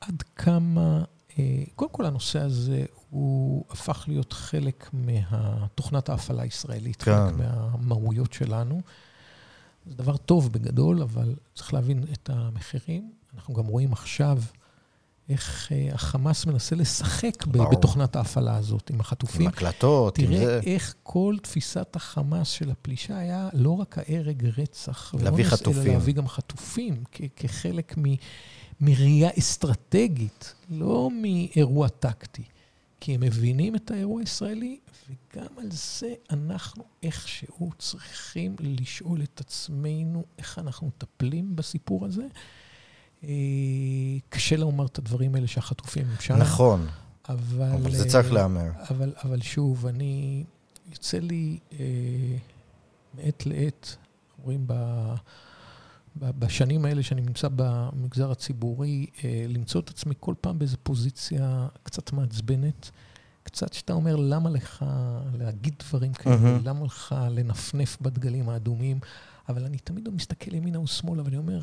עד 0.00 0.22
כמה... 0.36 1.04
אה, 1.38 1.62
קודם 1.74 1.90
כל, 1.90 2.04
הנושא 2.04 2.40
הזה 2.40 2.84
הוא 3.10 3.64
הפך 3.70 4.04
להיות 4.08 4.32
חלק 4.32 4.90
מתוכנת 4.92 6.08
ההפעלה 6.08 6.42
הישראלית, 6.42 7.02
כן. 7.02 7.12
חלק 7.12 7.34
מהמהויות 7.36 8.32
שלנו. 8.32 8.80
זה 9.86 9.94
דבר 9.94 10.16
טוב 10.16 10.52
בגדול, 10.52 11.02
אבל 11.02 11.34
צריך 11.54 11.74
להבין 11.74 12.04
את 12.12 12.30
המחירים. 12.30 13.12
אנחנו 13.34 13.54
גם 13.54 13.66
רואים 13.66 13.92
עכשיו 13.92 14.38
איך 15.30 15.72
אה, 15.72 15.88
החמאס 15.94 16.46
מנסה 16.46 16.76
לשחק 16.76 17.46
ב- 17.46 17.52
ברור. 17.52 17.70
בתוכנת 17.70 18.16
ההפעלה 18.16 18.56
הזאת 18.56 18.90
עם 18.90 19.00
החטופים. 19.00 19.40
עם 19.42 19.48
הקלטות, 19.48 20.18
עם 20.18 20.26
תראה 20.26 20.38
זה. 20.46 20.60
איך 20.66 20.94
כל 21.02 21.36
תפיסת 21.42 21.96
החמאס 21.96 22.48
של 22.48 22.70
הפלישה 22.70 23.18
היה 23.18 23.48
לא 23.52 23.70
רק 23.70 23.98
ההרג, 23.98 24.44
רצח, 24.58 25.14
להביא 25.14 25.30
ואונס, 25.44 25.46
חטופים. 25.60 25.82
אלא 25.82 25.92
להביא 25.92 26.14
גם 26.14 26.28
חטופים, 26.28 27.04
כ- 27.12 27.20
כחלק 27.36 27.94
מ- 27.98 28.14
מראייה 28.80 29.30
אסטרטגית, 29.38 30.54
לא 30.70 31.10
מאירוע 31.22 31.88
טקטי. 31.88 32.42
כי 33.00 33.14
הם 33.14 33.20
מבינים 33.20 33.76
את 33.76 33.90
האירוע 33.90 34.20
הישראלי, 34.20 34.78
וגם 35.08 35.46
על 35.58 35.68
זה 35.70 36.14
אנחנו 36.30 36.84
איכשהו 37.02 37.70
צריכים 37.78 38.56
לשאול 38.60 39.22
את 39.22 39.40
עצמנו 39.40 40.24
איך 40.38 40.58
אנחנו 40.58 40.86
מטפלים 40.86 41.56
בסיפור 41.56 42.06
הזה. 42.06 42.26
אה, 43.24 43.28
קשה 44.28 44.56
לומר 44.56 44.86
את 44.86 44.98
הדברים 44.98 45.34
האלה 45.34 45.46
שהחטופים 45.46 46.06
הם 46.10 46.16
שם. 46.20 46.36
נכון, 46.36 46.86
אבל... 47.28 47.72
אבל 47.72 47.90
זה 47.90 48.04
אה, 48.04 48.08
צריך 48.08 48.32
להיאמר. 48.32 48.70
אבל, 48.90 49.12
אבל 49.24 49.40
שוב, 49.40 49.86
אני... 49.86 50.44
יוצא 50.90 51.18
לי 51.18 51.58
אה, 51.72 51.86
מעת 53.14 53.46
לעת, 53.46 53.96
רואים 54.42 54.64
ב, 54.66 54.74
בשנים 56.16 56.84
האלה 56.84 57.02
שאני 57.02 57.20
נמצא 57.20 57.48
במגזר 57.56 58.30
הציבורי, 58.30 59.06
אה, 59.24 59.44
למצוא 59.48 59.80
את 59.80 59.88
עצמי 59.88 60.14
כל 60.20 60.34
פעם 60.40 60.58
באיזו 60.58 60.76
פוזיציה 60.82 61.68
קצת 61.82 62.12
מעצבנת. 62.12 62.90
קצת 63.42 63.72
שאתה 63.72 63.92
אומר, 63.92 64.16
למה 64.16 64.50
לך 64.50 64.84
להגיד 65.34 65.74
דברים 65.88 66.12
כאלה? 66.12 66.36
מהמם. 66.36 66.60
למה 66.64 66.84
לך 66.84 67.14
לנפנף 67.30 67.98
בדגלים 68.00 68.48
האדומים? 68.48 68.98
אבל 69.48 69.64
אני 69.64 69.78
תמיד 69.78 70.08
מסתכל 70.08 70.54
ימינה 70.54 70.80
ושמאלה, 70.80 71.22
ואני 71.24 71.36
אומר, 71.36 71.60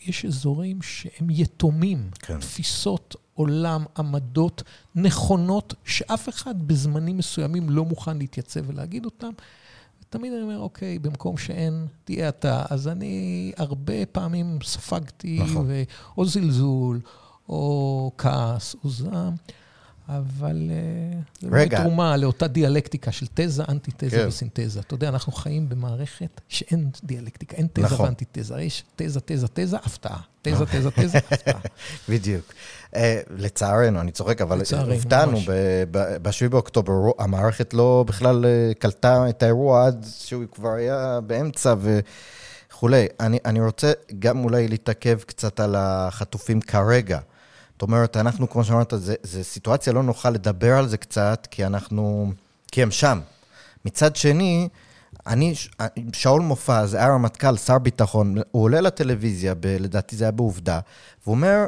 יש 0.00 0.24
אזורים 0.24 0.82
שהם 0.82 1.30
יתומים. 1.30 2.10
כן. 2.18 2.40
תפיסות 2.40 3.16
עולם, 3.34 3.84
עמדות 3.98 4.62
נכונות, 4.94 5.74
שאף 5.84 6.28
אחד 6.28 6.68
בזמנים 6.68 7.16
מסוימים 7.16 7.70
לא 7.70 7.84
מוכן 7.84 8.18
להתייצב 8.18 8.60
ולהגיד 8.66 9.04
אותם. 9.04 9.30
תמיד 10.08 10.32
אני 10.32 10.42
אומר, 10.42 10.58
אוקיי, 10.58 10.98
במקום 10.98 11.36
שאין, 11.36 11.86
תהיה 12.04 12.28
אתה. 12.28 12.64
אז 12.70 12.88
אני 12.88 13.52
הרבה 13.56 14.06
פעמים 14.06 14.58
ספגתי, 14.62 15.40
נכון. 15.42 15.66
ו... 15.68 15.82
או 16.16 16.26
זלזול, 16.26 17.00
או 17.48 18.12
כעס, 18.18 18.76
או 18.84 18.90
זעם, 18.90 19.34
אבל 20.08 20.70
אה, 20.70 21.18
זה 21.40 21.50
באמת. 21.50 21.74
תרומה 21.74 22.16
לאותה 22.16 22.46
דיאלקטיקה 22.46 23.12
של 23.12 23.26
תזה, 23.34 23.62
אנטיתזה 23.68 24.16
כן. 24.16 24.28
וסינתזה. 24.28 24.80
אתה 24.80 24.94
יודע, 24.94 25.08
אנחנו 25.08 25.32
חיים 25.32 25.68
במערכת 25.68 26.40
שאין 26.48 26.90
דיאלקטיקה, 27.04 27.56
אין 27.56 27.66
תזה 27.72 27.86
נכון. 27.86 28.06
ואנטיתזה. 28.06 28.60
יש 28.60 28.84
תזה, 28.96 29.20
תזה, 29.20 29.46
תזה, 29.48 29.76
הפתעה. 29.76 30.20
תזה, 30.42 30.66
תזה, 30.66 30.90
תזה, 30.90 31.18
הפתעה. 31.30 31.60
בדיוק. 32.08 32.52
אה, 32.96 33.20
לצערנו, 33.30 34.00
אני 34.00 34.12
צוחק, 34.12 34.40
אבל 34.40 34.62
הופתענו, 34.90 35.32
ממש. 35.32 35.48
ב-7 36.22 36.48
באוקטובר, 36.50 36.92
המערכת 37.18 37.74
לא 37.74 38.04
בכלל 38.06 38.44
אה, 38.46 38.74
קלטה 38.78 39.28
את 39.28 39.42
האירוע 39.42 39.86
עד 39.86 40.06
שהוא 40.18 40.44
כבר 40.52 40.70
היה 40.72 41.20
באמצע 41.26 41.74
וכולי. 41.80 43.06
אני, 43.20 43.38
אני 43.44 43.60
רוצה 43.60 43.92
גם 44.18 44.44
אולי 44.44 44.68
להתעכב 44.68 45.18
קצת 45.26 45.60
על 45.60 45.74
החטופים 45.78 46.60
כרגע. 46.60 47.18
זאת 47.76 47.82
אומרת, 47.82 48.16
אנחנו, 48.16 48.50
כמו 48.50 48.64
שאמרת, 48.64 48.92
זו 49.22 49.44
סיטואציה 49.44 49.92
לא 49.92 50.02
נוחה 50.02 50.30
לדבר 50.30 50.78
על 50.78 50.88
זה 50.88 50.96
קצת, 50.96 51.46
כי 51.50 51.66
אנחנו, 51.66 52.32
כי 52.72 52.82
הם 52.82 52.90
שם. 52.90 53.20
מצד 53.84 54.16
שני, 54.16 54.68
אני, 55.26 55.54
ש- 55.54 55.70
שאול 56.12 56.42
מופז, 56.42 56.94
היה 56.94 57.08
רמטכ"ל, 57.08 57.56
שר 57.56 57.78
ביטחון, 57.78 58.36
הוא 58.50 58.62
עולה 58.62 58.80
לטלוויזיה, 58.80 59.54
ב, 59.54 59.66
לדעתי 59.66 60.16
זה 60.16 60.24
היה 60.24 60.30
בעובדה, 60.30 60.80
והוא 61.22 61.34
אומר, 61.34 61.66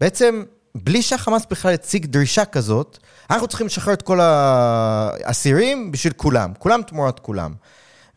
בעצם, 0.00 0.42
בלי 0.74 1.02
שהחמאס 1.02 1.46
בכלל 1.50 1.74
הציג 1.74 2.06
דרישה 2.06 2.44
כזאת, 2.44 2.98
אנחנו 3.30 3.46
צריכים 3.46 3.66
לשחרר 3.66 3.94
את 3.94 4.02
כל 4.02 4.20
האסירים 4.20 5.92
בשביל 5.92 6.12
כולם, 6.12 6.52
כולם 6.58 6.82
תמורת 6.82 7.20
כולם. 7.20 7.54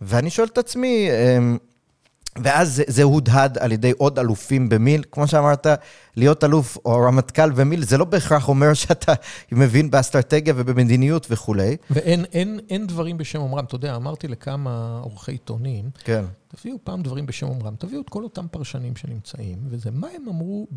ואני 0.02 0.30
שואל 0.30 0.48
את 0.48 0.58
עצמי, 0.58 1.10
אמ, 1.12 1.58
ואז 2.36 2.76
זה, 2.76 2.84
זה 2.88 3.04
הודהד 3.04 3.58
על 3.58 3.72
ידי 3.72 3.92
עוד 3.98 4.20
אלופים 4.20 4.70
במיל, 4.70 5.04
כמו 5.12 5.28
שאמרת, 5.28 5.68
להיות 6.16 6.44
אלוף 6.44 6.78
או 6.86 7.02
רמטכ"ל 7.02 7.52
במיל, 7.52 7.84
זה 7.84 7.98
לא 7.98 8.06
בהכרח 8.06 8.48
אומר 8.48 8.74
שאתה 8.84 9.14
מבין 9.52 9.92
באסטרטגיה 9.92 10.54
ובמדיניות 10.58 11.28
וכולי. 11.30 11.78
ואין 11.90 12.26
אין, 12.34 12.60
אין 12.70 12.88
דברים 12.88 13.18
בשם 13.18 13.40
אומרם. 13.40 13.66
אתה 13.66 13.76
יודע, 13.76 13.96
אמרתי 13.96 14.28
לכמה 14.28 15.00
עורכי 15.04 15.32
עיתונים, 15.32 15.90
כן. 16.04 16.26
תביאו 16.56 16.78
פעם 16.84 17.02
דברים 17.02 17.26
בשם 17.26 17.48
אומרם, 17.48 17.76
תביאו 17.76 18.02
את 18.02 18.10
כל 18.10 18.24
אותם 18.24 18.48
פרשנים 18.52 18.96
שנמצאים, 18.96 19.58
וזה 19.70 19.92
מה 19.92 20.08
הם 20.16 20.28
אמרו 20.30 20.68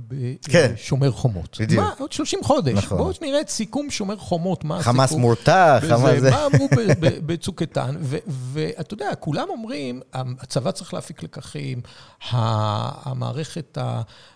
כן. 0.42 0.72
בשומר 0.74 1.10
חומות. 1.10 1.56
בדיוק. 1.60 1.84
מה, 1.84 1.92
עוד 1.98 2.12
30 2.12 2.38
חודש. 2.42 2.72
נכון. 2.72 2.98
בואו 2.98 3.12
נראה 3.22 3.40
את 3.40 3.48
סיכום 3.48 3.90
שומר 3.90 4.16
חומות, 4.16 4.64
מה 4.64 4.76
הסיכום. 4.76 4.94
חמאס 4.94 5.12
מורתע, 5.12 5.78
חמאס 5.80 6.20
זה... 6.20 6.30
מה 6.30 6.46
אמרו 6.46 6.68
בצוק 7.26 7.62
איתן, 7.62 7.96
ואתה 8.26 8.94
יודע, 8.94 9.14
כולם 9.20 9.46
אומרים, 9.48 10.00
הצבא 10.12 10.70
צריך 10.70 10.94
להפיק 10.94 11.22
לקחים, 11.22 11.80
המערכת 12.30 13.78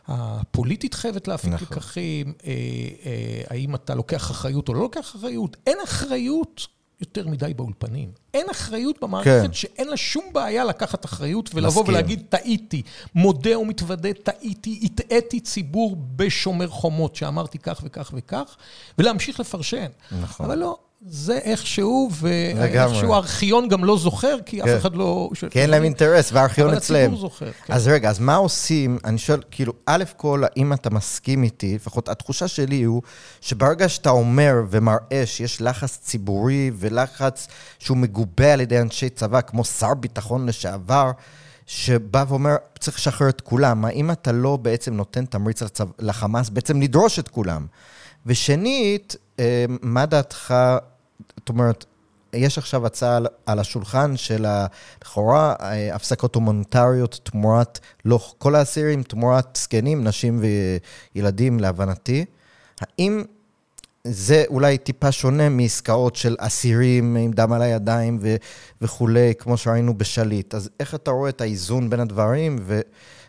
הפוליטית 0.09 0.95
חייבת 0.95 1.29
להפיק 1.29 1.53
נכון. 1.53 1.69
לקחים, 1.71 2.33
אה, 2.47 2.53
אה, 3.07 3.43
האם 3.51 3.75
אתה 3.75 3.95
לוקח 3.95 4.31
אחריות 4.31 4.69
או 4.69 4.75
לא 4.75 4.81
לוקח 4.81 5.01
אחריות. 5.01 5.57
אין 5.67 5.79
אחריות 5.85 6.76
יותר 7.01 7.29
מדי 7.29 7.55
באולפנים. 7.55 8.11
אין 8.35 8.47
אחריות 8.51 8.97
במערכת 9.03 9.43
כן. 9.43 9.53
שאין 9.53 9.89
לה 9.89 9.97
שום 9.97 10.25
בעיה 10.33 10.65
לקחת 10.65 11.05
אחריות 11.05 11.51
ולבוא 11.55 11.83
מסכים. 11.83 11.95
ולהגיד, 11.95 12.23
טעיתי, 12.29 12.83
מודה 13.15 13.59
ומתוודה, 13.59 14.13
טעיתי, 14.13 14.81
הטעיתי 14.83 15.41
ציבור 15.41 15.97
בשומר 16.17 16.69
חומות, 16.69 17.17
שאמרתי 17.17 17.59
כך 17.59 17.81
וכך 17.85 18.11
וכך, 18.15 18.57
ולהמשיך 18.99 19.41
לפרשן. 19.41 19.87
נכון. 20.23 20.47
אבל 20.47 20.59
לא, 20.59 20.79
זה 21.09 21.39
איכשהו. 21.39 22.11
ואיכשהו 22.13 23.15
הארכיון 23.15 23.69
גם 23.69 23.85
לא 23.85 23.99
זוכר, 23.99 24.37
כי 24.47 24.61
כן. 24.63 24.69
אף 24.69 24.81
אחד 24.81 24.97
לא... 24.97 25.31
כי 25.51 25.61
אין 25.61 25.71
להם 25.71 25.83
אינטרס, 25.83 26.33
והארכיון 26.33 26.69
אבל 26.69 26.79
אצלם. 26.79 27.01
הציבור 27.01 27.19
זוכר. 27.19 27.51
כן. 27.67 27.73
אז 27.73 27.89
רגע, 27.89 28.11
אז 28.11 28.19
מה 28.19 28.35
עושים? 28.35 28.99
אני 29.05 29.19
שואל, 29.19 29.41
כאילו, 29.51 29.73
א' 29.87 30.05
כל, 30.17 30.43
האם 30.45 30.73
אתה 30.73 30.91
מסכים 30.91 31.43
איתי, 31.43 31.75
לפחות 31.75 32.09
התחושה 32.09 32.49
שלי 32.49 32.83
הוא, 32.83 33.03
שברגע 33.41 33.89
שאתה 33.89 34.11
אומר 34.11 34.55
ומראה 34.71 35.23
שיש 35.25 35.63
לחץ 35.63 35.99
ציבורי 36.03 36.71
ולחץ 36.75 37.49
שהוא 37.79 37.97
מגובה 37.97 38.53
על 38.53 38.61
ידי 38.61 38.81
אנשי 38.81 39.09
צבא, 39.09 39.41
כמו 39.41 39.65
שר 39.65 39.95
ביטחון 39.95 40.47
לשעבר, 40.47 41.11
שבא 41.67 42.25
ואומר, 42.29 42.57
צריך 42.79 42.97
לשחרר 42.97 43.29
את 43.29 43.41
כולם, 43.41 43.85
האם 43.85 44.11
אתה 44.11 44.33
לא 44.33 44.57
בעצם 44.57 44.95
נותן 44.95 45.25
תמריץ. 45.25 45.63
לחמאס 45.99 46.49
בעצם 46.49 46.83
לדרוש 46.83 47.19
את 47.19 47.29
כולם? 47.29 47.67
ושנית, 48.27 49.17
אה, 49.39 49.65
מה 49.83 50.07
דעתך, 50.07 50.55
זאת 51.37 51.49
אומרת, 51.49 51.85
יש 52.33 52.59
עכשיו 52.59 52.87
הצעה 52.87 53.17
על- 53.47 53.59
השולחן 53.59 54.17
של 54.17 54.47
לכאורה 55.03 55.55
אה, 55.61 55.95
הפסקות 55.95 56.35
הומניטריות 56.35 57.21
תמורת, 57.23 57.79
לא 58.05 58.19
כל 58.39 58.55
האסירים, 58.55 59.03
תמורת 59.03 59.57
זקנים, 59.57 60.05
נשים 60.05 60.41
וילדים 61.15 61.61
להבנתי. 61.61 62.25
האם 62.81 63.23
זה 64.11 64.45
אולי 64.49 64.79
טיפה 64.79 65.13
שונה 65.13 65.49
מעסקאות 65.49 66.17
של 66.17 66.37
אסירים 66.39 67.17
עם 67.17 67.33
דם 67.33 67.53
על 67.53 67.63
הידיים 67.63 68.19
ו- 68.21 68.37
וכולי, 68.81 69.33
כמו 69.39 69.57
שראינו 69.57 69.99
בשליט. 69.99 70.55
אז 70.55 70.71
איך 70.81 70.95
אתה 70.95 71.11
רואה 71.11 71.29
את 71.31 71.41
האיזון 71.41 71.91
בין 71.91 72.01
הדברים, 72.01 72.59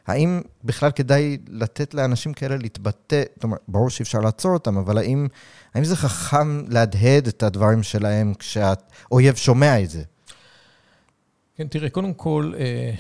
והאם 0.08 0.42
בכלל 0.64 0.92
כדאי 0.92 1.38
לתת 1.50 1.94
לאנשים 1.94 2.34
כאלה 2.34 2.58
להתבטא, 2.58 3.24
זאת 3.36 3.44
אומרת, 3.44 3.60
ברור 3.68 3.90
שאי 3.90 4.04
אפשר 4.04 4.20
לעצור 4.20 4.54
אותם, 4.54 4.78
אבל 4.78 4.98
האם, 4.98 5.28
האם 5.74 5.84
זה 5.84 5.96
חכם 5.96 6.64
להדהד 6.68 7.28
את 7.28 7.44
הדברים 7.44 7.84
שלהם 7.84 8.34
כשהאויב 8.34 9.36
שומע 9.36 9.84
את 9.84 9.90
זה? 9.90 10.04
כן, 11.56 11.68
תראה, 11.68 11.90
קודם 11.90 12.14
כל, 12.14 12.54
אה, 12.60 12.92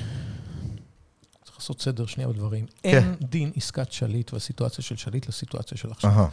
צריך 1.43 1.57
לעשות 1.57 1.82
סדר 1.82 2.05
שנייה 2.05 2.30
בדברים. 2.30 2.65
כן. 2.84 2.89
אין 2.89 3.15
דין 3.21 3.51
עסקת 3.55 3.91
שליט 3.91 4.34
והסיטואציה 4.34 4.84
של 4.84 4.95
שליט 4.95 5.28
לסיטואציה 5.28 5.78
של 5.78 5.91
עכשיו. 5.91 6.11
אהה, 6.11 6.28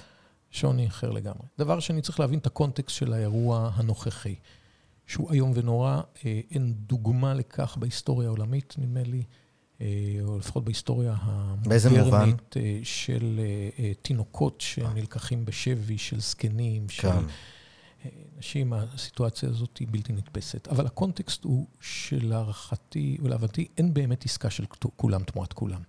שוני 0.55 0.87
אחר 0.87 1.11
לגמרי. 1.11 1.47
דבר 1.59 1.81
שני, 1.81 2.03
צריך 2.03 2.21
להבין 2.21 2.39
את 2.39 2.47
הקונטקסט 2.47 2.97
של 2.97 3.13
האירוע 3.13 3.71
הנוכחי, 3.75 4.35
שהוא 5.07 5.33
איום 5.33 5.53
ונורא. 5.55 6.01
אה, 6.25 6.41
אין 6.51 6.75
דוגמה 6.77 7.35
לכך 7.35 7.77
בהיסטוריה 7.81 8.29
העולמית, 8.29 8.75
נדמה 8.79 9.03
לי, 9.03 9.23
אה, 9.81 9.87
או 10.23 10.39
לפחות 10.39 10.65
בהיסטוריה? 10.65 11.15
המודרנית, 11.19 12.57
אה, 12.57 12.81
של 12.83 13.41
תינוקות 14.03 14.61
שנלקחים 14.61 15.45
בשבי, 15.45 15.99
של 15.99 16.21
זקנים, 16.21 16.89
של 16.89 17.11
כן. 17.11 17.19
נשים, 18.39 18.73
הסיטואציה 18.73 19.49
הזאת 19.49 19.77
היא 19.77 19.89
בלתי 19.91 20.13
נתפסת. 20.13 20.69
אבל 20.69 20.87
הקונטקסט 20.87 21.45
הוא 21.45 21.67
שלהערכתי 21.81 23.19
ולהבנתי, 23.23 23.69
אין 23.79 23.95
באמת 23.95 24.25
עסקה 24.25 24.51
של 24.51 24.65
כולם 24.97 25.23
תמורת 25.23 25.53
כולם. 25.53 25.81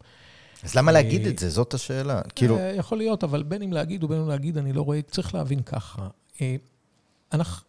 אז 0.65 0.75
למה 0.75 0.91
להגיד 0.91 1.25
אה, 1.25 1.31
את 1.31 1.39
זה? 1.39 1.49
זאת 1.49 1.73
השאלה. 1.73 2.21
כאילו, 2.35 2.57
אה, 2.57 2.73
יכול 2.77 2.97
להיות, 2.97 3.23
אבל 3.23 3.43
בין 3.43 3.61
אם 3.61 3.73
להגיד 3.73 4.03
ובין 4.03 4.19
אם 4.19 4.27
להגיד, 4.27 4.57
אני 4.57 4.73
לא 4.73 4.81
רואה, 4.81 5.01
צריך 5.01 5.35
להבין 5.35 5.61
ככה. 5.61 6.07
אה, 6.41 6.55
אנחנו, 7.33 7.67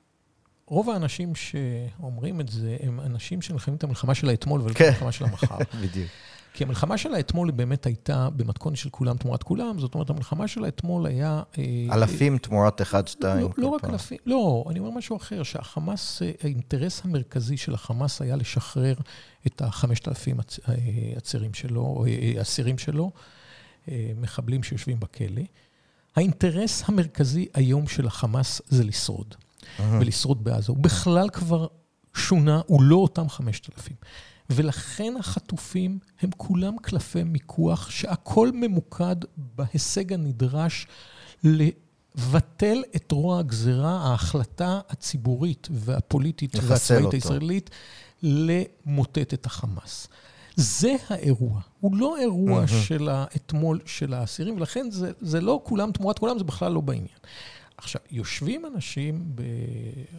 רוב 0.66 0.90
האנשים 0.90 1.32
שאומרים 1.34 2.40
את 2.40 2.48
זה, 2.48 2.76
הם 2.80 3.00
אנשים 3.00 3.42
שנלחמים 3.42 3.76
את 3.76 3.84
המלחמה 3.84 4.14
של 4.14 4.28
האתמול 4.28 4.60
ולא 4.60 4.70
את 4.70 4.76
כן. 4.76 4.84
המלחמה 4.84 5.12
של 5.12 5.24
המחר. 5.24 5.58
בדיוק. 5.82 6.08
כי 6.56 6.64
המלחמה 6.64 6.98
של 6.98 7.14
האתמול 7.14 7.48
היא 7.48 7.56
באמת 7.56 7.86
הייתה 7.86 8.28
במתכונת 8.36 8.76
של 8.76 8.90
כולם 8.90 9.16
תמורת 9.16 9.42
כולם, 9.42 9.78
זאת 9.78 9.94
אומרת, 9.94 10.10
המלחמה 10.10 10.48
של 10.48 10.64
האתמול 10.64 11.06
היה... 11.06 11.42
אה, 11.58 11.64
אלפים 11.92 12.38
תמורת 12.38 12.82
אחד, 12.82 13.08
שתיים. 13.08 13.40
לא, 13.40 13.50
לא 13.58 13.68
כל 13.68 13.86
רק. 13.86 13.90
אלפים, 13.90 14.18
לא, 14.26 14.64
אני 14.70 14.78
אומר 14.78 14.90
משהו 14.90 15.16
אחר, 15.16 15.42
שהחמאס, 15.42 16.22
אה, 16.22 16.30
האינטרס 16.42 17.04
המרכזי 17.04 17.56
של 17.56 17.74
החמאס 17.74 18.22
היה 18.22 18.36
לשחרר 18.36 18.94
את 19.46 19.62
החמשת 19.62 20.08
אלפים 20.08 20.36
עצירים 21.16 21.54
שלו, 21.54 22.04
אה, 22.08 22.42
אסירים 22.42 22.78
שלו, 22.78 23.10
אה, 23.88 24.10
מחבלים 24.20 24.62
שיושבים 24.62 25.00
בכלא. 25.00 25.42
האינטרס 26.16 26.82
המרכזי 26.88 27.46
היום 27.54 27.88
של 27.88 28.06
החמאס 28.06 28.62
זה 28.68 28.84
לשרוד. 28.84 29.34
ולשרוד 29.78 30.44
בעזה. 30.44 30.72
הוא 30.72 30.78
בכלל 30.78 31.28
כבר 31.32 31.66
שונה, 32.14 32.60
הוא 32.66 32.82
לא 32.82 32.96
אותם 32.96 33.28
חמשת 33.28 33.76
אלפים. 33.76 33.96
ולכן 34.50 35.14
החטופים 35.18 35.98
הם 36.20 36.30
כולם 36.36 36.76
קלפי 36.82 37.22
מיקוח, 37.22 37.90
שהכל 37.90 38.50
ממוקד 38.54 39.16
בהישג 39.36 40.12
הנדרש 40.12 40.86
לבטל 41.44 42.82
את 42.96 43.12
רוע 43.12 43.38
הגזירה, 43.38 43.90
ההחלטה 43.90 44.80
הציבורית 44.88 45.68
והפוליטית 45.70 46.56
והצבאית 46.62 47.04
אותו. 47.04 47.16
הישראלית, 47.16 47.70
למוטט 48.22 49.34
את 49.34 49.46
החמאס. 49.46 50.08
זה 50.56 50.96
האירוע, 51.08 51.60
הוא 51.80 51.96
לא 51.96 52.16
אירוע 52.18 52.52
מהמם. 52.52 52.66
של 52.66 53.08
האתמול 53.08 53.80
של 53.86 54.14
האסירים, 54.14 54.56
ולכן 54.56 54.90
זה, 54.90 55.12
זה 55.20 55.40
לא 55.40 55.60
כולם 55.64 55.92
תמורת 55.92 56.18
כולם, 56.18 56.38
זה 56.38 56.44
בכלל 56.44 56.72
לא 56.72 56.80
בעניין. 56.80 57.18
עכשיו, 57.76 58.00
יושבים 58.10 58.66
אנשים 58.66 59.32
ב... 59.34 59.42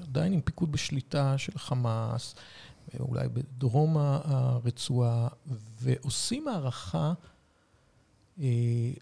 עדיין 0.02 0.34
עם 0.34 0.42
פיקוד 0.42 0.72
בשליטה 0.72 1.38
של 1.38 1.58
חמאס, 1.58 2.36
אולי 3.00 3.28
בדרום 3.28 3.98
הרצועה, 3.98 5.28
ועושים 5.82 6.48
הערכה 6.48 7.14
אה, 8.42 8.46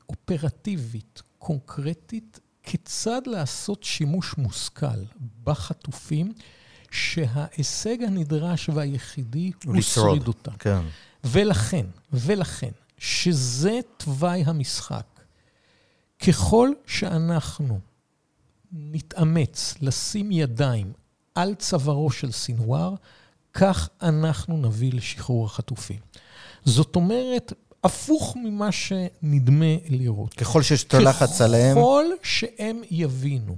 אופרטיבית, 0.10 1.22
קונקרטית, 1.40 2.40
כיצד 2.64 3.22
לעשות 3.26 3.84
שימוש 3.84 4.38
מושכל 4.38 5.04
בחטופים, 5.44 6.34
שההישג 6.92 8.04
הנדרש 8.04 8.70
והיחידי 8.70 9.52
הוא 9.66 9.76
לשרוד. 9.76 10.10
שרידותם. 10.10 10.52
כן. 10.60 10.82
ולכן, 11.24 11.86
ולכן, 12.14 12.72
שזה 12.98 13.80
תוואי 13.98 14.44
המשחק, 14.46 15.06
ככל 16.28 16.70
שאנחנו 16.86 17.80
נתאמץ 18.72 19.76
לשים 19.82 20.32
ידיים 20.32 20.94
על 21.36 21.56
צווארו 21.56 22.12
של 22.12 22.32
סינואר, 22.32 22.96
כך 23.56 23.90
אנחנו 24.02 24.58
נביא 24.58 24.94
לשחרור 24.94 25.46
החטופים. 25.46 26.00
זאת 26.66 26.96
אומרת, 26.96 27.54
הפוך 27.84 28.38
ממה 28.44 28.72
שנדמה 28.72 29.76
לראות. 29.90 30.34
ככל 30.34 30.62
שיש 30.62 30.84
יותר 30.84 31.00
לחץ 31.00 31.42
עליהם, 31.42 31.78
ככל 31.78 32.06
שהם 32.24 32.82
יבינו 32.92 33.56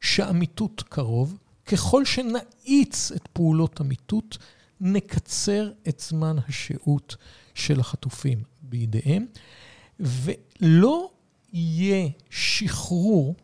שהמיטוט 0.00 0.82
קרוב, 0.88 1.38
ככל 1.66 2.04
שנאיץ 2.04 3.12
את 3.12 3.28
פעולות 3.32 3.80
המיטוט, 3.80 4.36
נקצר 4.80 5.70
את 5.88 6.02
זמן 6.08 6.36
השהות 6.48 7.16
של 7.54 7.80
החטופים 7.80 8.42
בידיהם, 8.62 9.26
ולא 10.00 11.10
יהיה 11.52 12.08
שחרור 12.30 13.34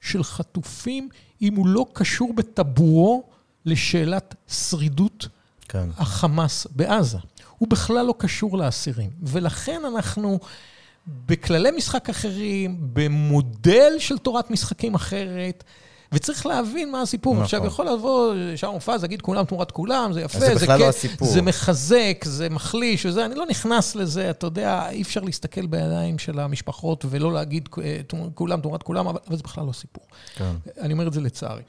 של 0.00 0.22
חטופים 0.22 1.08
אם 1.42 1.54
הוא 1.54 1.66
לא 1.66 1.86
קשור 1.92 2.32
בטבורו 2.32 3.22
לשאלת 3.64 4.34
שרידות 4.48 5.28
כן. 5.68 5.88
החמאס 5.96 6.66
בעזה. 6.70 7.18
הוא 7.58 7.68
בכלל 7.68 8.06
לא 8.06 8.14
קשור 8.18 8.58
לאסירים. 8.58 9.10
ולכן 9.22 9.82
אנחנו 9.94 10.38
בכללי 11.06 11.70
משחק 11.70 12.10
אחרים, 12.10 12.76
במודל 12.92 13.92
של 13.98 14.18
תורת 14.18 14.50
משחקים 14.50 14.94
אחרת, 14.94 15.64
וצריך 16.12 16.46
להבין 16.46 16.92
מה 16.92 17.02
הסיפור. 17.02 17.32
נכון. 17.32 17.44
עכשיו, 17.44 17.66
יכול 17.66 17.88
לבוא 17.88 18.34
שאול 18.56 18.72
מופז, 18.72 19.02
להגיד 19.02 19.22
כולם 19.22 19.44
תמורת 19.44 19.70
כולם, 19.70 20.12
זה 20.12 20.20
יפה, 20.20 20.38
אז 20.38 20.44
זה 20.44 20.54
בכלל 20.54 20.78
לא 20.78 20.82
כן, 20.84 20.88
הסיפור. 20.88 21.28
זה 21.28 21.42
מחזק, 21.42 22.24
זה 22.24 22.48
מחליש, 22.48 23.06
וזה, 23.06 23.24
אני 23.24 23.34
לא 23.34 23.46
נכנס 23.46 23.96
לזה, 23.96 24.30
אתה 24.30 24.46
יודע, 24.46 24.90
אי 24.90 25.02
אפשר 25.02 25.20
להסתכל 25.20 25.66
בידיים 25.66 26.18
של 26.18 26.40
המשפחות 26.40 27.04
ולא 27.10 27.32
להגיד 27.32 27.68
כולם 28.34 28.60
תמורת 28.60 28.82
כולם, 28.82 29.06
אבל, 29.06 29.18
אבל 29.28 29.36
זה 29.36 29.42
בכלל 29.42 29.64
לא 29.64 29.70
הסיפור. 29.70 30.04
כן. 30.34 30.54
אני 30.80 30.92
אומר 30.92 31.08
את 31.08 31.12
זה 31.12 31.20
לצערי. 31.20 31.62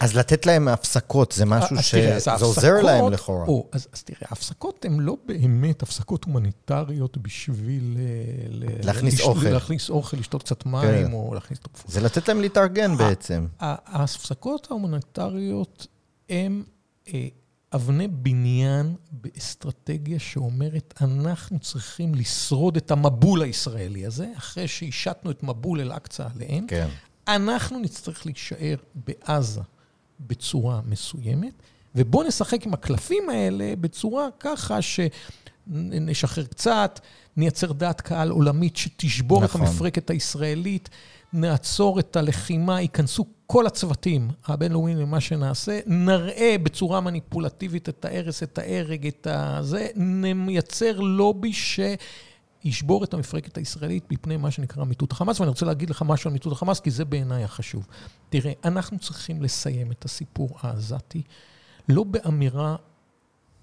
אז 0.00 0.16
לתת 0.16 0.46
להם 0.46 0.68
הפסקות 0.68 1.32
זה 1.32 1.44
משהו 1.44 1.76
שזה 1.82 2.32
עוזר 2.40 2.82
להם 2.82 3.12
לכאורה. 3.12 3.46
או, 3.46 3.66
אז, 3.72 3.88
אז 3.92 4.02
תראה, 4.02 4.20
ההפסקות 4.30 4.84
הן 4.84 5.00
לא 5.00 5.16
באמת 5.26 5.82
הפסקות 5.82 6.24
הומניטריות 6.24 7.18
בשביל... 7.18 7.96
אה, 8.00 8.76
להכניס 8.84 9.14
לש- 9.14 9.20
אוכל. 9.20 9.48
להכניס 9.48 9.90
אוכל, 9.90 10.16
לשתות 10.16 10.42
קצת 10.42 10.66
מים, 10.66 11.06
כן. 11.06 11.12
או 11.12 11.34
להכניס 11.34 11.60
תרופות. 11.60 11.90
זה 11.90 12.00
לתת 12.00 12.28
להם 12.28 12.40
להתארגן 12.40 12.96
בעצם. 12.96 13.46
ההפסקות 13.60 14.66
ההומניטריות 14.70 15.86
הן 16.30 16.62
אה, 17.14 17.28
אבני 17.74 18.08
בניין 18.08 18.94
באסטרטגיה 19.12 20.18
שאומרת, 20.18 20.94
אנחנו 21.00 21.58
צריכים 21.58 22.14
לשרוד 22.14 22.76
את 22.76 22.90
המבול 22.90 23.42
הישראלי 23.42 24.06
הזה, 24.06 24.26
אחרי 24.36 24.68
שהשתנו 24.68 25.30
את 25.30 25.42
מבול 25.42 25.80
אל-אקצא 25.80 26.26
עליהם. 26.34 26.66
כן. 26.66 26.88
אנחנו 27.28 27.78
נצטרך 27.78 28.26
להישאר 28.26 28.74
בעזה 28.94 29.60
בצורה 30.20 30.80
מסוימת, 30.84 31.52
ובואו 31.94 32.28
נשחק 32.28 32.66
עם 32.66 32.74
הקלפים 32.74 33.30
האלה 33.30 33.72
בצורה 33.80 34.28
ככה 34.40 34.78
שנשחרר 34.82 36.44
קצת, 36.44 37.00
נייצר 37.36 37.72
דעת 37.72 38.00
קהל 38.00 38.30
עולמית 38.30 38.76
שתשבור 38.76 39.44
נכון. 39.44 39.62
את 39.62 39.68
המפרקת 39.68 40.10
הישראלית, 40.10 40.88
נעצור 41.32 41.98
את 41.98 42.16
הלחימה, 42.16 42.80
ייכנסו 42.80 43.24
כל 43.46 43.66
הצוותים 43.66 44.30
הבינלאומיים 44.46 44.98
למה 44.98 45.20
שנעשה, 45.20 45.80
נראה 45.86 46.56
בצורה 46.62 47.00
מניפולטיבית 47.00 47.88
את 47.88 48.04
ההרס, 48.04 48.42
את 48.42 48.58
ההרג, 48.58 49.06
את 49.06 49.26
הזה, 49.30 49.86
נייצר 50.34 51.00
לובי 51.00 51.52
ש... 51.52 51.80
ישבור 52.64 53.04
את 53.04 53.14
המפרקת 53.14 53.58
הישראלית 53.58 54.12
מפני 54.12 54.36
מה 54.36 54.50
שנקרא 54.50 54.84
מיטוט 54.84 55.12
החמאס, 55.12 55.40
ואני 55.40 55.48
רוצה 55.48 55.66
להגיד 55.66 55.90
לך 55.90 56.02
משהו 56.06 56.28
על 56.28 56.32
מיטוט 56.32 56.52
החמאס, 56.52 56.80
כי 56.80 56.90
זה 56.90 57.04
בעיניי 57.04 57.44
החשוב. 57.44 57.86
תראה, 58.28 58.52
אנחנו 58.64 58.98
צריכים 58.98 59.42
לסיים 59.42 59.92
את 59.92 60.04
הסיפור 60.04 60.58
העזתי, 60.62 61.22
לא 61.88 62.04
באמירה 62.04 62.76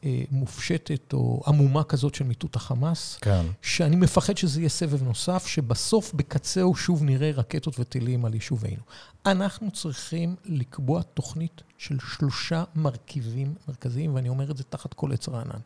אה, 0.06 0.24
מופשטת 0.32 1.14
או 1.14 1.42
עמומה 1.48 1.84
כזאת 1.84 2.16
של 2.16 2.26
מיטוט 2.26 2.56
החמאס, 2.56 3.18
כן. 3.22 3.46
שאני 3.62 3.96
מפחד 3.96 4.38
שזה 4.38 4.60
יהיה 4.60 4.70
סבב 4.70 5.04
נוסף, 5.04 5.48
שבסוף 5.48 6.14
בקצהו 6.14 6.76
שוב 6.76 7.04
נראה 7.04 7.32
רקטות 7.32 7.80
וטילים 7.80 8.26
על 8.26 8.34
יישובינו. 8.34 8.82
אנחנו 9.26 9.72
צריכים 9.72 10.36
לקבוע 10.46 11.02
תוכנית 11.02 11.62
של 11.78 11.98
שלושה 12.00 12.64
מרכיבים 12.76 13.56
מרכזיים, 13.68 14.16
ואני 14.16 14.30
אומר 14.30 14.52
את 14.52 14.58
זה 14.58 14.64
תחת 14.64 14.94
כל 14.94 15.14
עץ 15.14 15.30
רענן. 15.30 15.60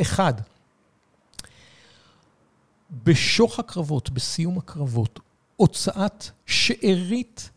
אחד, 0.00 0.34
בשוך 2.90 3.58
הקרבות, 3.58 4.10
בסיום 4.10 4.58
הקרבות, 4.58 5.20
הוצאת 5.56 6.24
שארית 6.46 7.50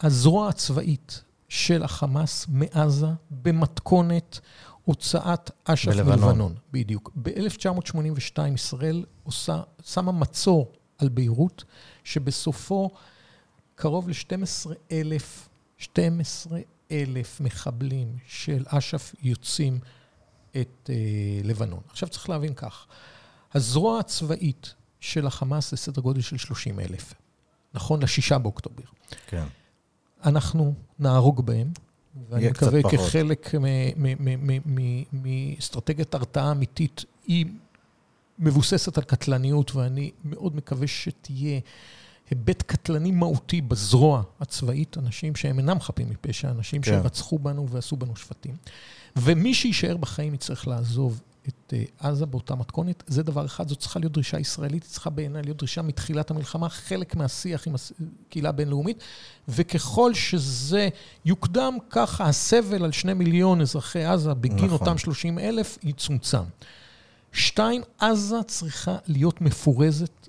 הזרוע 0.00 0.48
הצבאית 0.48 1.22
של 1.48 1.82
החמאס 1.82 2.46
מעזה 2.48 3.06
במתכונת 3.30 4.40
הוצאת 4.84 5.50
אש"ף 5.64 5.88
בלבנון. 5.88 6.18
מלבנון. 6.18 6.54
בדיוק. 6.72 7.10
ב-1982 7.22 8.42
ישראל 8.54 9.04
עושה, 9.22 9.62
שמה 9.84 10.12
מצור 10.12 10.72
על 10.98 11.08
ביירות, 11.08 11.64
שבסופו 12.04 12.90
קרוב 13.74 14.08
ל-12 14.08 14.70
אלף, 14.92 15.48
12 15.78 16.58
אלף 16.90 17.40
מחבלים 17.40 18.16
של 18.26 18.64
אש"ף 18.66 19.14
יוצאים 19.22 19.78
את 20.50 20.90
אה, 20.90 20.94
לבנון. 21.44 21.80
עכשיו 21.88 22.08
צריך 22.08 22.28
להבין 22.28 22.54
כך, 22.54 22.86
הזרוע 23.54 23.98
הצבאית 23.98 24.74
של 25.00 25.26
החמאס 25.26 25.70
זה 25.70 25.76
סדר 25.76 26.02
גודל 26.02 26.20
של 26.20 26.36
30 26.36 26.80
אלף, 26.80 27.14
נכון? 27.74 28.02
לשישה 28.02 28.38
באוקטובר. 28.38 28.84
כן. 29.26 29.44
אנחנו 30.24 30.74
נהרוג 30.98 31.46
בהם, 31.46 31.72
ואני 32.28 32.48
מקווה. 32.48 32.82
כחלק 32.82 33.54
מאסטרטגיית 35.12 36.14
הרתעה 36.14 36.52
אמיתית, 36.52 37.04
היא 37.26 37.46
מבוססת 38.38 38.98
על 38.98 39.04
קטלניות, 39.04 39.74
ואני 39.74 40.10
מאוד 40.24 40.56
מקווה 40.56 40.86
שתהיה 40.86 41.60
היבט 42.30 42.62
קטלני 42.62 43.10
מהותי 43.10 43.60
בזרוע 43.60 44.22
הצבאית, 44.40 44.98
אנשים 44.98 45.36
שהם 45.36 45.58
אינם 45.58 45.80
חפים 45.80 46.10
מפשע, 46.10 46.50
אנשים 46.50 46.82
כן. 46.82 46.90
שרצחו 47.02 47.38
בנו 47.38 47.68
ועשו 47.68 47.96
בנו 47.96 48.16
שפטים. 48.16 48.56
ומי 49.16 49.54
שיישאר 49.54 49.96
בחיים 49.96 50.34
יצטרך 50.34 50.68
לעזוב 50.68 51.20
את 51.48 51.72
אה, 51.72 51.84
עזה 52.08 52.26
באותה 52.26 52.54
מתכונת. 52.54 53.02
זה 53.06 53.22
דבר 53.22 53.46
אחד, 53.46 53.68
זאת 53.68 53.78
צריכה 53.78 54.00
להיות 54.00 54.12
דרישה 54.12 54.38
ישראלית, 54.38 54.82
היא 54.82 54.90
צריכה 54.90 55.10
בעיניי 55.10 55.42
להיות 55.42 55.56
דרישה 55.56 55.82
מתחילת 55.82 56.30
המלחמה, 56.30 56.68
חלק 56.68 57.16
מהשיח 57.16 57.66
עם 57.66 57.74
הקהילה 58.28 58.48
הבינלאומית, 58.48 58.98
וככל 59.48 60.14
שזה 60.14 60.88
יוקדם, 61.24 61.76
ככה 61.90 62.24
הסבל 62.24 62.84
על 62.84 62.92
שני 62.92 63.14
מיליון 63.14 63.60
אזרחי 63.60 64.04
עזה 64.04 64.34
בגין 64.34 64.56
נכון. 64.56 64.70
אותם 64.70 64.98
30 64.98 65.38
אלף 65.38 65.78
יצומצם. 65.82 66.42
שתיים, 67.32 67.82
עזה 67.98 68.42
צריכה 68.46 68.96
להיות 69.06 69.40
מפורזת 69.40 70.28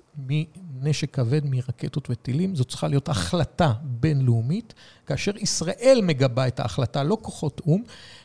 מנשק 0.84 1.14
כבד, 1.14 1.40
מרקטות 1.44 2.10
וטילים. 2.10 2.56
זו 2.56 2.64
צריכה 2.64 2.88
להיות 2.88 3.08
החלטה 3.08 3.72
בינלאומית, 3.82 4.74
כאשר 5.06 5.32
ישראל 5.36 6.00
מגבה 6.02 6.46
את 6.46 6.60
ההחלטה, 6.60 7.02
לא 7.02 7.18
כוחות 7.22 7.60
או"ם, 7.66 7.82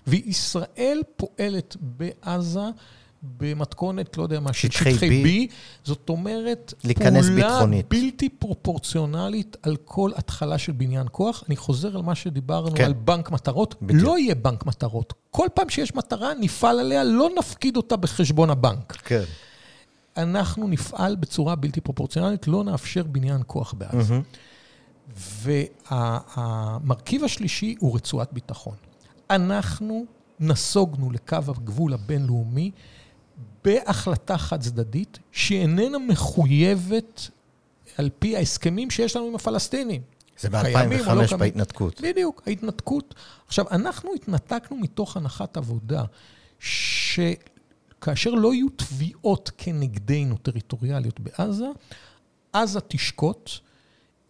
וישראל 0.08 1.02
פועלת 1.16 1.76
בעזה 1.82 2.70
במתכונת, 3.24 4.18
לא 4.18 4.24
יודע 4.24 4.40
מה, 4.40 4.54
של 4.54 4.70
שטחי 4.70 4.94
שטחי 4.94 5.48
B. 5.48 5.52
זאת 5.84 6.10
אומרת, 6.10 6.74
פעולה 6.96 7.22
ביטחונית. 7.36 7.86
בלתי 7.90 8.30
פרופורציונלית 8.30 9.58
על 9.64 9.76
כל 9.86 10.12
התחלה 10.16 10.58
של 10.58 10.72
בניין 10.72 11.08
כוח. 11.12 11.44
אני 11.48 11.56
חוזר 11.56 11.96
על 11.96 12.02
מה 12.02 12.16
שדיברנו 12.16 12.76
כן. 12.76 12.84
על 12.84 12.94
בנק 12.94 13.32
מטרות. 13.32 13.76
בדיוק. 13.82 14.04
לא 14.04 14.18
יהיה 14.18 14.36
בנק 14.36 14.66
מטרות. 14.66 15.14
כל 15.32 15.48
פעם 15.54 15.70
שיש 15.70 15.96
מטרה, 15.96 16.32
נפעל 16.40 16.80
עליה, 16.80 17.04
לא 17.04 17.30
נפקיד 17.40 17.78
אותה 17.78 17.96
בחשבון 17.96 18.50
הבנק. 18.50 18.92
כן. 19.06 19.24
אנחנו 20.18 20.68
נפעל 20.68 21.16
בצורה 21.16 21.56
בלתי 21.56 21.82
פרופורציונלית, 21.82 22.48
לא 22.48 22.64
נאפשר 22.64 23.04
בניין 23.04 23.42
כוח 23.48 23.74
בעזה. 23.74 24.14
מהמם. 24.14 24.24
והמרכיב 25.92 27.24
השלישי 27.24 27.76
הוא 27.80 27.96
רצועת 27.96 28.34
ביטחון. 28.34 28.76
אנחנו 29.30 30.06
נסוגנו 30.40 31.12
לקו 31.12 31.38
הגבול 31.48 31.94
הבינלאומי 31.94 32.72
בהחלטה 33.64 34.38
חד 34.38 34.62
צדדית, 34.62 35.20
שהיא 35.32 35.62
איננה 35.62 35.98
מחויבת 35.98 37.30
על 37.98 38.10
פי 38.20 38.38
ההסכמים 38.38 38.92
שיש 38.92 39.16
לנו 39.16 39.26
עם 39.26 39.36
הפלסטינים. 39.36 40.02
זה 40.40 40.50
קיימים 40.50 41.00
או 41.00 41.16
לא 41.16 41.22
ב-2005 41.22 41.28
קיימים. 41.28 41.40
בהתנתקות. 41.40 42.02
בדיוק, 42.02 42.44
ההתנתקות. 42.48 43.16
עכשיו, 43.48 43.66
אנחנו 43.72 44.10
התנתקנו 44.16 44.78
מתוך 44.78 45.18
הנחת 45.18 45.58
עבודה 45.58 46.04
שכאשר 48.00 48.30
לא 48.30 48.54
יהיו 48.54 48.70
תביעות 48.70 49.52
כנגדנו 49.58 50.38
טריטוריאליות 50.38 51.20
בעזה, 51.20 51.68
עזה 52.54 52.80
תשקוט, 52.88 53.50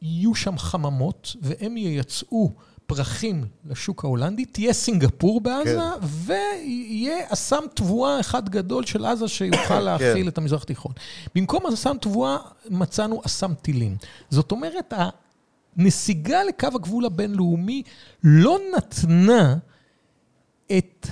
יהיו 0.01 0.35
שם 0.35 0.57
חממות, 0.57 1.35
והם 1.41 1.77
ייצאו 1.77 2.51
פרחים 2.87 3.45
לשוק 3.65 4.03
ההולנדי, 4.03 4.45
תהיה 4.45 4.73
סינגפור 4.73 5.41
בעזה, 5.41 5.79
כן. 6.01 6.05
ויהיה 6.05 7.17
אסם 7.27 7.63
תבואה 7.73 8.19
אחד 8.19 8.49
גדול 8.49 8.85
של 8.85 9.05
עזה 9.05 9.27
שיוכל 9.27 9.79
להכיל 9.89 10.27
את 10.27 10.37
המזרח 10.37 10.63
התיכון. 10.63 10.91
במקום 11.35 11.67
אסם 11.67 11.97
תבואה 12.01 12.37
מצאנו 12.69 13.21
אסם 13.25 13.53
טילים. 13.53 13.97
זאת 14.29 14.51
אומרת, 14.51 14.93
הנסיגה 15.77 16.43
לקו 16.43 16.67
הגבול 16.75 17.05
הבינלאומי 17.05 17.83
לא 18.23 18.59
נתנה 18.77 19.57
את 20.77 21.07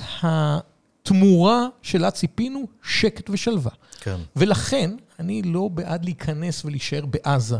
התמורה 1.12 1.68
שלה 1.82 2.12
ציפינו, 2.12 2.64
שקט 2.84 3.30
ושלווה. 3.30 3.72
כן. 4.00 4.16
ולכן, 4.36 4.92
אני 5.20 5.42
לא 5.42 5.68
בעד 5.74 6.06
להיכנס 6.06 6.66
ולהישאר 6.66 7.06
בעזה, 7.06 7.58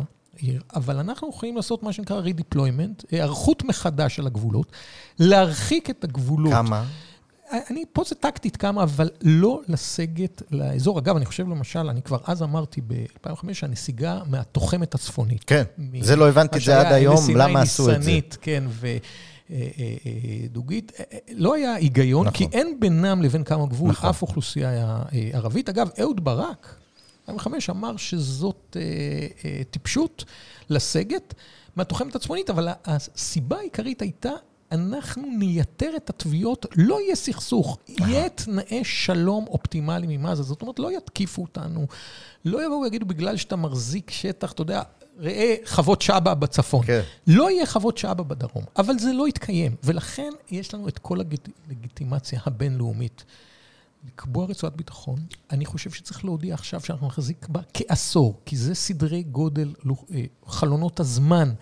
אבל 0.76 0.98
אנחנו 0.98 1.30
יכולים 1.30 1.56
לעשות 1.56 1.84
מה 1.84 1.94
שנקרא 1.94 2.22
redeployment, 2.22 3.04
היערכות 3.12 3.64
מחדש 3.64 4.16
של 4.16 4.28
הגבולות, 4.28 4.72
להרחיק 5.20 5.90
את 5.90 6.04
הגבולות. 6.04 6.54
כמה? 6.54 6.84
אני, 7.70 7.84
פה 7.94 8.04
זה 8.08 8.16
טקטית 8.16 8.58
כמה, 8.58 8.84
אבל 8.84 9.10
לא 9.22 9.62
לסגת 9.68 10.42
לאזור. 10.52 11.00
אגב, 11.00 11.16
אני 11.16 11.26
חושב 11.26 11.48
למשל, 11.50 11.90
אני 11.90 12.02
כבר 12.02 12.18
אז 12.24 12.44
אמרתי 12.44 12.82
ב-2005 12.88 13.54
שהנסיגה 13.54 14.20
מהתוחמת 14.26 14.96
הצפונית. 14.96 15.44
כן. 15.48 15.64
מ- 15.78 16.04
זה 16.04 16.16
לא 16.16 16.30
הבנתי 16.30 16.58
את 16.58 16.64
זה 16.64 16.80
עד 16.80 16.94
היום, 16.94 17.18
למה 17.36 17.62
עשו 17.62 17.84
את 17.92 18.04
זה. 18.04 18.12
כן, 18.42 18.64
ודוגית. 19.50 20.92
לא 21.32 21.54
היה 21.54 21.76
היגיון, 21.76 22.28
נכון. 22.28 22.38
כי 22.38 22.58
אין 22.58 22.80
בינם 22.80 23.22
לבין 23.22 23.44
קו 23.44 23.64
הגבול 23.64 23.92
נכון. 23.92 24.10
אף 24.10 24.22
אוכלוסייה 24.22 24.70
אה, 24.70 25.30
ערבית. 25.34 25.70
אגב, 25.70 25.90
אהוד 26.02 26.24
ברק, 26.24 26.76
2005, 27.30 27.70
אמר 27.70 27.98
שזאת 27.98 28.78
אה, 28.80 28.82
אה, 29.46 29.62
טיפשות 29.72 30.26
לסגת 30.70 31.34
מהתוחמת 31.76 32.16
הצפונית, 32.16 32.50
אבל 32.50 32.68
הסיבה 32.86 33.58
העיקרית 33.58 34.02
הייתה, 34.02 34.32
אנחנו 34.72 35.24
נייתר 35.38 35.92
את 35.98 36.10
התביעות, 36.10 36.66
לא 36.76 37.02
יהיה 37.02 37.16
סכסוך, 37.16 37.78
יהיה 37.88 38.30
תנאי 38.30 38.84
שלום 38.84 39.46
אופטימליים 39.48 40.10
עם 40.10 40.26
עזה. 40.26 40.44
זאת 40.44 40.62
אומרת, 40.62 40.80
לא 40.80 40.98
יתקיפו 40.98 41.42
אותנו, 41.42 41.88
לא 42.46 42.66
יבואו 42.66 42.82
ויגידו, 42.82 43.06
בגלל 43.06 43.38
שאתה 43.38 43.56
מחזיק 43.56 44.12
שטח, 44.12 44.52
אתה 44.52 44.62
יודע, 44.62 44.82
ראה 45.20 45.56
חוות 45.66 46.02
שבא 46.02 46.34
בצפון. 46.34 46.86
כן. 46.86 47.02
לא 47.28 47.52
יהיה 47.52 47.66
חוות 47.66 47.98
שבא 47.98 48.24
בדרום, 48.24 48.64
אבל 48.78 49.00
זה 49.00 49.14
לא 49.14 49.28
יתקיים, 49.28 49.76
ולכן 49.84 50.30
יש 50.52 50.74
לנו 50.74 50.88
את 50.88 51.00
כל 51.00 51.18
הלגיטימציה 51.70 52.40
הבינלאומית. 52.46 53.24
לקבוע 54.08 54.46
רצועת 54.46 54.76
ביטחון, 54.76 55.20
אני 55.52 55.66
חושב 55.66 55.92
שצריך 55.92 56.26
להודיע 56.26 56.54
עכשיו 56.54 56.82
שאנחנו 56.82 57.08
נחזיק 57.08 57.48
בה 57.48 57.62
כעשור, 57.74 58.40
כי 58.46 58.58
זה 58.58 58.76
סדרי 58.76 59.24
גודל, 59.24 59.74
אה, 60.12 60.24
חלונות 60.48 61.00
הזמן, 61.00 61.54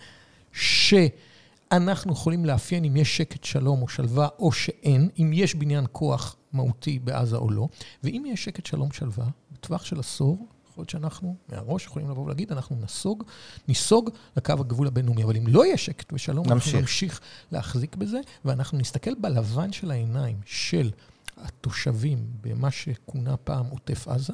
שאנחנו 0.52 2.12
יכולים 2.12 2.44
לאפיין 2.44 2.84
אם 2.84 2.96
יש 2.96 3.16
שקט, 3.16 3.44
שלום 3.44 3.82
או 3.82 3.88
שלווה, 3.88 4.28
או 4.38 4.52
שאין, 4.52 5.08
אם 5.18 5.30
יש 5.34 5.54
בניין 5.54 5.84
כוח 5.92 6.36
מהותי 6.52 6.98
בעזה 6.98 7.36
או 7.36 7.50
לא, 7.50 7.68
ואם 8.04 8.24
יש 8.26 8.44
שקט, 8.44 8.66
שלום, 8.66 8.92
שלווה, 8.92 9.26
בטווח 9.52 9.84
של 9.84 10.00
עשור, 10.00 10.46
יכול 10.76 10.82
להיות 10.82 10.90
שאנחנו 10.90 11.36
מהראש 11.48 11.84
יכולים 11.84 12.10
לבוא 12.10 12.24
ולהגיד, 12.24 12.52
אנחנו 12.52 12.76
נסוג, 12.76 13.24
ניסוג 13.68 14.10
לקו 14.36 14.52
הגבול 14.52 14.86
הבינלאומי, 14.86 15.24
אבל 15.24 15.36
אם 15.36 15.46
לא 15.46 15.64
יהיה 15.66 15.76
שקט 15.76 16.12
ושלום, 16.12 16.46
נמשיך. 16.48 16.66
אנחנו 16.66 16.80
נמשיך 16.80 17.20
להחזיק 17.52 17.96
בזה, 17.96 18.20
ואנחנו 18.44 18.78
נסתכל 18.78 19.14
בלבן 19.14 19.72
של 19.72 19.90
העיניים 19.90 20.40
של 20.44 20.90
התושבים 21.36 22.26
במה 22.40 22.70
שכונה 22.70 23.36
פעם 23.36 23.66
עוטף 23.66 24.08
עזה, 24.08 24.32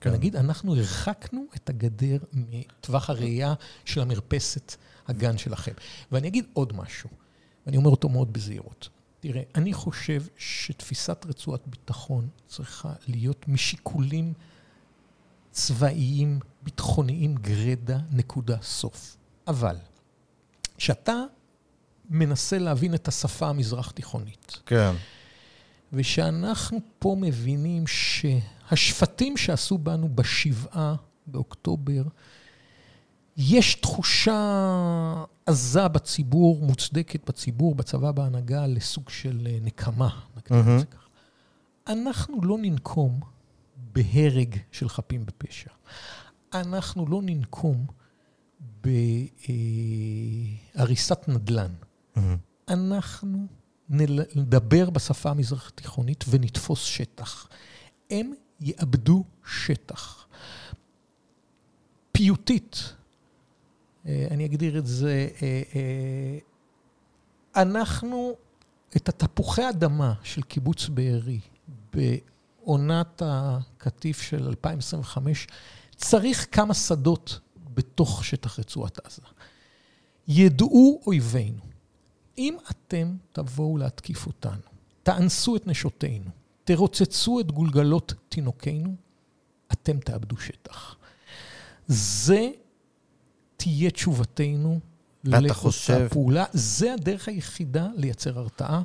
כן. 0.00 0.10
ונגיד, 0.10 0.36
אנחנו 0.36 0.76
הרחקנו 0.76 1.44
את 1.56 1.70
הגדר 1.70 2.18
מטווח 2.32 3.10
הראייה 3.10 3.54
של 3.84 4.00
המרפסת 4.00 4.76
הגן 5.08 5.38
שלכם. 5.38 5.72
ואני 6.12 6.28
אגיד 6.28 6.46
עוד 6.52 6.72
משהו, 6.76 7.10
ואני 7.66 7.76
אומר 7.76 7.90
אותו 7.90 8.08
מאוד 8.08 8.32
בזהירות. 8.32 8.88
תראה, 9.20 9.42
אני 9.54 9.72
חושב 9.72 10.22
שתפיסת 10.36 11.26
רצועת 11.28 11.66
ביטחון 11.66 12.28
צריכה 12.46 12.92
להיות 13.08 13.48
משיקולים 13.48 14.32
צבאיים, 15.56 16.40
ביטחוניים, 16.62 17.34
גרידא, 17.34 17.98
נקודה, 18.12 18.56
סוף. 18.62 19.16
אבל, 19.48 19.76
כשאתה 20.76 21.22
מנסה 22.10 22.58
להבין 22.58 22.94
את 22.94 23.08
השפה 23.08 23.48
המזרח-תיכונית, 23.48 24.60
כן. 24.66 24.92
ושאנחנו 25.92 26.78
פה 26.98 27.16
מבינים 27.20 27.84
שהשפטים 27.86 29.36
שעשו 29.36 29.78
בנו 29.78 30.08
בשבעה 30.14 30.94
באוקטובר, 31.26 32.02
יש 33.36 33.74
תחושה 33.74 35.24
עזה 35.46 35.88
בציבור, 35.88 36.62
מוצדקת 36.62 37.28
בציבור, 37.28 37.74
בצבא, 37.74 38.10
בהנהגה, 38.10 38.66
לסוג 38.66 39.08
של 39.08 39.46
אה, 39.50 39.58
נקמה, 39.62 40.20
נקרא 40.36 40.56
לזה 40.56 40.86
ככה. 40.86 41.06
אנחנו 41.86 42.40
לא 42.42 42.58
ננקום 42.58 43.20
בהרג 43.96 44.56
של 44.72 44.88
חפים 44.88 45.26
בפשע. 45.26 45.70
אנחנו 46.54 47.06
לא 47.06 47.20
ננקום 47.22 47.86
בהריסת 50.76 51.28
נדל"ן. 51.28 51.72
אנחנו 52.68 53.46
נדבר 53.88 54.90
בשפה 54.90 55.30
המזרח 55.30 55.70
תיכונית 55.70 56.24
ונתפוס 56.28 56.84
שטח. 56.84 57.48
הם 58.10 58.32
יאבדו 58.60 59.24
שטח. 59.46 60.26
פיוטית, 62.12 62.94
אה, 64.06 64.26
אני 64.30 64.46
אגדיר 64.46 64.78
את 64.78 64.86
זה, 64.86 65.28
אה, 65.42 65.62
אה, 65.74 66.38
אנחנו, 67.62 68.34
את 68.96 69.08
התפוחי 69.08 69.68
אדמה 69.68 70.14
של 70.22 70.42
קיבוץ 70.42 70.88
בארי 70.88 71.40
בעונת 72.66 73.22
הקטיף 73.24 74.22
של 74.22 74.48
2025, 74.48 75.46
צריך 75.96 76.46
כמה 76.52 76.74
שדות 76.74 77.40
בתוך 77.74 78.24
שטח 78.24 78.58
רצועת 78.58 79.06
עזה. 79.06 79.22
ידעו 80.28 81.00
אויבינו, 81.06 81.62
אם 82.38 82.56
אתם 82.70 83.16
תבואו 83.32 83.78
להתקיף 83.78 84.26
אותנו, 84.26 84.62
תאנסו 85.02 85.56
את 85.56 85.66
נשותינו, 85.66 86.30
תרוצצו 86.64 87.40
את 87.40 87.52
גולגלות 87.52 88.14
תינוקינו, 88.28 88.94
אתם 89.72 89.98
תאבדו 89.98 90.36
שטח. 90.36 90.96
זה 91.86 92.50
תהיה 93.56 93.90
תשובתנו 93.90 94.80
לאותה 95.24 95.54
חושב... 95.54 96.08
פעולה. 96.08 96.44
זה 96.52 96.94
הדרך 96.94 97.28
היחידה 97.28 97.88
לייצר 97.96 98.38
הרתעה. 98.38 98.82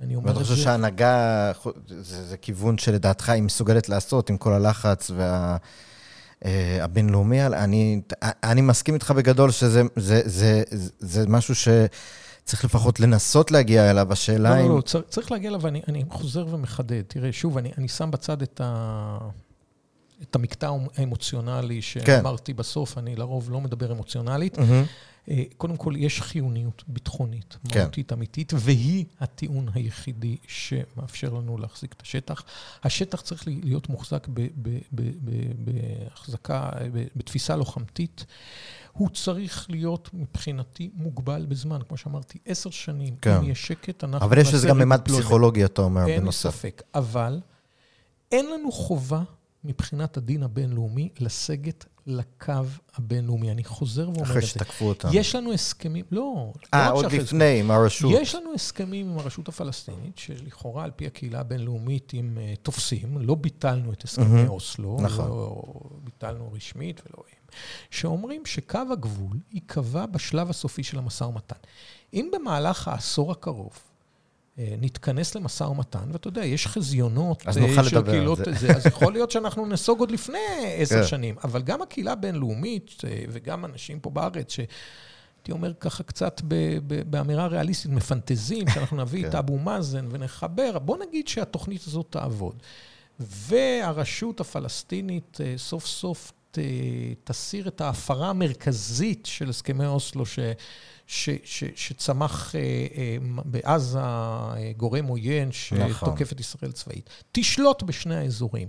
אני 0.00 0.14
אומר 0.14 0.30
את 0.30 0.34
זה... 0.34 0.40
ואתה 0.40 0.50
חושב 0.50 0.62
שההנהגה, 0.62 1.52
זה, 1.88 2.24
זה 2.24 2.36
כיוון 2.36 2.78
שלדעתך 2.78 3.28
היא 3.28 3.42
מסוגלת 3.42 3.88
לעשות 3.88 4.30
עם 4.30 4.36
כל 4.36 4.52
הלחץ 4.52 5.10
וה... 5.10 5.56
אה, 6.44 6.84
הבינלאומי, 6.84 7.46
אני, 7.46 8.00
אני 8.22 8.60
מסכים 8.60 8.94
איתך 8.94 9.10
בגדול 9.10 9.50
שזה 9.50 9.82
זה, 9.96 10.20
זה, 10.24 10.62
זה, 10.70 10.90
זה 10.98 11.28
משהו 11.28 11.54
שצריך 11.54 12.64
לפחות 12.64 13.00
לנסות 13.00 13.50
להגיע 13.50 13.90
אליו, 13.90 14.12
השאלה 14.12 14.56
לא, 14.56 14.62
אם... 14.62 14.68
לא, 14.68 14.76
לא, 14.76 14.80
צריך, 14.80 15.04
צריך 15.08 15.32
להגיע 15.32 15.48
אליו, 15.50 15.62
ואני 15.62 15.82
אני 15.88 16.04
חוזר 16.10 16.46
ומחדד. 16.50 17.02
תראה, 17.08 17.32
שוב, 17.32 17.58
אני, 17.58 17.72
אני 17.78 17.88
שם 17.88 18.10
בצד 18.10 18.42
את, 18.42 18.60
ה, 18.64 19.18
את 20.22 20.36
המקטע 20.36 20.70
האמוציונלי 20.96 21.82
שאמרתי 21.82 22.52
כן. 22.52 22.58
בסוף, 22.58 22.98
אני 22.98 23.16
לרוב 23.16 23.50
לא 23.50 23.60
מדבר 23.60 23.92
אמוציונלית. 23.92 24.58
Mm-hmm. 24.58 24.86
אה, 25.28 25.42
קודם 25.56 25.76
כל, 25.76 25.94
יש 25.96 26.20
חיוניות 26.20 26.84
ביטחונית, 26.88 27.56
כן. 27.68 27.80
מהותית 27.80 28.12
אמיתית, 28.12 28.52
והיא 28.56 29.04
הטיעון 29.20 29.68
היחידי 29.74 30.36
שמאפשר 30.48 31.32
לנו 31.32 31.58
להחזיק 31.58 31.92
את 31.92 32.02
השטח. 32.02 32.42
השטח 32.84 33.20
צריך 33.20 33.44
להיות 33.46 33.88
מוחזק 33.88 34.28
בהחזקה, 35.58 36.70
בתפיסה 37.16 37.56
לוחמתית. 37.56 38.24
הוא 38.92 39.08
צריך 39.10 39.66
להיות 39.70 40.10
מבחינתי 40.12 40.90
מוגבל 40.94 41.46
בזמן. 41.48 41.80
כמו 41.88 41.96
שאמרתי, 41.96 42.38
עשר 42.46 42.70
שנים, 42.70 43.16
כן. 43.16 43.36
אם 43.36 43.42
יהיה 43.42 43.54
שקט, 43.54 44.04
אנחנו... 44.04 44.26
אבל 44.26 44.38
יש 44.38 44.54
לזה 44.54 44.68
גם 44.68 44.78
ממד 44.78 45.00
פסיכולוגי, 45.04 45.64
אתה 45.64 45.82
אומר, 45.82 46.06
בנוסף. 46.06 46.46
אין 46.46 46.52
ספק. 46.52 46.82
אבל 46.94 47.40
אין 48.32 48.46
לנו 48.46 48.72
חובה 48.72 49.22
מבחינת 49.66 50.16
הדין 50.16 50.42
הבינלאומי 50.42 51.08
לסגת 51.20 51.84
לקו 52.06 52.52
הבינלאומי. 52.94 53.50
אני 53.50 53.64
חוזר 53.64 54.02
ואומר 54.02 54.20
את 54.20 54.26
זה. 54.26 54.32
אחרי 54.32 54.42
שתקפו 54.42 54.84
אותנו. 54.84 55.10
יש 55.14 55.34
לנו 55.34 55.52
הסכמים, 55.52 56.04
לא, 56.10 56.52
אה, 56.74 56.88
לא 56.88 56.94
עוד 56.94 57.12
לפני, 57.12 57.60
עם 57.60 57.70
הרשות. 57.70 58.12
יש 58.20 58.34
לנו 58.34 58.54
הסכמים 58.54 59.10
עם 59.10 59.18
הרשות 59.18 59.48
הפלסטינית, 59.48 60.18
שלכאורה, 60.18 60.84
על 60.84 60.90
פי 60.96 61.06
הקהילה 61.06 61.40
הבינלאומית, 61.40 62.12
אם 62.14 62.38
uh, 62.38 62.58
תופסים, 62.62 63.18
לא 63.18 63.34
ביטלנו 63.34 63.92
את 63.92 64.04
הסכמי 64.04 64.44
mm-hmm. 64.44 64.48
אוסלו, 64.48 64.98
נכון. 65.02 65.28
לא 65.28 65.62
ביטלנו 66.04 66.52
רשמית 66.52 67.00
ולא 67.00 67.22
הם, 67.28 67.48
שאומרים 67.90 68.46
שקו 68.46 68.80
הגבול 68.92 69.36
ייקבע 69.52 70.06
בשלב 70.06 70.50
הסופי 70.50 70.82
של 70.82 70.98
המשא 70.98 71.24
ומתן. 71.24 71.56
אם 72.14 72.30
במהלך 72.32 72.88
העשור 72.88 73.32
הקרוב, 73.32 73.72
אה, 73.72 73.95
נתכנס 74.58 75.34
למשא 75.34 75.64
ומתן, 75.64 76.08
ואתה 76.12 76.28
יודע, 76.28 76.44
יש 76.44 76.66
חזיונות 76.66 77.42
אז 77.46 77.58
נוכל 77.58 77.80
אה, 77.80 77.82
לדבר 77.82 78.30
על 78.30 78.36
זה. 78.36 78.54
זה. 78.54 78.76
אז 78.76 78.86
יכול 78.86 79.12
להיות 79.12 79.30
שאנחנו 79.30 79.66
נסוג 79.66 80.00
עוד 80.00 80.10
לפני 80.10 80.38
עשר 80.78 81.00
כן. 81.00 81.06
שנים. 81.06 81.34
אבל 81.44 81.62
גם 81.62 81.82
הקהילה 81.82 82.12
הבינלאומית, 82.12 83.02
אה, 83.04 83.24
וגם 83.28 83.64
אנשים 83.64 84.00
פה 84.00 84.10
בארץ, 84.10 84.52
שהייתי 84.52 85.52
אומר 85.52 85.72
ככה 85.80 86.02
קצת 86.02 86.40
באמירה 87.06 87.46
ריאליסטית, 87.46 87.90
מפנטזים, 87.90 88.68
שאנחנו 88.68 88.96
נביא 88.96 89.24
את 89.26 89.32
כן. 89.32 89.38
אבו 89.38 89.58
מאזן 89.58 90.08
ונחבר, 90.10 90.78
בוא 90.78 90.96
נגיד 91.08 91.28
שהתוכנית 91.28 91.84
הזאת 91.86 92.06
תעבוד. 92.10 92.62
והרשות 93.20 94.40
הפלסטינית 94.40 95.38
סוף 95.56 95.86
סוף 95.86 96.32
תסיר 97.24 97.68
את 97.68 97.80
ההפרה 97.80 98.30
המרכזית 98.30 99.26
של 99.26 99.48
הסכמי 99.48 99.86
אוסלו, 99.86 100.26
ש... 100.26 100.38
ש, 101.06 101.30
ש, 101.44 101.64
שצמח 101.74 102.54
אה, 102.54 102.60
אה, 102.60 103.16
בעזה 103.44 103.98
אה, 103.98 104.72
גורם 104.76 105.06
עוין 105.06 105.52
שתוקף 105.52 105.90
נכון. 105.90 106.14
את 106.32 106.40
ישראל 106.40 106.72
צבאית. 106.72 107.10
תשלוט 107.32 107.82
בשני 107.82 108.16
האזורים. 108.16 108.68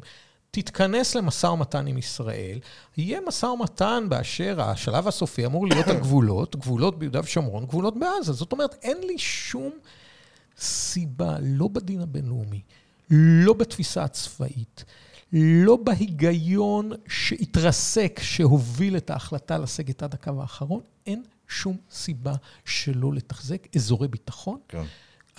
תתכנס 0.51 1.15
למשא 1.15 1.47
ומתן 1.47 1.87
עם 1.87 1.97
ישראל, 1.97 2.59
יהיה 2.97 3.19
משא 3.27 3.45
ומתן 3.45 4.05
באשר 4.09 4.61
השלב 4.61 5.07
הסופי 5.07 5.45
אמור 5.45 5.67
להיות 5.67 5.87
הגבולות, 5.87 6.55
גבולות 6.55 6.99
ביהודה 6.99 7.19
ושומרון, 7.19 7.65
גבולות 7.65 7.93
בעזה. 7.99 8.33
זאת 8.33 8.51
אומרת, 8.51 8.75
אין 8.81 8.97
לי 9.07 9.17
שום 9.17 9.71
סיבה, 10.59 11.35
לא 11.41 11.67
בדין 11.67 12.01
הבינלאומי, 12.01 12.61
לא 13.09 13.53
בתפיסה 13.53 14.03
הצבאית, 14.03 14.85
לא 15.33 15.75
בהיגיון 15.75 16.91
שהתרסק, 17.07 18.19
שהוביל 18.23 18.97
את 18.97 19.09
ההחלטה 19.09 19.57
לסגת 19.57 20.03
עד 20.03 20.13
הקו 20.13 20.41
האחרון, 20.41 20.81
אין 21.05 21.23
שום 21.47 21.77
סיבה 21.91 22.33
שלא 22.65 23.13
לתחזק 23.13 23.75
אזורי 23.75 24.07
ביטחון. 24.07 24.59
כן. 24.67 24.83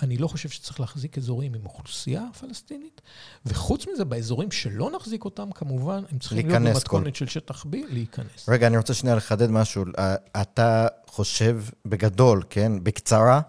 אני 0.01 0.17
לא 0.17 0.27
חושב 0.27 0.49
שצריך 0.49 0.79
להחזיק 0.79 1.17
אזורים 1.17 1.53
עם 1.53 1.65
אוכלוסייה 1.65 2.23
פלסטינית, 2.39 3.01
וחוץ 3.45 3.85
מזה, 3.93 4.05
באזורים 4.05 4.51
שלא 4.51 4.91
נחזיק 4.95 5.25
אותם, 5.25 5.51
כמובן, 5.51 6.03
הם 6.11 6.19
צריכים 6.19 6.49
להיות 6.49 6.61
במתכונת 6.61 7.13
כל... 7.13 7.19
של 7.19 7.27
שטח 7.27 7.65
B, 7.65 7.75
להיכנס. 7.89 8.49
רגע, 8.49 8.67
אני 8.67 8.77
רוצה 8.77 8.93
שנייה 8.93 9.15
לחדד 9.15 9.51
משהו. 9.51 9.83
אה, 9.97 10.15
אתה 10.41 10.87
חושב 11.07 11.61
בגדול, 11.85 12.43
כן, 12.49 12.83
בקצרה, 12.83 13.41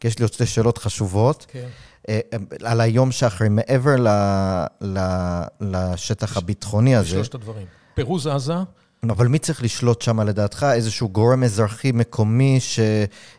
כי 0.00 0.08
יש 0.08 0.18
לי 0.18 0.22
עוד 0.22 0.32
שתי 0.32 0.46
שאלות 0.46 0.78
חשובות. 0.78 1.46
כן. 1.48 1.68
אה, 2.08 2.20
על 2.64 2.80
היום 2.80 3.12
שאחרי, 3.12 3.48
מעבר 3.48 3.96
ל, 3.96 4.08
ל, 4.80 4.98
לשטח 5.60 6.36
הביטחוני 6.36 6.96
הזה. 6.96 7.08
שלושת 7.08 7.34
הדברים. 7.34 7.66
פירוז 7.94 8.26
עזה, 8.26 8.54
אבל 9.02 9.28
מי 9.28 9.38
צריך 9.38 9.62
לשלוט 9.62 10.02
שם 10.02 10.20
לדעתך? 10.20 10.66
איזשהו 10.72 11.08
גורם 11.08 11.44
אזרחי 11.44 11.92
מקומי 11.92 12.60
ש, 12.60 12.80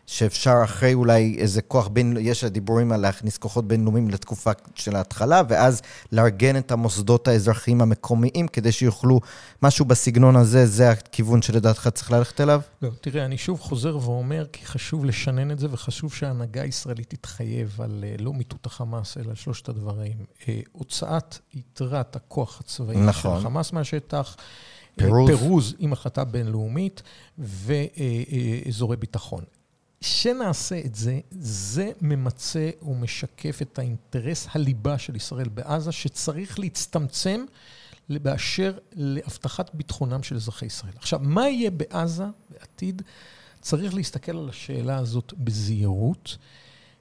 שאפשר 0.06 0.54
אחרי 0.64 0.94
אולי 0.94 1.36
איזה 1.38 1.62
כוח 1.62 1.88
בין, 1.88 2.16
יש 2.20 2.44
דיבורים 2.44 2.92
על 2.92 3.00
להכניס 3.00 3.38
כוחות 3.38 3.68
בינלאומיים 3.68 4.10
לתקופה 4.10 4.50
של 4.74 4.96
ההתחלה, 4.96 5.42
ואז 5.48 5.82
לארגן 6.12 6.56
את 6.56 6.72
המוסדות 6.72 7.28
האזרחיים 7.28 7.80
המקומיים 7.80 8.48
כדי 8.48 8.72
שיוכלו, 8.72 9.20
משהו 9.62 9.84
בסגנון 9.84 10.36
הזה, 10.36 10.66
זה 10.66 10.90
הכיוון 10.90 11.42
שלדעתך 11.42 11.88
צריך 11.94 12.10
ללכת 12.12 12.40
אליו? 12.40 12.60
לא, 12.82 12.90
תראה, 13.00 13.24
אני 13.24 13.38
שוב 13.38 13.60
חוזר 13.60 13.96
ואומר, 13.96 14.46
כי 14.52 14.66
חשוב 14.66 15.04
לשנן 15.04 15.50
את 15.50 15.58
זה, 15.58 15.66
וחשוב 15.70 16.14
שההנהגה 16.14 16.62
הישראלית 16.62 17.10
תתחייב 17.10 17.80
על 17.80 18.04
אה, 18.06 18.14
לא 18.18 18.32
מיטוט 18.32 18.66
החמאס, 18.66 19.16
אלא 19.16 19.28
על 19.28 19.34
שלושת 19.34 19.68
הדברים. 19.68 20.16
אה, 20.48 20.60
הוצאת 20.72 21.38
יתרת 21.54 22.16
הכוח 22.16 22.60
הצבאי 22.60 22.96
נכון. 22.96 23.40
של 23.40 23.46
החמאס 23.46 23.72
מהשטח. 23.72 24.36
פירוז. 24.96 25.30
פירוז 25.30 25.74
עם 25.78 25.92
החלטה 25.92 26.24
בינלאומית 26.24 27.02
ואזורי 27.38 28.96
ביטחון. 28.96 29.44
שנעשה 30.00 30.80
את 30.84 30.94
זה, 30.94 31.20
זה 31.30 31.90
ממצה 32.00 32.70
ומשקף 32.82 33.62
את 33.62 33.78
האינטרס 33.78 34.46
הליבה 34.52 34.98
של 34.98 35.16
ישראל 35.16 35.48
בעזה, 35.48 35.92
שצריך 35.92 36.58
להצטמצם 36.58 37.44
באשר 38.08 38.78
להבטחת 38.92 39.74
ביטחונם 39.74 40.22
של 40.22 40.36
אזרחי 40.36 40.66
ישראל. 40.66 40.92
עכשיו, 40.96 41.20
מה 41.22 41.48
יהיה 41.48 41.70
בעזה 41.70 42.24
בעתיד? 42.50 43.02
צריך 43.60 43.94
להסתכל 43.94 44.36
על 44.36 44.48
השאלה 44.48 44.96
הזאת 44.96 45.34
בזהירות. 45.38 46.36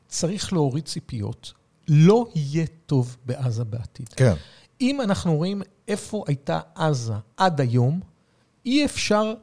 צריך 0.07 0.53
להוריד 0.53 0.85
ציפיות. 0.85 1.53
לא 1.87 2.27
יהיה 2.35 2.65
טוב 2.85 3.17
בעזה 3.25 3.63
בעתיד. 3.63 4.09
כן. 4.09 4.33
אם 4.81 5.01
אנחנו 5.01 5.35
רואים 5.35 5.61
איפה 5.89 6.23
הייתה 6.27 6.59
עזה 6.75 7.13
עד 7.37 7.61
היום, 7.61 7.99
אי 8.65 8.85
אפשר 8.85 9.33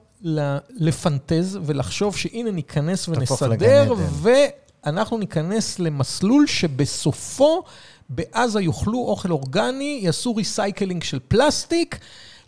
לפנטז 0.70 1.58
ולחשוב 1.64 2.16
שהנה 2.16 2.50
ניכנס 2.50 3.08
ונסדר, 3.08 3.94
ואנחנו 4.22 5.18
ניכנס 5.18 5.78
למסלול 5.78 6.46
שבסופו 6.46 7.62
בעזה 8.08 8.60
יאכלו 8.60 8.98
אוכל 8.98 9.30
אורגני, 9.30 10.00
יעשו 10.02 10.36
recycling 10.36 11.02
של 11.02 11.18
פלסטיק. 11.28 11.98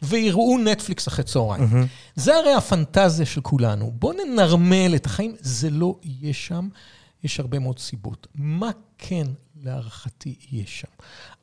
ויראו 0.03 0.59
נטפליקס 0.59 1.09
אחרי 1.09 1.25
צהריים. 1.25 1.65
אהמ. 1.65 1.87
זה 2.17 2.37
הרי 2.37 2.55
הפנטזיה 2.55 3.27
של 3.27 3.41
כולנו. 3.41 3.93
בואו 3.95 4.13
ננרמל 4.13 4.93
את 4.97 5.07
החיים, 5.07 5.35
זה 5.41 5.71
לא 5.71 5.97
יהיה 6.03 6.35
שם. 6.35 6.69
יש 7.25 7.41
הרבה 7.41 7.59
מאוד 7.59 7.79
סיבות. 7.79 8.27
מה 8.35 8.71
כן, 8.99 9.27
להערכתי, 9.63 10.35
יהיה 10.51 10.67
שם? 10.67 10.89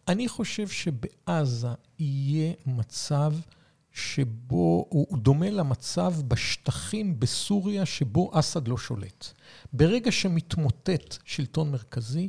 אני 0.08 0.28
חושב 0.28 0.68
שבעזה 0.68 1.68
יהיה 2.00 2.54
מצב 2.66 3.34
שבו, 3.92 4.86
הוא 4.90 5.18
דומה 5.18 5.50
למצב 5.50 6.14
בשטחים 6.28 7.20
בסוריה 7.20 7.86
שבו 7.86 8.32
אסד 8.34 8.68
לא 8.68 8.78
שולט. 8.78 9.26
ברגע 9.74 10.12
שמתמוטט 10.12 11.18
שלטון 11.26 11.72
מרכזי, 11.72 12.28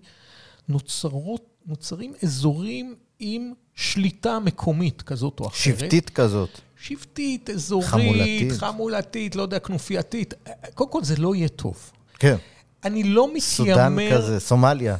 נוצרות, 0.68 1.56
נוצרים 1.66 2.12
אזורים 2.22 2.94
עם 3.18 3.52
שליטה 3.74 4.38
מקומית 4.38 5.02
כזאת 5.02 5.40
או 5.40 5.46
אחרת. 5.46 5.78
שבטית 5.78 6.10
כזאת. 6.10 6.60
שבטית, 6.76 7.50
אזורית, 7.50 7.88
חמולתית, 7.88 8.52
חמולתית 8.52 9.36
לא 9.36 9.42
יודע, 9.42 9.58
כנופייתית. 9.58 10.34
קודם 10.74 10.90
כל, 10.90 11.04
זה 11.04 11.16
לא 11.16 11.34
יהיה 11.34 11.48
טוב. 11.48 11.92
כן. 12.18 12.36
אני 12.84 13.02
לא 13.02 13.26
מתיימר... 13.34 13.40
סודן 13.40 13.96
כזה, 14.16 14.40
סומליה. 14.40 14.96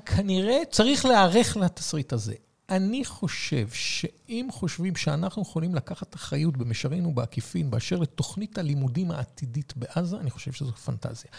אה, 0.00 0.16
כנראה 0.16 0.58
צריך 0.70 1.04
להיערך 1.04 1.56
לתסריט 1.56 2.12
הזה. 2.12 2.34
אני 2.70 3.04
חושב 3.04 3.68
שאם 3.68 4.48
חושבים 4.52 4.96
שאנחנו 4.96 5.42
יכולים 5.42 5.74
לקחת 5.74 6.14
אחריות 6.14 6.56
במישרין 6.56 7.06
ובעקיפין 7.06 7.70
באשר 7.70 7.96
לתוכנית 7.96 8.58
הלימודים 8.58 9.10
העתידית 9.10 9.72
בעזה, 9.76 10.16
אני 10.16 10.30
חושב 10.30 10.52
שזו 10.52 10.72
פנטזיה. 10.72 11.30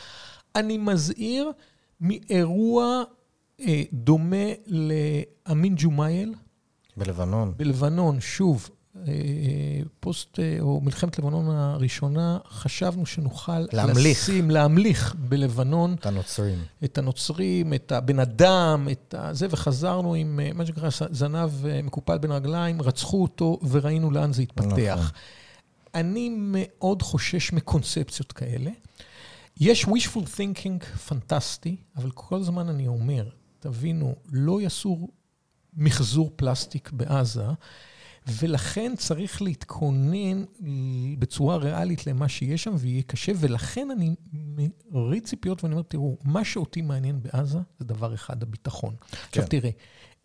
אני 0.55 0.77
מזהיר 0.77 1.51
מאירוע 2.01 3.03
אה, 3.59 3.83
דומה 3.93 4.45
לאמין 4.67 5.75
ג'ומאייל. 5.77 6.33
בלבנון. 6.97 7.53
בלבנון, 7.57 8.21
שוב, 8.21 8.69
פוסט, 9.99 10.39
אה, 10.39 10.57
או 10.59 10.81
מלחמת 10.81 11.19
לבנון 11.19 11.49
הראשונה, 11.49 12.37
חשבנו 12.49 13.05
שנוכל 13.05 13.59
להמליך. 13.73 14.21
לשים, 14.21 14.51
להמליך 14.51 15.15
בלבנון. 15.19 15.93
את 15.93 16.05
הנוצרים. 16.05 16.59
את 16.83 16.97
הנוצרים, 16.97 17.73
את 17.73 17.91
הבן 17.91 18.19
אדם, 18.19 18.87
את 18.91 19.15
זה, 19.31 19.47
וחזרנו 19.49 20.13
עם 20.13 20.39
אה, 20.39 20.49
מה 20.53 20.65
שנקרא 20.65 20.89
זנב 21.11 21.49
מקופל 21.83 22.17
בין 22.17 22.31
רגליים, 22.31 22.81
רצחו 22.81 23.21
אותו, 23.21 23.59
וראינו 23.69 24.11
לאן 24.11 24.33
זה 24.33 24.41
התפתח. 24.41 24.99
נכון. 24.99 25.11
אני 25.95 26.29
מאוד 26.37 27.01
חושש 27.01 27.53
מקונספציות 27.53 28.31
כאלה. 28.31 28.71
יש 29.59 29.85
wishful 29.85 30.37
thinking 30.37 30.85
פנטסטי, 30.85 31.75
אבל 31.97 32.11
כל 32.11 32.35
הזמן 32.35 32.69
אני 32.69 32.87
אומר, 32.87 33.29
תבינו, 33.59 34.15
לא 34.31 34.61
יעשו 34.61 35.07
מחזור 35.73 36.31
פלסטיק 36.35 36.91
בעזה, 36.91 37.45
ולכן 38.27 38.93
צריך 38.97 39.41
להתכונן 39.41 40.43
בצורה 41.19 41.57
ריאלית 41.57 42.07
למה 42.07 42.29
שיש 42.29 42.63
שם, 42.63 42.73
ויהיה 42.77 43.01
קשה, 43.01 43.31
ולכן 43.35 43.87
אני 43.91 44.15
מריץ 44.91 45.29
ציפיות 45.29 45.63
ואני 45.63 45.73
אומר, 45.73 45.83
תראו, 45.83 46.17
מה 46.23 46.45
שאותי 46.45 46.81
מעניין 46.81 47.19
בעזה 47.21 47.59
זה 47.79 47.85
דבר 47.85 48.13
אחד, 48.13 48.43
הביטחון. 48.43 48.95
כן. 49.11 49.17
עכשיו 49.27 49.47
תראה, 49.47 49.69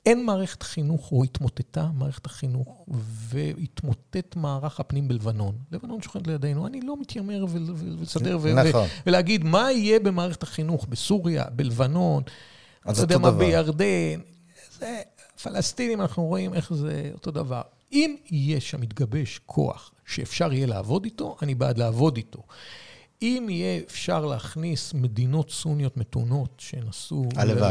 אין 0.07 0.25
מערכת 0.25 0.63
חינוך, 0.63 1.13
או 1.13 1.25
התמוטטה 1.25 1.89
מערכת 1.95 2.27
החינוך, 2.27 2.85
והתמוטט 2.89 4.37
מערך 4.37 4.81
הפנים 4.81 5.09
בלבנון. 5.09 5.59
לבנון 5.73 6.03
שוכנת 6.03 6.27
לידינו. 6.27 6.67
אני 6.67 6.81
לא 6.81 7.01
מתיימר 7.01 7.47
ולסדר 7.51 8.39
נכון. 8.55 8.89
ולהגיד 9.07 9.45
מה 9.45 9.73
יהיה 9.73 10.01
במערכת 10.01 10.43
החינוך 10.43 10.87
בסוריה, 10.87 11.45
בלבנון, 11.51 12.23
אתה 12.91 13.01
יודע 13.01 13.19
מה, 13.19 13.31
בירדן. 13.31 14.21
זה, 14.79 15.01
פלסטינים, 15.43 16.01
אנחנו 16.01 16.25
רואים 16.25 16.55
איך 16.55 16.75
זה 16.75 17.11
אותו 17.15 17.31
דבר. 17.31 17.63
אם 17.93 18.17
יהיה 18.31 18.61
שם, 18.61 18.83
יתגבש 18.83 19.41
כוח 19.47 19.93
שאפשר 20.07 20.53
יהיה 20.53 20.67
לעבוד 20.67 21.05
איתו, 21.05 21.37
אני 21.43 21.55
בעד 21.55 21.79
לעבוד 21.79 22.17
איתו. 22.17 22.43
אם 23.23 23.47
יהיה 23.51 23.81
אפשר 23.87 24.27
להכניס 24.27 24.95
מדינות 24.95 25.51
סוניות 25.51 25.97
מתונות 25.97 26.51
שינסו 26.59 27.25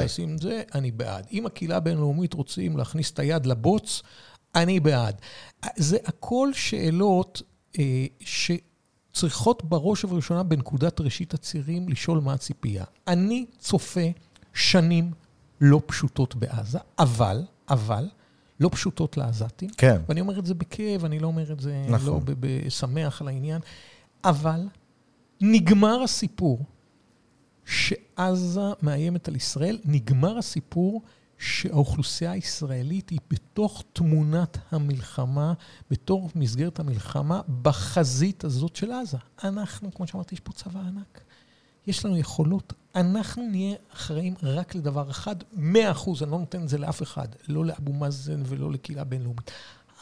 לשים 0.04 0.36
את 0.36 0.42
זה, 0.42 0.64
אני 0.76 0.92
בעד. 0.92 1.28
אם 1.32 1.46
הקהילה 1.46 1.78
הבינלאומית 1.78 2.34
רוצים 2.34 2.78
להכניס 2.78 3.12
את 3.12 3.20
היד 3.20 3.46
לבוץ, 3.46 4.02
אני 4.56 4.80
בעד. 4.80 5.22
זה 5.76 5.98
הכל 6.06 6.54
שאלות 6.54 7.42
אה, 7.80 8.06
שצריכות 8.20 9.64
בראש 9.64 10.04
ובראשונה 10.04 10.44
בנקודת 10.44 11.02
ראשית 11.02 11.34
הצירים 11.34 11.90
לשאול 11.90 12.20
מה 12.20 12.34
הציפייה. 12.34 12.86
אני 13.08 13.46
צופה 13.60 14.10
שנים 14.54 15.12
לא 15.62 15.82
פשוטות 15.86 16.36
בעזה, 16.36 16.80
אבל, 17.00 17.44
אבל, 17.70 18.10
לא 18.60 18.70
פשוטות 18.70 19.18
לעזתים. 19.18 19.70
כן. 19.78 20.02
ואני 20.10 20.22
אומר 20.22 20.40
את 20.40 20.46
זה 20.46 20.54
בכאב, 20.54 21.06
אני 21.06 21.20
לא 21.20 21.28
אומר 21.28 21.52
את 21.52 21.60
זה 21.60 21.86
נכון. 21.90 22.14
לא 22.14 22.20
בשמח 22.40 23.22
על 23.22 23.28
העניין, 23.28 23.62
אבל 24.24 24.68
נגמר 25.42 26.02
הסיפור 26.04 26.66
שעזה 27.66 28.62
מאיימת 28.82 29.28
על 29.28 29.36
ישראל, 29.36 29.78
נגמר 29.86 30.38
הסיפור 30.38 31.02
שהאוכלוסייה 31.38 32.32
הישראלית 32.32 33.10
היא 33.10 33.20
בתוך 33.30 33.84
תמונת 33.94 34.58
המלחמה, 34.72 35.54
בתור 35.92 36.30
מסגרת 36.36 36.80
המלחמה, 36.80 37.42
בחזית 37.62 38.44
הזאת 38.44 38.76
של 38.76 38.92
עזה. 38.92 39.18
אנחנו, 39.44 39.94
כמו 39.94 40.08
שאמרתי, 40.08 40.36
יש 40.36 40.40
פה 40.40 40.54
צבא 40.54 40.80
ענק. 40.80 41.25
יש 41.88 42.06
לנו 42.06 42.18
יכולות. 42.18 42.74
אנחנו 42.96 43.44
נהיה 43.52 43.76
אחראים 43.94 44.34
רק 44.44 44.76
לדבר 44.76 45.12
אחד, 45.12 45.36
מאה 45.54 45.92
אחוז, 45.92 46.24
אני 46.24 46.32
לא 46.32 46.40
נותן 46.40 46.64
את 46.64 46.70
זה 46.70 46.78
לאף 46.78 47.04
אחד, 47.04 47.28
לא 47.48 47.66
לאבו 47.66 47.94
מאזן 47.94 48.44
ולא 48.46 48.72
לקהילה 48.72 49.04
בינלאומית. 49.04 49.52